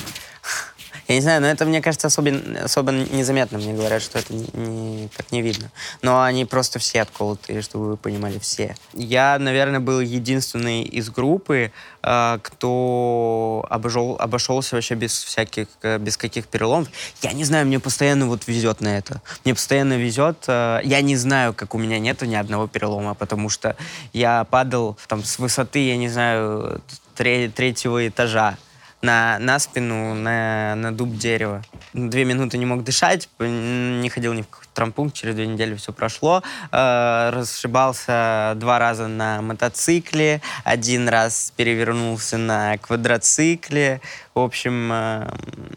Я 1.08 1.14
не 1.14 1.20
знаю, 1.20 1.40
но 1.40 1.46
это, 1.46 1.64
мне 1.64 1.80
кажется, 1.80 2.08
особо, 2.08 2.32
особо 2.64 2.90
незаметно. 2.90 3.58
Мне 3.58 3.74
говорят, 3.74 4.02
что 4.02 4.18
это 4.18 4.34
не, 4.34 4.48
не, 4.54 5.08
так 5.08 5.30
не 5.30 5.40
видно. 5.40 5.70
Но 6.02 6.22
они 6.22 6.44
просто 6.44 6.78
все 6.80 7.02
отколотые, 7.02 7.62
чтобы 7.62 7.90
вы 7.90 7.96
понимали, 7.96 8.38
все. 8.38 8.74
Я, 8.92 9.38
наверное, 9.38 9.78
был 9.78 10.00
единственный 10.00 10.82
из 10.82 11.10
группы, 11.10 11.70
э, 12.02 12.38
кто 12.42 13.64
обошел, 13.70 14.16
обошелся 14.18 14.74
вообще 14.74 14.94
без 14.94 15.22
всяких, 15.22 15.68
э, 15.82 15.98
без 15.98 16.16
каких 16.16 16.48
переломов. 16.48 16.88
Я 17.22 17.32
не 17.32 17.44
знаю, 17.44 17.66
мне 17.66 17.78
постоянно 17.78 18.26
вот 18.26 18.48
везет 18.48 18.80
на 18.80 18.98
это. 18.98 19.22
Мне 19.44 19.54
постоянно 19.54 19.96
везет. 19.96 20.44
Э, 20.48 20.80
я 20.82 21.00
не 21.02 21.14
знаю, 21.14 21.54
как 21.54 21.74
у 21.76 21.78
меня 21.78 22.00
нету 22.00 22.24
ни 22.24 22.34
одного 22.34 22.66
перелома, 22.66 23.14
потому 23.14 23.48
что 23.48 23.76
я 24.12 24.42
падал 24.44 24.98
там 25.06 25.22
с 25.22 25.38
высоты, 25.38 25.86
я 25.86 25.96
не 25.96 26.08
знаю, 26.08 26.82
третьего 27.14 28.08
этажа 28.08 28.56
на, 29.02 29.38
на 29.38 29.58
спину, 29.58 30.14
на, 30.14 30.74
на 30.74 30.92
дуб 30.92 31.16
дерева. 31.16 31.62
Две 31.92 32.24
минуты 32.24 32.58
не 32.58 32.66
мог 32.66 32.84
дышать, 32.84 33.28
не 33.38 34.08
ходил 34.08 34.32
ни 34.32 34.42
в 34.42 34.48
какой 34.48 34.66
трампункт, 34.76 35.16
через 35.16 35.34
две 35.34 35.46
недели 35.46 35.74
все 35.74 35.92
прошло. 35.92 36.42
Э, 36.70 37.30
расшибался 37.32 38.52
два 38.56 38.78
раза 38.78 39.08
на 39.08 39.42
мотоцикле, 39.42 40.40
один 40.64 41.08
раз 41.08 41.52
перевернулся 41.56 42.38
на 42.38 42.76
квадроцикле. 42.78 44.00
В 44.34 44.40
общем, 44.40 44.90
э, 44.92 45.30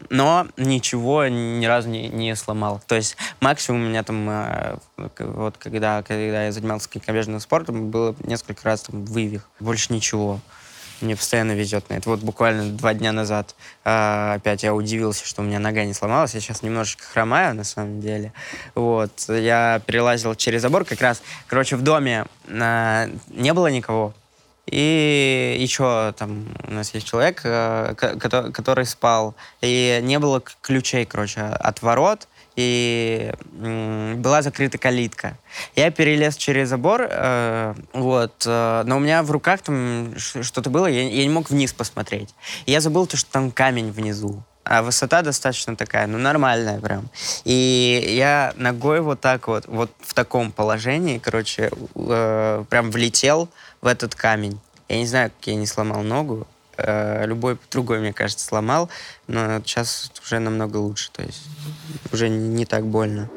но 0.09 0.47
ничего 0.57 1.27
ни 1.27 1.65
разу 1.65 1.89
не, 1.89 2.09
не 2.09 2.35
сломал. 2.35 2.81
То 2.87 2.95
есть 2.95 3.15
максимум 3.39 3.85
у 3.85 3.85
меня 3.85 4.03
там, 4.03 4.29
э, 4.29 4.77
вот 5.19 5.57
когда, 5.57 6.03
когда 6.03 6.45
я 6.45 6.51
занимался 6.51 6.89
конькобежным 6.89 7.39
спортом, 7.39 7.89
было 7.89 8.15
несколько 8.23 8.65
раз 8.65 8.81
там 8.81 9.05
вывих. 9.05 9.49
Больше 9.59 9.93
ничего. 9.93 10.41
Мне 11.01 11.15
постоянно 11.15 11.53
везет 11.53 11.89
на 11.89 11.95
это. 11.95 12.09
Вот 12.09 12.19
буквально 12.19 12.71
два 12.71 12.93
дня 12.93 13.11
назад 13.11 13.55
э, 13.85 14.33
опять 14.35 14.63
я 14.63 14.73
удивился, 14.73 15.25
что 15.25 15.41
у 15.41 15.45
меня 15.45 15.59
нога 15.59 15.85
не 15.85 15.93
сломалась. 15.93 16.33
Я 16.33 16.41
сейчас 16.41 16.61
немножечко 16.61 17.03
хромаю, 17.03 17.55
на 17.55 17.63
самом 17.63 18.01
деле. 18.01 18.33
Вот. 18.75 19.11
Я 19.27 19.81
перелазил 19.85 20.35
через 20.35 20.61
забор 20.61 20.85
как 20.85 21.01
раз. 21.01 21.21
Короче, 21.47 21.75
в 21.75 21.81
доме 21.81 22.25
э, 22.47 23.09
не 23.29 23.53
было 23.53 23.67
никого. 23.67 24.13
И 24.65 25.57
еще 25.59 26.13
там 26.17 26.45
у 26.67 26.71
нас 26.71 26.93
есть 26.93 27.07
человек, 27.07 27.41
э, 27.43 27.95
который 27.95 28.85
спал. 28.85 29.35
И 29.61 29.99
не 30.03 30.19
было 30.19 30.43
ключей, 30.61 31.05
короче, 31.05 31.41
от 31.41 31.81
ворот 31.81 32.27
и 32.55 33.31
была 34.17 34.41
закрыта 34.41 34.77
калитка. 34.77 35.37
Я 35.75 35.91
перелез 35.91 36.35
через 36.35 36.69
забор, 36.69 37.07
э, 37.09 37.73
вот, 37.93 38.43
э, 38.45 38.83
но 38.85 38.97
у 38.97 38.99
меня 38.99 39.23
в 39.23 39.31
руках 39.31 39.61
там 39.61 40.13
что-то 40.17 40.69
было, 40.69 40.87
я, 40.87 41.03
я 41.03 41.23
не 41.23 41.29
мог 41.29 41.49
вниз 41.49 41.73
посмотреть. 41.73 42.33
И 42.65 42.71
я 42.71 42.81
забыл 42.81 43.07
то, 43.07 43.17
что 43.17 43.31
там 43.31 43.51
камень 43.51 43.91
внизу. 43.91 44.43
А 44.63 44.83
высота 44.83 45.21
достаточно 45.21 45.75
такая, 45.75 46.05
ну, 46.05 46.17
нормальная 46.17 46.79
прям. 46.79 47.09
И 47.43 48.13
я 48.15 48.53
ногой 48.55 49.01
вот 49.01 49.19
так 49.19 49.47
вот, 49.47 49.65
вот 49.67 49.91
в 49.99 50.13
таком 50.13 50.51
положении, 50.51 51.17
короче, 51.17 51.71
э, 51.95 52.65
прям 52.69 52.91
влетел 52.91 53.49
в 53.81 53.87
этот 53.87 54.15
камень. 54.15 54.59
Я 54.87 54.97
не 54.97 55.07
знаю, 55.07 55.31
как 55.31 55.47
я 55.47 55.55
не 55.55 55.65
сломал 55.65 56.03
ногу, 56.03 56.45
любой 57.25 57.57
другой, 57.71 57.99
мне 57.99 58.13
кажется, 58.13 58.45
сломал, 58.45 58.89
но 59.27 59.59
сейчас 59.59 60.11
уже 60.23 60.39
намного 60.39 60.77
лучше, 60.77 61.11
то 61.11 61.21
есть 61.21 61.43
уже 62.11 62.29
не 62.29 62.65
так 62.65 62.85
больно. 62.85 63.29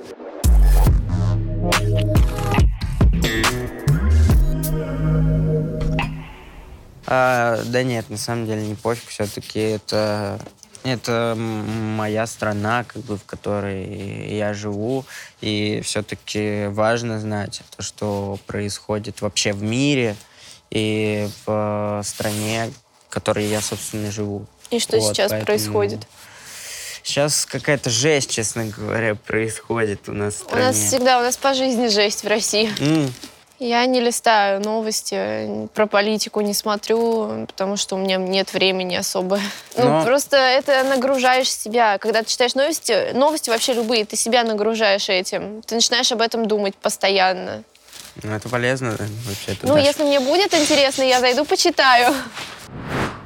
А, 7.07 7.63
да 7.67 7.83
нет, 7.83 8.09
на 8.09 8.17
самом 8.17 8.47
деле 8.47 8.67
не 8.67 8.75
пофиг, 8.75 9.09
все-таки 9.09 9.59
это 9.59 10.41
это 10.85 11.35
моя 11.37 12.27
страна, 12.27 12.85
как 12.85 13.03
бы, 13.03 13.17
в 13.17 13.25
которой 13.25 14.35
я 14.37 14.53
живу, 14.53 15.05
и 15.41 15.81
все-таки 15.85 16.67
важно 16.67 17.21
знать 17.21 17.63
то, 17.77 17.83
что 17.83 18.39
происходит 18.47 19.21
вообще 19.21 19.53
в 19.53 19.63
мире, 19.63 20.17
и 20.71 21.29
в 21.45 22.01
стране, 22.05 22.71
в 22.71 22.82
которой 23.13 23.45
я, 23.47 23.61
собственно, 23.61 24.11
живу. 24.11 24.47
И 24.71 24.79
что 24.79 24.99
Вот, 24.99 25.15
сейчас 25.15 25.31
поэтому 25.31 25.45
происходит? 25.47 26.01
Сейчас 27.05 27.45
какая-то 27.47 27.91
жесть, 27.91 28.31
честно 28.31 28.65
говоря, 28.67 29.15
происходит 29.15 30.09
у 30.09 30.13
нас 30.13 30.35
в 30.35 30.43
У 30.43 30.45
стране. 30.45 30.67
нас 30.67 30.77
всегда, 30.77 31.19
у 31.19 31.23
нас 31.23 31.37
по 31.37 31.53
жизни 31.53 31.89
жесть 31.89 32.25
в 32.25 32.29
России. 32.29 32.71
М, 32.81 33.13
Я 33.59 33.87
не 33.87 34.01
листаю 34.01 34.61
новости, 34.61 35.69
про 35.75 35.87
политику 35.87 36.41
не 36.41 36.53
смотрю, 36.53 37.47
потому 37.47 37.77
что 37.77 37.95
у 37.95 37.99
меня 37.99 38.17
нет 38.17 38.53
времени 38.55 38.97
особо. 38.97 39.39
Ну, 39.77 39.85
Но- 39.85 40.05
просто 40.05 40.37
это 40.37 40.83
нагружаешь 40.83 41.49
себя. 41.49 41.97
Когда 41.99 42.23
ты 42.23 42.29
читаешь 42.31 42.57
новости, 42.57 43.13
новости 43.13 43.51
вообще 43.51 43.75
любые, 43.75 44.05
ты 44.05 44.17
себя 44.17 44.43
нагружаешь 44.43 45.09
этим. 45.09 45.63
Ты 45.63 45.77
начинаешь 45.77 46.11
об 46.11 46.23
этом 46.23 46.47
думать 46.47 46.75
постоянно. 46.75 47.63
Ну, 48.23 48.33
это 48.33 48.49
полезно 48.49 48.97
да, 48.97 49.05
вообще-то. 49.27 49.67
Ну, 49.67 49.75
Даша. 49.75 49.87
если 49.87 50.05
мне 50.05 50.21
будет 50.21 50.53
интересно, 50.55 51.03
я 51.03 51.21
зайду, 51.21 51.45
почитаю. 51.45 52.15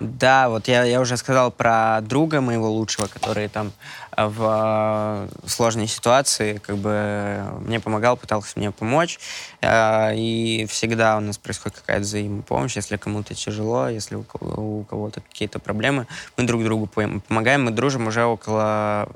Да, 0.00 0.48
вот 0.50 0.68
я, 0.68 0.84
я 0.84 1.00
уже 1.00 1.16
сказал 1.16 1.50
про 1.50 2.00
друга 2.02 2.40
моего 2.40 2.70
лучшего, 2.70 3.06
который 3.06 3.48
там 3.48 3.72
э, 4.16 4.26
в 4.26 5.28
э, 5.42 5.48
сложной 5.48 5.86
ситуации 5.86 6.58
как 6.58 6.76
бы 6.76 6.90
э, 6.92 7.50
мне 7.60 7.80
помогал, 7.80 8.16
пытался 8.16 8.52
мне 8.56 8.70
помочь. 8.70 9.18
И 9.64 10.66
всегда 10.68 11.16
у 11.16 11.20
нас 11.20 11.38
происходит 11.38 11.78
какая-то 11.78 12.02
взаимопомощь. 12.02 12.76
Если 12.76 12.96
кому-то 12.98 13.34
тяжело, 13.34 13.88
если 13.88 14.16
у 14.16 14.22
кого- 14.22 14.80
у 14.80 14.84
кого-то 14.84 15.22
какие-то 15.22 15.58
проблемы, 15.58 16.06
мы 16.36 16.44
друг 16.44 16.62
другу 16.62 16.88
пом- 16.94 17.20
помогаем. 17.20 17.64
Мы 17.64 17.70
дружим 17.70 18.06
уже 18.06 18.24
около 18.24 19.08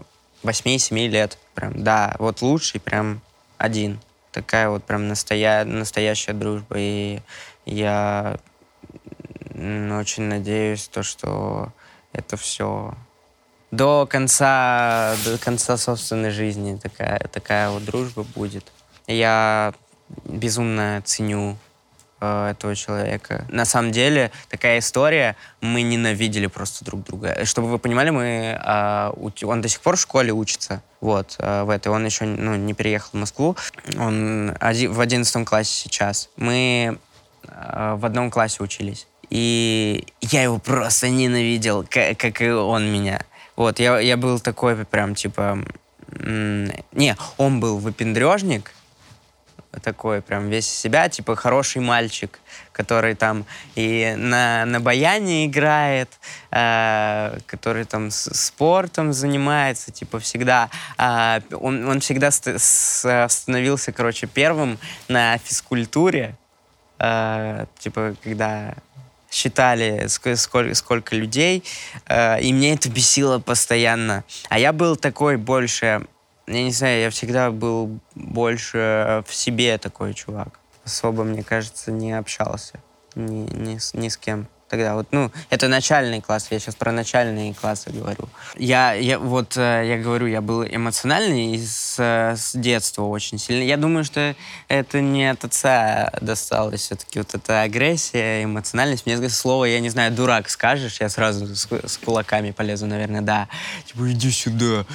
8-7 0.43 1.09
лет. 1.09 1.37
Прям, 1.55 1.83
да, 1.85 2.17
вот 2.19 2.41
лучший 2.41 2.81
прям 2.81 3.21
один. 3.59 4.01
Такая 4.33 4.69
вот 4.69 4.85
прям 4.85 5.09
настоя... 5.09 5.65
настоящая 5.65 6.33
дружба. 6.33 6.77
И 6.79 7.21
я 7.67 8.39
Очень 9.55 10.25
надеюсь, 10.25 10.89
то, 10.89 11.03
что 11.03 11.73
это 12.13 12.37
все 12.37 12.95
до 13.71 14.07
конца, 14.07 15.15
до 15.25 15.39
конца 15.39 15.77
собственной 15.77 16.31
жизни 16.31 16.77
такая, 16.77 17.19
такая 17.33 17.71
вот 17.71 17.85
дружба 17.85 18.25
будет. 18.35 18.73
Я 19.07 19.75
безумно 20.25 21.03
ценю 21.05 21.57
э, 22.21 22.51
этого 22.51 22.75
человека. 22.77 23.45
На 23.49 23.65
самом 23.65 23.93
деле, 23.93 24.31
такая 24.49 24.79
история, 24.79 25.37
мы 25.61 25.83
ненавидели 25.83 26.47
просто 26.47 26.85
друг 26.85 27.05
друга. 27.05 27.45
Чтобы 27.45 27.69
вы 27.69 27.79
понимали, 27.79 28.11
мы, 28.11 28.59
э, 28.63 29.45
он 29.45 29.61
до 29.61 29.69
сих 29.69 29.81
пор 29.81 29.97
в 29.97 30.01
школе 30.01 30.33
учится, 30.33 30.83
вот, 31.01 31.37
э, 31.39 31.63
в 31.63 31.71
этой. 31.71 31.89
Он 31.89 32.05
еще 32.05 32.25
ну, 32.25 32.55
не 32.57 32.75
переехал 32.75 33.11
в 33.13 33.17
Москву. 33.17 33.57
Он 33.99 34.57
оди- 34.61 34.89
в 34.89 35.01
одиннадцатом 35.01 35.45
классе 35.45 35.73
сейчас. 35.73 36.29
Мы 36.37 36.99
э, 37.45 37.95
в 37.97 38.05
одном 38.05 38.31
классе 38.31 38.63
учились. 38.63 39.07
И 39.31 40.07
я 40.21 40.43
его 40.43 40.59
просто 40.59 41.09
ненавидел, 41.09 41.85
ка- 41.85 42.15
как, 42.15 42.43
и 42.43 42.51
он 42.51 42.93
меня. 42.93 43.21
Вот, 43.57 43.79
я, 43.79 43.99
я 44.01 44.17
был 44.17 44.41
такой 44.41 44.85
прям, 44.85 45.15
типа... 45.15 45.59
Не, 46.19 47.17
он 47.37 47.61
был 47.61 47.79
выпендрежник, 47.79 48.73
такой 49.83 50.21
прям 50.21 50.49
весь 50.49 50.69
себя, 50.69 51.09
типа 51.09 51.37
хороший 51.37 51.81
мальчик, 51.81 52.41
который 52.73 53.15
там 53.15 53.45
и 53.77 54.15
на, 54.17 54.65
на 54.65 54.81
баяне 54.81 55.47
играет, 55.47 56.09
э, 56.51 57.39
который 57.47 57.85
там 57.85 58.11
с- 58.11 58.35
спортом 58.35 59.13
занимается, 59.13 59.93
типа 59.93 60.19
всегда. 60.19 60.71
А, 60.99 61.41
он, 61.53 61.89
он 61.89 62.01
всегда 62.01 62.31
ст- 62.31 62.59
с- 62.59 63.27
становился, 63.29 63.93
короче, 63.93 64.27
первым 64.27 64.79
на 65.09 65.39
физкультуре, 65.39 66.35
э, 66.99 67.67
типа 67.79 68.17
когда 68.23 68.75
считали, 69.31 70.07
ск- 70.07 70.35
сколько, 70.37 70.75
сколько 70.75 71.15
людей, 71.15 71.63
э, 72.09 72.41
и 72.41 72.53
мне 72.53 72.75
это 72.75 72.91
бесило 72.91 73.39
постоянно. 73.39 74.25
А 74.49 74.59
я 74.59 74.73
был 74.73 74.97
такой 74.97 75.37
больше, 75.37 76.05
я 76.51 76.65
не 76.65 76.73
знаю, 76.73 77.01
я 77.01 77.11
всегда 77.11 77.51
был 77.51 78.01
больше 78.15 79.25
в 79.27 79.35
себе 79.35 79.79
такой 79.79 80.15
чувак. 80.15 80.59
Особо, 80.85 81.25
мне 81.25 81.43
кажется, 81.43 81.93
не 81.93 82.13
общался 82.13 82.81
ни, 83.15 83.49
ни, 83.55 83.79
ни 83.97 84.09
с 84.09 84.17
кем. 84.17 84.49
Тогда 84.71 84.95
вот, 84.95 85.09
ну, 85.11 85.33
это 85.51 85.67
начальный 85.67 86.21
класс, 86.21 86.47
я 86.51 86.61
сейчас 86.61 86.77
про 86.77 86.93
начальные 86.93 87.55
классы 87.55 87.91
говорю. 87.91 88.29
Я, 88.57 88.93
я 88.93 89.19
вот, 89.19 89.57
э, 89.57 89.83
я 89.85 89.99
говорю, 89.99 90.29
я 90.29 90.41
был 90.41 90.65
эмоциональный 90.65 91.59
с, 91.59 91.99
с 91.99 92.53
детства 92.55 93.03
очень 93.03 93.41
сильно. 93.41 93.65
Я 93.65 93.77
думаю, 93.77 94.05
что 94.05 94.37
это 94.69 95.01
не 95.01 95.29
от 95.29 95.45
отца 95.45 96.13
досталось 96.21 96.83
все-таки 96.83 97.19
вот 97.19 97.35
эта 97.35 97.63
агрессия, 97.63 98.45
эмоциональность. 98.45 99.07
Мне 99.07 99.29
слово, 99.29 99.65
я 99.65 99.81
не 99.81 99.91
знаю, 99.91 100.13
дурак 100.13 100.49
скажешь, 100.49 101.01
я 101.01 101.09
сразу 101.09 101.53
с, 101.53 101.67
с 101.67 101.99
кулаками 101.99 102.53
полезу, 102.53 102.87
наверное, 102.87 103.23
да. 103.23 103.49
Типа, 103.87 104.09
иди 104.13 104.31
сюда. 104.31 104.87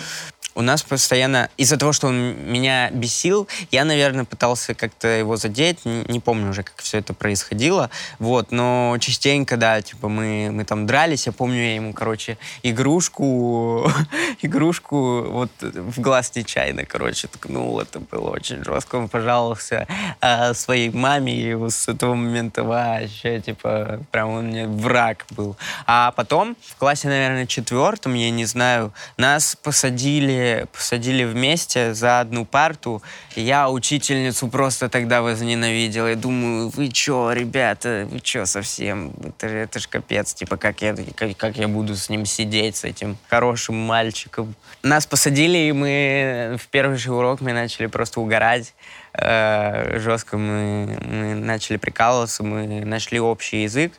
У 0.55 0.61
нас 0.61 0.83
постоянно, 0.83 1.49
из-за 1.57 1.77
того, 1.77 1.91
что 1.91 2.07
он 2.07 2.15
меня 2.49 2.89
бесил, 2.91 3.45
я, 3.71 3.83
наверное, 3.83 4.23
пытался 4.23 4.73
как-то 4.73 5.09
его 5.09 5.35
задеть, 5.35 5.79
Н- 5.83 6.05
не 6.07 6.21
помню 6.21 6.49
уже, 6.49 6.63
как 6.63 6.77
все 6.77 6.99
это 6.99 7.13
происходило, 7.13 7.89
вот, 8.19 8.53
но 8.53 8.95
частенько, 9.01 9.57
да, 9.57 9.81
типа, 9.81 10.07
мы, 10.07 10.51
мы 10.51 10.63
там 10.63 10.85
дрались, 10.85 11.25
я 11.25 11.33
помню, 11.33 11.57
я 11.57 11.75
ему, 11.75 11.91
короче, 11.91 12.37
игрушку, 12.63 13.91
игрушку 14.41 15.23
вот 15.23 15.51
в 15.59 15.99
глаз 15.99 16.31
нечаянно, 16.35 16.85
короче, 16.85 17.27
ткнул, 17.27 17.81
это 17.81 17.99
было 17.99 18.29
очень 18.29 18.63
жестко, 18.63 18.95
он 18.95 19.09
пожаловался 19.09 19.87
а, 20.21 20.53
своей 20.53 20.89
маме, 20.89 21.35
и 21.35 21.53
вот 21.53 21.73
с 21.73 21.89
этого 21.89 22.15
момента 22.15 22.63
вообще, 22.63 23.41
типа, 23.41 23.99
прям 24.09 24.29
он 24.29 24.45
мне 24.45 24.67
враг 24.67 25.25
был. 25.31 25.57
А 25.85 26.11
потом, 26.11 26.55
в 26.65 26.77
классе, 26.77 27.09
наверное, 27.09 27.45
четвертом, 27.45 28.13
я 28.13 28.29
не 28.29 28.45
знаю, 28.45 28.93
нас 29.17 29.57
посадили, 29.61 30.44
посадили 30.71 31.23
вместе 31.23 31.93
за 31.93 32.19
одну 32.19 32.45
парту, 32.45 33.01
я 33.35 33.69
учительницу 33.69 34.47
просто 34.47 34.89
тогда 34.89 35.21
возненавидел. 35.21 36.07
Я 36.07 36.15
думаю, 36.15 36.69
вы 36.69 36.89
чё, 36.89 37.31
ребята, 37.31 38.07
вы 38.09 38.19
чё 38.19 38.45
совсем? 38.45 39.13
Это, 39.23 39.47
это 39.47 39.79
ж 39.79 39.87
капец, 39.87 40.33
типа, 40.33 40.57
как 40.57 40.81
я, 40.81 40.95
как, 41.15 41.35
как 41.37 41.57
я 41.57 41.67
буду 41.67 41.95
с 41.95 42.09
ним 42.09 42.25
сидеть, 42.25 42.77
с 42.77 42.83
этим 42.83 43.17
хорошим 43.29 43.75
мальчиком. 43.75 44.55
Нас 44.83 45.05
посадили, 45.05 45.57
и 45.57 45.71
мы 45.71 46.57
в 46.61 46.67
первый 46.67 46.97
же 46.97 47.11
урок 47.13 47.41
мы 47.41 47.53
начали 47.53 47.87
просто 47.87 48.19
угорать 48.19 48.73
э, 49.13 49.99
жестко. 49.99 50.37
Мы, 50.37 50.97
мы 51.05 51.35
начали 51.35 51.77
прикалываться, 51.77 52.43
мы 52.43 52.85
нашли 52.85 53.19
общий 53.19 53.63
язык. 53.63 53.93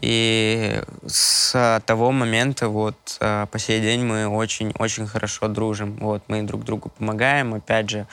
И 0.00 0.82
с 1.06 1.82
того 1.86 2.12
момента 2.12 2.68
вот 2.68 2.96
э, 3.20 3.46
по 3.50 3.58
сей 3.58 3.80
день 3.80 4.04
мы 4.04 4.28
очень-очень 4.28 5.06
хорошо 5.06 5.48
дружим. 5.48 5.96
Вот 6.00 6.22
мы 6.28 6.42
друг 6.42 6.64
другу 6.64 6.90
помогаем. 6.90 7.54
Опять 7.54 7.90
же, 7.90 8.06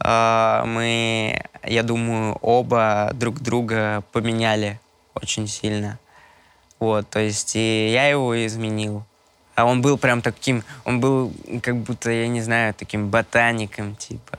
э, 0.00 0.62
мы, 0.66 1.42
я 1.64 1.82
думаю, 1.82 2.38
оба 2.40 3.10
друг 3.14 3.40
друга 3.40 4.02
поменяли 4.12 4.80
очень 5.14 5.48
сильно. 5.48 5.98
Вот, 6.78 7.08
то 7.08 7.20
есть 7.20 7.54
и 7.54 7.90
я 7.92 8.08
его 8.08 8.46
изменил. 8.46 9.04
А 9.54 9.66
он 9.66 9.82
был 9.82 9.98
прям 9.98 10.22
таким, 10.22 10.64
он 10.84 11.00
был 11.00 11.32
как 11.62 11.76
будто, 11.76 12.10
я 12.10 12.26
не 12.26 12.40
знаю, 12.40 12.74
таким 12.74 13.08
ботаником, 13.08 13.94
типа. 13.96 14.38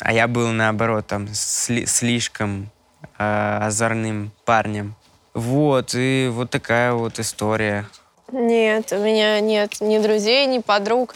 А 0.00 0.12
я 0.12 0.28
был, 0.28 0.52
наоборот, 0.52 1.06
там, 1.06 1.26
сли- 1.26 1.86
слишком 1.86 2.70
э, 3.18 3.58
озорным 3.62 4.30
парнем. 4.44 4.94
Вот, 5.34 5.94
и 5.94 6.28
вот 6.30 6.50
такая 6.50 6.92
вот 6.92 7.18
история. 7.18 7.86
Нет, 8.30 8.92
у 8.92 8.98
меня 8.98 9.40
нет 9.40 9.80
ни 9.80 9.98
друзей, 9.98 10.46
ни 10.46 10.58
подруг. 10.58 11.14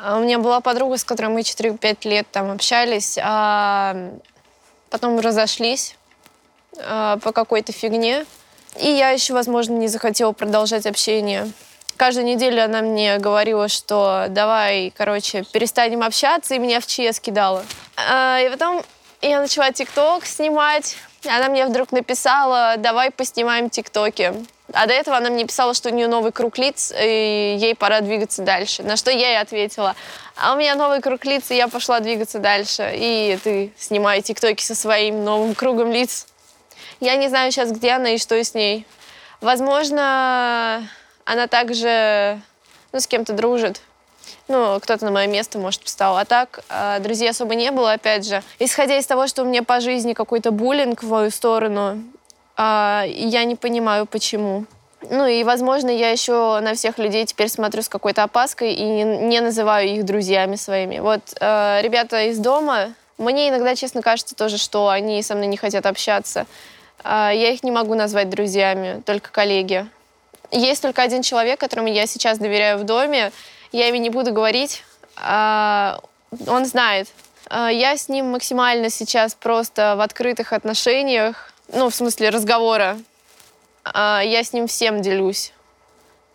А 0.00 0.18
У 0.18 0.22
меня 0.22 0.38
была 0.38 0.60
подруга, 0.60 0.96
с 0.96 1.04
которой 1.04 1.28
мы 1.28 1.40
4-5 1.40 2.08
лет 2.08 2.26
там 2.30 2.50
общались, 2.50 3.18
а 3.20 4.10
потом 4.90 5.18
разошлись 5.18 5.96
а, 6.78 7.18
по 7.18 7.32
какой-то 7.32 7.72
фигне. 7.72 8.24
И 8.80 8.88
я 8.88 9.10
еще, 9.10 9.34
возможно, 9.34 9.74
не 9.74 9.88
захотела 9.88 10.32
продолжать 10.32 10.86
общение. 10.86 11.50
Каждую 11.96 12.26
неделю 12.26 12.62
она 12.62 12.80
мне 12.80 13.18
говорила, 13.18 13.66
что 13.66 14.26
давай, 14.28 14.92
короче, 14.96 15.42
перестанем 15.52 16.04
общаться, 16.04 16.54
и 16.54 16.58
меня 16.58 16.78
в 16.80 16.86
ЧС 16.86 17.18
кидала. 17.18 17.64
А, 17.96 18.38
и 18.40 18.48
потом 18.48 18.84
я 19.22 19.40
начала 19.40 19.72
ТикТок 19.72 20.24
снимать. 20.26 20.96
Она 21.26 21.48
мне 21.48 21.66
вдруг 21.66 21.92
написала, 21.92 22.74
давай 22.78 23.10
поснимаем 23.10 23.70
ТикТоки. 23.70 24.34
А 24.72 24.86
до 24.86 24.92
этого 24.92 25.16
она 25.16 25.30
мне 25.30 25.46
писала, 25.46 25.72
что 25.74 25.88
у 25.88 25.92
нее 25.92 26.08
новый 26.08 26.30
круг 26.30 26.58
лиц, 26.58 26.92
и 26.92 27.56
ей 27.58 27.74
пора 27.74 28.00
двигаться 28.00 28.42
дальше. 28.42 28.82
На 28.82 28.96
что 28.96 29.10
я 29.10 29.30
ей 29.30 29.40
ответила, 29.40 29.96
а 30.36 30.52
у 30.52 30.56
меня 30.56 30.74
новый 30.74 31.00
круг 31.00 31.24
лиц, 31.24 31.50
и 31.50 31.56
я 31.56 31.68
пошла 31.68 32.00
двигаться 32.00 32.38
дальше. 32.38 32.92
И 32.94 33.38
ты 33.42 33.72
снимай 33.78 34.20
ТикТоки 34.20 34.62
со 34.62 34.74
своим 34.74 35.24
новым 35.24 35.54
кругом 35.54 35.90
лиц. 35.90 36.26
Я 37.00 37.16
не 37.16 37.28
знаю 37.28 37.50
сейчас, 37.50 37.72
где 37.72 37.92
она 37.92 38.10
и 38.10 38.18
что 38.18 38.36
с 38.42 38.54
ней. 38.54 38.86
Возможно, 39.40 40.86
она 41.24 41.46
также 41.46 42.40
ну, 42.92 43.00
с 43.00 43.06
кем-то 43.06 43.32
дружит. 43.32 43.80
Ну, 44.48 44.80
кто-то 44.80 45.04
на 45.04 45.10
мое 45.10 45.26
место, 45.26 45.58
может, 45.58 45.82
встал. 45.84 46.16
А 46.16 46.24
так, 46.24 46.64
э, 46.70 46.98
друзей 47.00 47.30
особо 47.30 47.54
не 47.54 47.70
было, 47.70 47.92
опять 47.92 48.26
же. 48.26 48.42
Исходя 48.58 48.98
из 48.98 49.06
того, 49.06 49.26
что 49.26 49.42
у 49.42 49.44
меня 49.44 49.62
по 49.62 49.80
жизни 49.80 50.14
какой-то 50.14 50.50
буллинг 50.50 51.02
в 51.02 51.10
мою 51.10 51.30
сторону, 51.30 52.02
А, 52.60 53.04
я 53.06 53.44
не 53.44 53.54
понимаю, 53.54 54.04
почему. 54.04 54.64
Ну 55.10 55.26
и, 55.26 55.44
возможно, 55.44 55.90
я 55.90 56.10
еще 56.10 56.58
на 56.60 56.74
всех 56.74 56.98
людей 56.98 57.24
теперь 57.24 57.48
смотрю 57.48 57.82
с 57.82 57.88
какой-то 57.88 58.24
опаской 58.24 58.72
и 58.72 58.82
не, 58.82 59.04
не 59.04 59.40
называю 59.40 59.88
их 59.88 60.04
друзьями 60.04 60.56
своими. 60.56 60.98
Вот 60.98 61.20
э, 61.40 61.80
ребята 61.82 62.24
из 62.24 62.38
дома, 62.38 62.94
мне 63.16 63.48
иногда, 63.48 63.76
честно, 63.76 64.02
кажется 64.02 64.34
тоже, 64.34 64.58
что 64.58 64.88
они 64.88 65.22
со 65.22 65.36
мной 65.36 65.46
не 65.46 65.56
хотят 65.56 65.86
общаться. 65.86 66.46
Э, 67.04 67.30
я 67.32 67.50
их 67.50 67.62
не 67.62 67.70
могу 67.70 67.94
назвать 67.94 68.28
друзьями, 68.28 69.02
только 69.06 69.30
коллеги. 69.30 69.86
Есть 70.50 70.82
только 70.82 71.02
один 71.02 71.22
человек, 71.22 71.60
которому 71.60 71.86
я 71.86 72.08
сейчас 72.08 72.38
доверяю 72.38 72.78
в 72.78 72.84
доме. 72.84 73.30
Я 73.72 73.88
ими 73.88 73.98
не 73.98 74.10
буду 74.10 74.32
говорить. 74.32 74.84
Э, 75.16 75.98
он 76.46 76.64
знает. 76.64 77.08
Э, 77.50 77.68
я 77.70 77.96
с 77.96 78.08
ним 78.08 78.30
максимально 78.30 78.90
сейчас 78.90 79.34
просто 79.34 79.94
в 79.96 80.00
открытых 80.00 80.52
отношениях, 80.52 81.52
ну, 81.72 81.90
в 81.90 81.94
смысле 81.94 82.30
разговора 82.30 82.98
а, 83.84 84.22
я 84.22 84.42
с 84.42 84.52
ним 84.52 84.66
всем 84.66 85.02
делюсь. 85.02 85.52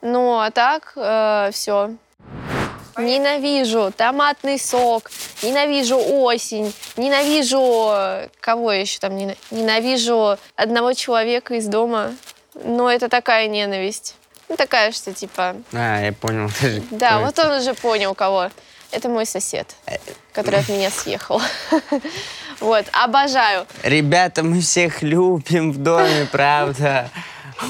Ну, 0.01 0.39
а 0.39 0.51
так, 0.51 0.93
э, 0.95 1.49
все. 1.53 1.91
Ненавижу 2.97 3.91
томатный 3.95 4.59
сок, 4.59 5.09
ненавижу 5.41 5.97
осень, 5.97 6.73
ненавижу... 6.97 8.29
Кого 8.39 8.71
еще 8.71 8.99
там 8.99 9.17
ненавижу? 9.49 10.37
одного 10.55 10.93
человека 10.93 11.55
из 11.55 11.67
дома. 11.67 12.13
Но 12.53 12.91
это 12.91 13.09
такая 13.09 13.47
ненависть. 13.47 14.15
Ну, 14.53 14.57
такая, 14.57 14.91
что 14.91 15.11
типа... 15.11 15.55
А, 15.73 15.99
я 15.99 16.13
понял. 16.13 16.47
Да, 16.91 17.21
вот 17.21 17.39
он 17.39 17.53
уже 17.53 17.73
понял, 17.73 18.13
кого. 18.13 18.51
Это 18.91 19.09
мой 19.09 19.25
сосед, 19.25 19.75
который 20.31 20.59
от 20.59 20.69
меня 20.69 20.91
съехал. 20.91 21.41
Вот, 22.59 22.85
обожаю. 22.93 23.65
Ребята, 23.81 24.43
мы 24.43 24.61
всех 24.61 25.01
любим 25.01 25.71
в 25.71 25.77
доме, 25.79 26.27
правда. 26.31 27.09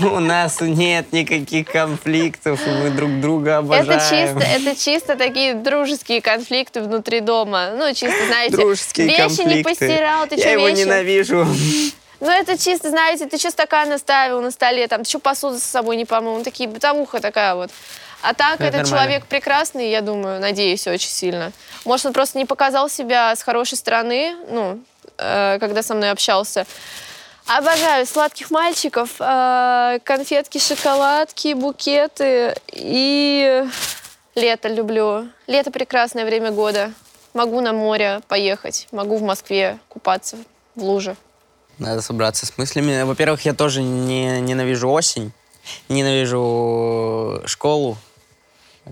У 0.01 0.19
нас 0.19 0.59
нет 0.59 1.13
никаких 1.13 1.67
конфликтов, 1.67 2.59
и 2.67 2.69
мы 2.69 2.89
друг 2.89 3.21
друга 3.21 3.57
обожаем. 3.57 3.89
Это 3.89 4.09
чисто, 4.09 4.39
это 4.39 4.79
чисто 4.79 5.15
такие 5.15 5.53
дружеские 5.55 6.21
конфликты 6.21 6.81
внутри 6.81 7.21
дома. 7.21 7.71
Ну, 7.75 7.93
чисто, 7.93 8.25
знаете, 8.27 8.57
дружеские 8.57 9.07
вещи 9.07 9.19
конфликты. 9.19 9.55
не 9.55 9.63
постирал, 9.63 10.27
ты 10.27 10.35
Я 10.35 10.41
что, 10.41 10.49
его 10.49 10.67
вещи... 10.67 10.79
ненавижу. 10.81 11.47
Ну, 12.23 12.29
это 12.29 12.57
чисто, 12.57 12.89
знаете, 12.89 13.25
ты 13.25 13.37
что 13.37 13.51
стакан 13.51 13.91
оставил 13.91 14.39
на 14.41 14.49
столе, 14.49 14.87
там, 14.87 15.03
ты 15.03 15.09
что 15.09 15.19
посуду 15.19 15.59
с 15.59 15.63
собой 15.63 15.97
не 15.97 16.05
помыл. 16.05 16.37
Ну, 16.37 16.43
такие, 16.45 16.69
бытовуха 16.69 17.19
такая 17.19 17.53
вот. 17.53 17.69
А 18.21 18.33
так, 18.33 18.55
Это 18.55 18.63
этот 18.63 18.83
нормально. 18.83 18.89
человек 18.89 19.25
прекрасный, 19.25 19.91
я 19.91 19.99
думаю, 19.99 20.39
надеюсь, 20.39 20.87
очень 20.87 21.09
сильно. 21.09 21.51
Может, 21.83 22.05
он 22.05 22.13
просто 22.13 22.37
не 22.37 22.45
показал 22.45 22.87
себя 22.87 23.35
с 23.35 23.43
хорошей 23.43 23.77
стороны, 23.77 24.37
ну, 24.49 24.79
э, 25.17 25.57
когда 25.59 25.83
со 25.83 25.95
мной 25.95 26.11
общался. 26.11 26.65
Обожаю 27.45 28.05
сладких 28.05 28.51
мальчиков, 28.51 29.09
э, 29.19 29.99
конфетки, 30.05 30.59
шоколадки, 30.59 31.51
букеты 31.51 32.55
и 32.71 33.65
лето 34.35 34.69
люблю. 34.69 35.27
Лето 35.47 35.71
прекрасное 35.71 36.23
время 36.23 36.51
года. 36.51 36.93
Могу 37.33 37.59
на 37.59 37.73
море 37.73 38.21
поехать, 38.29 38.87
могу 38.93 39.17
в 39.17 39.23
Москве 39.23 39.77
купаться 39.89 40.37
в 40.75 40.83
луже. 40.83 41.17
Надо 41.83 42.01
собраться 42.01 42.45
с 42.45 42.57
мыслями. 42.57 43.03
Во-первых, 43.03 43.43
я 43.43 43.53
тоже 43.53 43.83
не, 43.83 44.39
ненавижу 44.39 44.89
осень, 44.89 45.33
ненавижу 45.89 47.41
школу, 47.45 47.97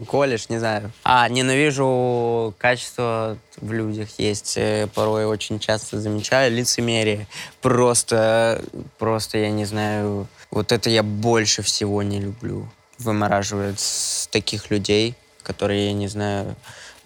колледж, 0.08 0.48
не 0.50 0.60
знаю. 0.60 0.92
А, 1.06 1.30
ненавижу 1.30 2.54
качество 2.58 3.38
в 3.56 3.72
людях. 3.72 4.10
Есть 4.18 4.58
э, 4.58 4.90
порой 4.94 5.26
очень 5.26 5.58
часто 5.58 6.02
замечаю 6.02 6.52
лицемерие. 6.52 7.28
Просто, 7.62 8.62
просто, 8.98 9.38
я 9.38 9.52
не 9.52 9.64
знаю, 9.64 10.28
вот 10.50 10.74
это 10.74 10.90
я 10.90 11.02
больше 11.02 11.62
всего 11.62 12.04
не 12.04 12.20
люблю. 12.20 12.68
Вымораживает 12.98 13.80
с 13.80 14.28
таких 14.28 14.70
людей, 14.70 15.16
которые, 15.44 15.88
я 15.88 15.94
не 15.94 16.10
знаю, 16.10 16.58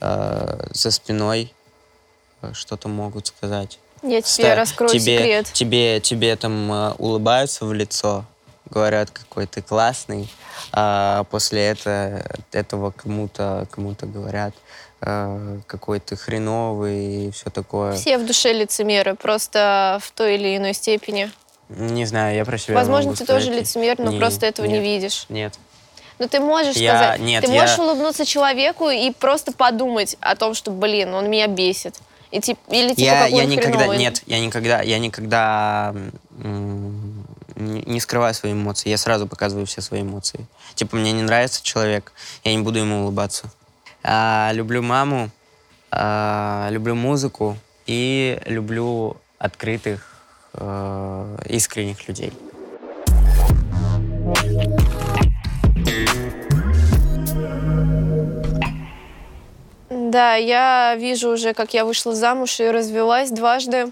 э, 0.02 0.66
за 0.72 0.90
спиной 0.90 1.54
э, 2.42 2.54
что-то 2.54 2.88
могут 2.88 3.28
сказать. 3.28 3.78
Я 4.08 4.22
тебе 4.22 4.46
Ста- 4.46 4.56
раскрою 4.56 4.90
тебе, 4.92 5.18
секрет. 5.18 5.50
Тебе, 5.54 6.00
тебе 6.00 6.36
там 6.36 6.72
э, 6.72 6.92
улыбаются 6.98 7.66
в 7.66 7.74
лицо, 7.74 8.26
говорят, 8.70 9.10
какой 9.12 9.48
ты 9.48 9.62
классный, 9.62 10.30
а 10.72 11.24
после 11.32 11.66
это, 11.68 12.26
этого 12.52 12.92
кому-то 12.92 13.68
кому-то 13.72 14.06
говорят, 14.06 14.54
э, 15.02 15.60
какой 15.68 16.00
ты 16.00 16.16
хреновый 16.16 17.28
и 17.28 17.32
все 17.32 17.50
такое. 17.50 17.94
Все 17.94 18.18
в 18.18 18.26
душе 18.26 18.54
лицемеры, 18.54 19.16
просто 19.16 20.00
в 20.02 20.12
той 20.12 20.36
или 20.36 20.56
иной 20.58 20.74
степени. 20.74 21.32
Не 21.70 22.06
знаю, 22.06 22.36
я 22.36 22.46
про 22.46 22.58
себя 22.60 22.76
Возможно, 22.76 23.16
ты 23.16 23.26
тоже 23.26 23.46
сказать. 23.46 23.62
лицемер, 23.62 23.96
но 24.00 24.12
Не, 24.12 24.20
просто 24.20 24.46
этого 24.46 24.66
не 24.68 24.74
нет, 24.74 24.84
видишь. 24.84 25.26
Нет. 25.30 25.56
Но 26.20 26.28
ты 26.28 26.40
можешь 26.40 26.76
Я- 26.78 26.96
сказать, 26.98 27.20
нет, 27.22 27.44
ты 27.44 27.52
я- 27.52 27.62
можешь 27.62 27.78
улыбнуться 27.80 28.24
человеку 28.26 28.90
и 28.90 29.12
просто 29.12 29.52
подумать 29.52 30.16
о 30.22 30.36
том, 30.36 30.54
что, 30.54 30.72
блин, 30.72 31.14
он 31.14 31.30
меня 31.30 31.48
бесит. 31.48 31.96
И, 32.36 32.42
тип- 32.42 32.60
или 32.70 32.90
типа, 32.90 33.00
я, 33.00 33.26
я 33.28 33.46
никогда, 33.46 33.78
хреновый. 33.78 33.98
нет, 33.98 34.22
я 34.26 34.42
никогда, 34.46 34.82
я 34.82 35.00
никогда 35.00 35.96
не 37.56 38.00
скрываю 38.02 38.34
свои 38.34 38.52
эмоции. 38.52 38.90
Я 38.90 38.98
сразу 38.98 39.26
показываю 39.26 39.66
все 39.66 39.80
свои 39.80 40.02
эмоции. 40.02 40.46
Типа, 40.74 40.98
мне 40.98 41.14
не 41.14 41.22
нравится 41.22 41.64
человек, 41.64 42.12
я 42.44 42.54
не 42.54 42.62
буду 42.62 42.80
ему 42.80 43.04
улыбаться. 43.04 43.50
А, 44.04 44.52
люблю 44.54 44.82
маму, 44.82 45.30
а, 45.92 46.68
люблю 46.72 46.94
музыку 46.94 47.58
и 47.86 48.38
люблю 48.48 49.16
открытых, 49.38 50.14
э, 50.56 51.38
искренних 51.48 52.06
людей. 52.10 52.34
Да, 60.16 60.36
я 60.36 60.96
вижу 60.96 61.32
уже, 61.32 61.54
как 61.54 61.74
я 61.74 61.84
вышла 61.84 62.16
замуж 62.16 62.62
и 62.62 62.72
развелась 62.72 63.32
дважды. 63.32 63.92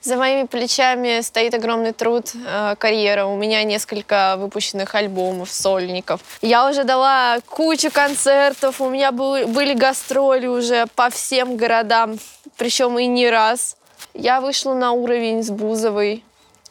За 0.00 0.14
моими 0.14 0.46
плечами 0.46 1.22
стоит 1.22 1.54
огромный 1.54 1.92
труд, 1.92 2.30
э, 2.46 2.76
карьера. 2.78 3.24
У 3.26 3.36
меня 3.36 3.64
несколько 3.64 4.36
выпущенных 4.38 4.94
альбомов, 4.94 5.50
сольников. 5.50 6.20
Я 6.40 6.68
уже 6.68 6.84
дала 6.84 7.40
кучу 7.48 7.90
концертов, 7.90 8.80
у 8.80 8.90
меня 8.90 9.10
был- 9.10 9.48
были 9.48 9.74
гастроли 9.74 10.46
уже 10.46 10.86
по 10.94 11.10
всем 11.10 11.56
городам, 11.56 12.20
причем 12.56 12.96
и 13.00 13.06
не 13.06 13.28
раз. 13.28 13.76
Я 14.14 14.40
вышла 14.40 14.74
на 14.74 14.92
уровень 14.92 15.42
с 15.42 15.50
Бузовой. 15.50 16.22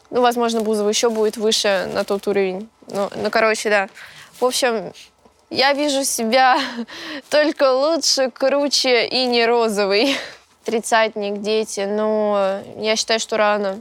Ну, 0.08 0.22
возможно, 0.22 0.62
Бузова 0.62 0.88
еще 0.88 1.10
будет 1.10 1.36
выше 1.36 1.86
на 1.92 2.04
тот 2.04 2.26
уровень. 2.26 2.66
Ну, 2.88 3.10
ну, 3.14 3.28
короче, 3.30 3.68
да. 3.68 3.88
В 4.40 4.44
общем, 4.46 4.94
я 5.50 5.72
вижу 5.72 6.04
себя 6.04 6.58
только 7.30 7.72
лучше, 7.72 8.30
круче 8.30 9.06
и 9.06 9.26
не 9.26 9.44
розовый. 9.46 10.16
Тридцатник, 10.64 11.40
дети, 11.40 11.80
но 11.80 12.60
я 12.76 12.96
считаю, 12.96 13.18
что 13.18 13.36
рано. 13.36 13.80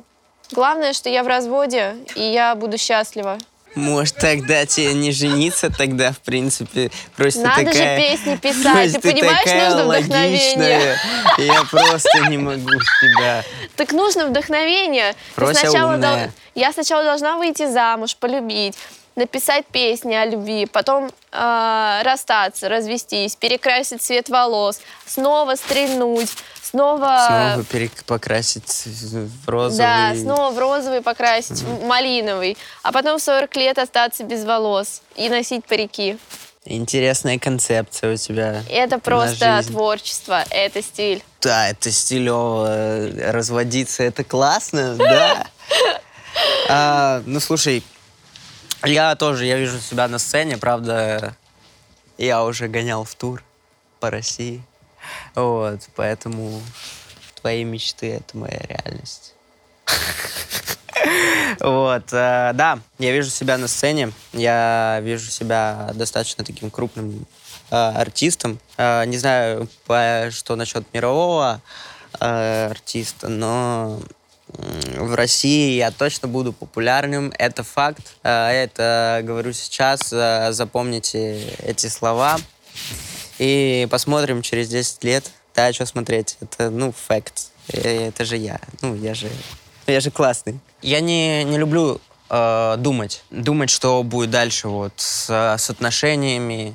Главное, 0.52 0.94
что 0.94 1.10
я 1.10 1.24
в 1.24 1.28
разводе, 1.28 1.96
и 2.16 2.22
я 2.24 2.56
буду 2.56 2.78
счастлива. 2.78 3.38
Может, 3.76 4.16
тогда 4.16 4.66
тебе 4.66 4.94
не 4.94 5.12
жениться 5.12 5.70
тогда, 5.70 6.12
в 6.12 6.20
принципе. 6.22 6.90
Просто 7.16 7.42
Надо 7.42 7.62
же 7.68 7.68
такая... 7.74 7.98
песни 8.00 8.36
писать, 8.42 8.64
Просто 8.74 9.02
ты 9.02 9.12
понимаешь, 9.14 9.44
такая 9.44 9.70
нужно 9.70 9.84
вдохновение. 9.86 10.58
логичная. 10.58 10.98
Я 11.38 11.64
просто 11.70 12.20
не 12.30 12.38
могу 12.40 12.68
с 12.80 13.00
тебя. 13.02 13.44
Так 13.76 13.92
нужно 13.92 14.26
вдохновение. 14.26 15.12
Ты 15.14 15.18
Прося 15.36 15.60
сначала 15.60 15.94
умная. 15.94 16.24
дол- 16.26 16.34
Я 16.56 16.72
сначала 16.74 17.04
должна 17.04 17.38
выйти 17.38 17.68
замуж, 17.72 18.16
полюбить, 18.16 18.76
написать 19.16 19.66
песни 19.68 20.14
о 20.14 20.26
любви, 20.26 20.66
потом 20.66 21.12
э, 21.32 22.02
расстаться, 22.04 22.70
развестись, 22.70 23.36
перекрасить 23.36 24.02
цвет 24.02 24.30
волос, 24.30 24.80
снова 25.06 25.56
стрельнуть, 25.56 26.30
снова... 26.62 27.26
Снова 27.28 27.66
перек- 27.72 28.06
покрасить 28.06 28.84
в 28.86 29.50
розовый. 29.50 29.78
Да, 29.86 30.14
снова 30.16 30.52
в 30.52 30.58
розовый 30.60 31.02
покрасить, 31.02 31.62
в 31.62 31.86
малиновый, 31.86 32.58
а 32.84 32.92
потом 32.92 33.20
в 33.20 33.22
40 33.22 33.56
лет 33.58 33.78
остаться 33.78 34.24
без 34.24 34.46
волос 34.46 35.02
и 35.16 35.30
носить 35.30 35.66
парики. 35.66 36.18
Интересная 36.66 37.40
концепция 37.40 38.14
у 38.14 38.18
тебя. 38.18 38.64
Это 38.70 39.00
просто 39.00 39.64
творчество, 39.66 40.44
это 40.52 40.82
стиль. 40.84 41.24
Да, 41.42 41.70
это 41.70 41.90
стилево. 41.92 43.10
Разводиться, 43.32 44.04
это 44.04 44.24
классно, 44.24 44.96
да. 44.96 45.48
А, 46.70 47.22
ну, 47.26 47.40
слушай, 47.40 47.84
я 48.84 49.16
тоже, 49.16 49.46
я 49.46 49.58
вижу 49.58 49.80
себя 49.80 50.08
на 50.08 50.20
сцене, 50.20 50.58
правда, 50.58 51.36
я 52.18 52.44
уже 52.44 52.68
гонял 52.68 53.04
в 53.04 53.16
тур 53.16 53.44
по 54.00 54.10
России. 54.10 54.64
Вот, 55.36 55.82
поэтому 55.96 56.62
твои 57.42 57.64
мечты— 57.64 58.12
это 58.14 58.38
моя 58.38 58.60
реальность. 58.60 59.34
Вот, 61.60 62.14
э, 62.14 62.52
да, 62.54 62.80
я 63.00 63.12
вижу 63.12 63.30
себя 63.30 63.58
на 63.58 63.68
сцене, 63.68 64.12
я 64.34 65.00
вижу 65.02 65.32
себя 65.32 65.92
достаточно 65.94 66.44
таким 66.44 66.70
крупным 66.70 67.26
э, 67.72 67.76
артистом. 67.76 68.60
Э, 68.78 69.06
не 69.06 69.18
знаю, 69.18 69.68
что 70.32 70.56
насчет 70.56 70.86
мирового 70.94 71.62
артиста, 72.20 73.30
но 73.30 74.00
в 74.58 75.16
России 75.16 75.78
я 75.78 75.92
точно 75.92 76.28
буду 76.28 76.54
популярным, 76.54 77.32
это 77.38 77.64
факт. 77.64 78.16
Э, 78.24 78.50
это 78.50 79.22
говорю 79.24 79.54
сейчас, 79.54 80.12
э, 80.12 80.52
запомните 80.52 81.42
эти 81.64 81.88
слова. 81.88 82.38
И 83.38 83.88
посмотрим 83.90 84.42
через 84.42 84.70
10 84.70 85.04
лет. 85.04 85.32
Да, 85.56 85.72
что 85.72 85.86
смотреть? 85.86 86.38
Это, 86.42 86.70
ну, 86.70 86.92
факт. 86.92 87.52
Это 87.68 88.26
же 88.26 88.38
я. 88.38 88.60
Ну, 88.82 88.96
я 88.96 89.14
же, 89.14 89.30
я 89.88 90.00
же 90.00 90.12
классный. 90.12 90.60
Я 90.82 91.00
не, 91.00 91.44
не 91.44 91.58
люблю 91.58 92.02
э, 92.30 92.76
думать. 92.80 93.24
Думать, 93.30 93.70
что 93.70 94.02
будет 94.04 94.32
дальше 94.32 94.68
вот 94.68 94.94
с, 94.98 95.30
с 95.30 95.70
отношениями, 95.70 96.74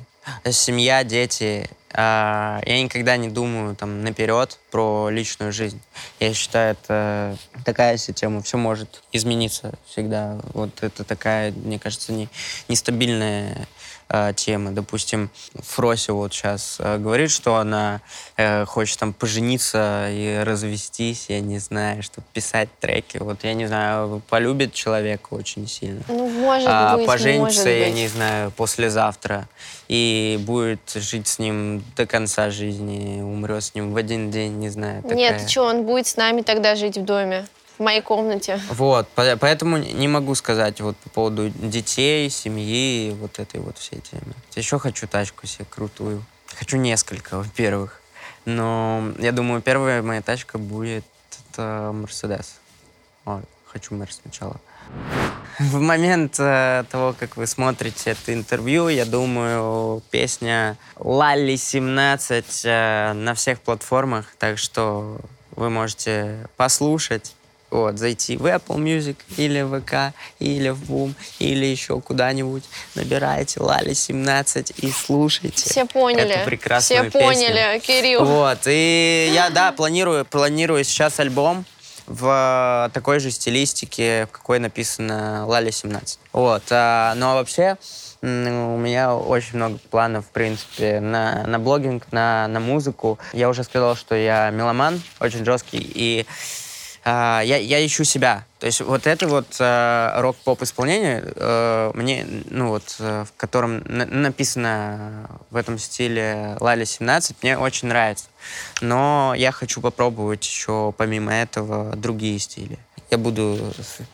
семья, 0.49 1.03
дети. 1.03 1.69
Э, 1.95 2.59
я 2.65 2.81
никогда 2.81 3.17
не 3.17 3.29
думаю 3.29 3.75
там 3.75 4.03
наперед 4.03 4.59
про 4.71 5.09
личную 5.09 5.51
жизнь. 5.51 5.81
Я 6.19 6.33
считаю, 6.33 6.73
это 6.73 7.37
такая 7.63 7.97
система, 7.97 8.41
все 8.41 8.57
может 8.57 9.03
измениться 9.11 9.73
всегда. 9.87 10.37
Вот 10.53 10.83
это 10.83 11.03
такая, 11.03 11.51
мне 11.51 11.79
кажется, 11.79 12.11
не, 12.11 12.27
нестабильная 12.67 13.67
э, 14.09 14.33
темы. 14.35 14.71
Допустим, 14.71 15.29
Фроси 15.55 16.11
вот 16.11 16.33
сейчас 16.33 16.77
э, 16.79 16.97
говорит, 16.97 17.31
что 17.31 17.55
она 17.55 18.01
э, 18.37 18.65
хочет 18.65 18.99
там 18.99 19.13
пожениться 19.13 20.07
и 20.09 20.43
развестись, 20.43 21.25
я 21.29 21.41
не 21.41 21.59
знаю, 21.59 22.03
чтобы 22.03 22.25
писать 22.33 22.69
треки. 22.79 23.17
Вот 23.17 23.43
я 23.43 23.53
не 23.53 23.67
знаю, 23.67 24.21
полюбит 24.29 24.73
человека 24.73 25.33
очень 25.33 25.67
сильно. 25.67 26.01
Ну, 26.07 26.29
может 26.29 26.67
а, 26.69 26.97
быть, 26.97 27.05
поженится, 27.05 27.59
может 27.59 27.65
я 27.65 27.85
быть. 27.85 27.95
не 27.95 28.07
знаю, 28.07 28.51
послезавтра. 28.51 29.47
И 29.87 30.39
будет 30.41 30.91
жить 30.95 31.27
с 31.27 31.37
ним 31.37 31.83
до 31.95 32.07
конца 32.07 32.49
жизни, 32.49 33.21
умрет 33.21 33.63
с 33.63 33.75
ним 33.75 33.93
в 33.93 33.97
один 33.97 34.31
день, 34.31 34.53
не 34.53 34.69
знаю. 34.69 35.03
Нет, 35.03 35.33
такая. 35.33 35.47
что, 35.47 35.63
он 35.63 35.83
будет 35.83 36.07
с 36.07 36.17
нами 36.17 36.41
тогда 36.41 36.75
жить 36.75 36.97
в 36.97 37.05
доме, 37.05 37.45
в 37.77 37.83
моей 37.83 38.01
комнате. 38.01 38.59
Вот, 38.69 39.07
по- 39.09 39.37
поэтому 39.37 39.77
не 39.77 40.07
могу 40.07 40.35
сказать 40.35 40.81
вот 40.81 40.97
по 40.97 41.09
поводу 41.09 41.49
детей, 41.49 42.29
семьи, 42.29 43.15
вот 43.19 43.39
этой 43.39 43.59
вот 43.59 43.77
всей 43.77 43.99
темы. 43.99 44.33
Еще 44.55 44.79
хочу 44.79 45.07
тачку 45.07 45.47
себе 45.47 45.65
крутую. 45.69 46.23
Хочу 46.57 46.77
несколько, 46.77 47.37
во-первых. 47.37 48.01
Но 48.45 49.11
я 49.19 49.31
думаю, 49.31 49.61
первая 49.61 50.01
моя 50.01 50.21
тачка 50.21 50.57
будет 50.57 51.03
это 51.51 51.91
Мерседес. 51.93 52.59
Хочу 53.65 53.95
Мерс 53.95 54.19
сначала. 54.21 54.55
В 55.59 55.79
момент 55.79 56.35
э, 56.39 56.83
того, 56.89 57.15
как 57.17 57.37
вы 57.37 57.47
смотрите 57.47 58.11
это 58.11 58.33
интервью, 58.33 58.87
я 58.89 59.05
думаю, 59.05 60.01
песня 60.11 60.77
Лали 60.97 61.55
17 61.55 62.61
э, 62.65 63.13
на 63.13 63.33
всех 63.33 63.61
платформах, 63.61 64.27
так 64.37 64.57
что 64.57 65.19
вы 65.55 65.69
можете 65.69 66.47
послушать, 66.57 67.35
вот, 67.75 67.97
зайти 67.97 68.37
в 68.37 68.45
Apple 68.45 68.77
Music 68.77 69.17
или 69.37 69.61
в 69.61 69.81
ВК, 69.81 70.15
или 70.39 70.69
в 70.69 70.89
Boom, 70.89 71.13
или 71.39 71.65
еще 71.65 72.01
куда-нибудь. 72.01 72.63
Набирайте 72.95 73.59
Лали 73.59 73.93
17 73.93 74.73
и 74.77 74.91
слушайте. 74.91 75.69
Все 75.69 75.85
поняли. 75.85 76.31
Эту 76.31 76.45
прекрасную 76.45 77.09
Все 77.09 77.19
поняли, 77.19 77.79
песню. 77.79 77.81
Кирилл. 77.81 78.25
Вот, 78.25 78.59
и 78.67 79.31
я, 79.33 79.49
да, 79.49 79.71
планирую, 79.71 80.25
планирую 80.25 80.83
сейчас 80.83 81.19
альбом 81.19 81.65
в 82.07 82.91
такой 82.93 83.19
же 83.19 83.31
стилистике, 83.31 84.27
в 84.27 84.31
какой 84.31 84.59
написано 84.59 85.45
Лали 85.47 85.71
17. 85.71 86.19
Вот, 86.33 86.63
а, 86.69 87.13
ну 87.15 87.27
а 87.27 87.33
вообще 87.35 87.77
у 88.21 88.27
меня 88.77 89.15
очень 89.15 89.57
много 89.57 89.77
планов, 89.91 90.25
в 90.25 90.29
принципе, 90.29 90.99
на, 90.99 91.43
на 91.45 91.59
блогинг, 91.59 92.11
на, 92.11 92.47
на 92.47 92.59
музыку. 92.59 93.19
Я 93.33 93.49
уже 93.49 93.63
сказал, 93.63 93.95
что 93.95 94.15
я 94.15 94.49
меломан, 94.49 95.01
очень 95.19 95.45
жесткий, 95.45 95.79
и 95.79 96.25
я, 97.11 97.57
я 97.57 97.85
ищу 97.85 98.03
себя. 98.03 98.45
То 98.59 98.65
есть 98.65 98.81
вот 98.81 99.05
это 99.05 99.27
вот 99.27 99.45
а, 99.59 100.19
рок-поп 100.21 100.63
исполнение 100.63 101.23
э, 101.35 101.91
мне, 101.93 102.25
ну 102.49 102.69
вот, 102.69 102.95
э, 102.99 103.25
в 103.27 103.37
котором 103.37 103.83
на- 103.85 104.07
написано 104.07 105.29
в 105.51 105.55
этом 105.55 105.77
стиле 105.77 106.57
Лали 106.59 106.83
17, 106.83 107.43
мне 107.43 107.59
очень 107.59 107.89
нравится. 107.89 108.25
Но 108.81 109.33
я 109.37 109.51
хочу 109.51 109.81
попробовать 109.81 110.43
еще 110.45 110.93
помимо 110.97 111.31
этого 111.31 111.95
другие 111.95 112.39
стили. 112.39 112.79
Я 113.11 113.19
буду 113.19 113.59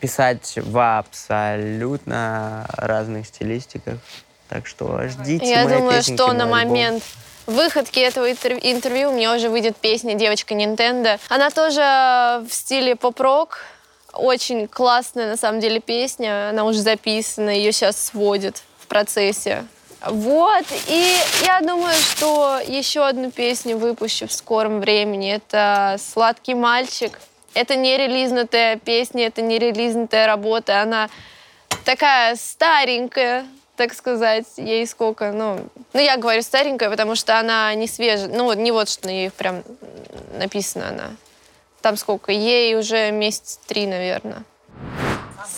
писать 0.00 0.54
в 0.56 0.98
абсолютно 0.98 2.66
разных 2.76 3.26
стилистиках. 3.26 3.98
Так 4.48 4.66
что 4.66 5.08
ждите 5.08 5.48
Я 5.48 5.64
мои 5.64 5.78
думаю, 5.78 5.98
песенки, 5.98 6.20
что 6.20 6.32
на 6.34 6.46
момент 6.46 7.02
выходки 7.46 8.00
этого 8.00 8.30
интерв- 8.30 8.60
интервью 8.62 9.10
у 9.10 9.14
меня 9.14 9.34
уже 9.34 9.48
выйдет 9.48 9.76
песня 9.76 10.14
«Девочка 10.14 10.54
Нинтендо». 10.54 11.18
Она 11.28 11.50
тоже 11.50 11.80
в 12.48 12.52
стиле 12.52 12.96
поп-рок. 12.96 13.60
Очень 14.12 14.68
классная, 14.68 15.28
на 15.28 15.36
самом 15.36 15.60
деле, 15.60 15.80
песня. 15.80 16.50
Она 16.50 16.64
уже 16.64 16.80
записана, 16.80 17.50
ее 17.50 17.72
сейчас 17.72 17.96
сводят 18.02 18.62
в 18.78 18.86
процессе. 18.86 19.64
Вот, 20.04 20.64
и 20.88 21.16
я 21.44 21.60
думаю, 21.60 21.94
что 21.94 22.58
еще 22.66 23.06
одну 23.06 23.30
песню 23.30 23.76
выпущу 23.76 24.26
в 24.26 24.32
скором 24.32 24.80
времени. 24.80 25.32
Это 25.32 25.96
«Сладкий 25.98 26.54
мальчик». 26.54 27.20
Это 27.54 27.76
не 27.76 27.96
релизнутая 27.96 28.76
песня, 28.76 29.26
это 29.26 29.42
не 29.42 29.58
релизнутая 29.58 30.26
работа. 30.26 30.80
Она 30.80 31.08
такая 31.84 32.34
старенькая, 32.36 33.46
так 33.82 33.94
сказать, 33.94 34.46
ей 34.58 34.86
сколько, 34.86 35.32
ну, 35.32 35.66
ну 35.92 36.00
я 36.00 36.16
говорю 36.16 36.40
старенькая, 36.42 36.88
потому 36.88 37.16
что 37.16 37.40
она 37.40 37.74
не 37.74 37.88
свежая, 37.88 38.28
ну 38.28 38.52
не 38.52 38.70
вот 38.70 38.88
что 38.88 39.08
на 39.08 39.10
ней 39.10 39.30
прям 39.32 39.64
написано 40.38 40.90
она. 40.90 41.10
Там 41.80 41.96
сколько, 41.96 42.30
ей 42.30 42.76
уже 42.76 43.10
месяц 43.10 43.58
три, 43.66 43.88
наверное. 43.88 44.44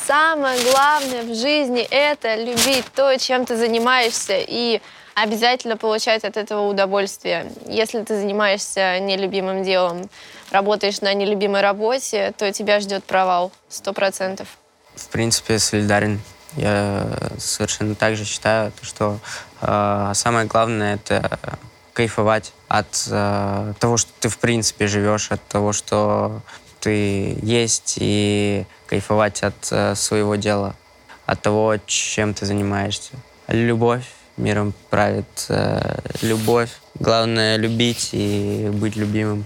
Самое 0.06 0.58
главное 0.70 1.22
в 1.24 1.34
жизни– 1.34 1.82
это 1.90 2.34
любить 2.36 2.86
то, 2.94 3.14
чем 3.18 3.44
ты 3.44 3.58
занимаешься, 3.58 4.38
и 4.38 4.80
обязательно 5.14 5.76
получать 5.76 6.24
от 6.24 6.38
этого 6.38 6.66
удовольствие. 6.66 7.52
Если 7.66 8.02
ты 8.04 8.18
занимаешься 8.18 9.00
нелюбимым 9.00 9.62
делом, 9.64 10.08
работаешь 10.50 11.02
на 11.02 11.12
нелюбимой 11.12 11.60
работе, 11.60 12.32
то 12.38 12.50
тебя 12.50 12.80
ждет 12.80 13.04
провал, 13.04 13.52
сто 13.68 13.92
процентов. 13.92 14.48
В 14.96 15.08
принципе, 15.08 15.58
солидарен. 15.58 16.22
Я 16.57 17.07
совершенно 17.38 17.94
так 17.94 18.16
же 18.16 18.24
считаю, 18.24 18.72
что 18.82 19.18
э, 19.61 20.12
самое 20.14 20.46
главное 20.46 20.94
это 20.94 21.38
кайфовать 21.92 22.52
от 22.68 23.07
э, 23.11 23.74
того, 23.78 23.96
что 23.96 24.11
ты 24.20 24.28
в 24.28 24.38
принципе 24.38 24.86
живешь, 24.86 25.30
от 25.30 25.42
того, 25.46 25.72
что 25.72 26.42
ты 26.80 27.38
есть, 27.42 27.96
и 28.00 28.66
кайфовать 28.86 29.42
от 29.42 29.55
э, 29.70 29.94
своего 29.94 30.36
дела, 30.36 30.74
от 31.26 31.42
того, 31.42 31.76
чем 31.86 32.34
ты 32.34 32.46
занимаешься. 32.46 33.12
Любовь 33.48 34.05
миром 34.36 34.74
правит. 34.90 35.46
э, 35.48 35.98
любовь. 36.22 36.70
Главное 36.98 37.57
любить 37.57 38.11
и 38.12 38.70
быть 38.72 38.96
любимым. 38.96 39.44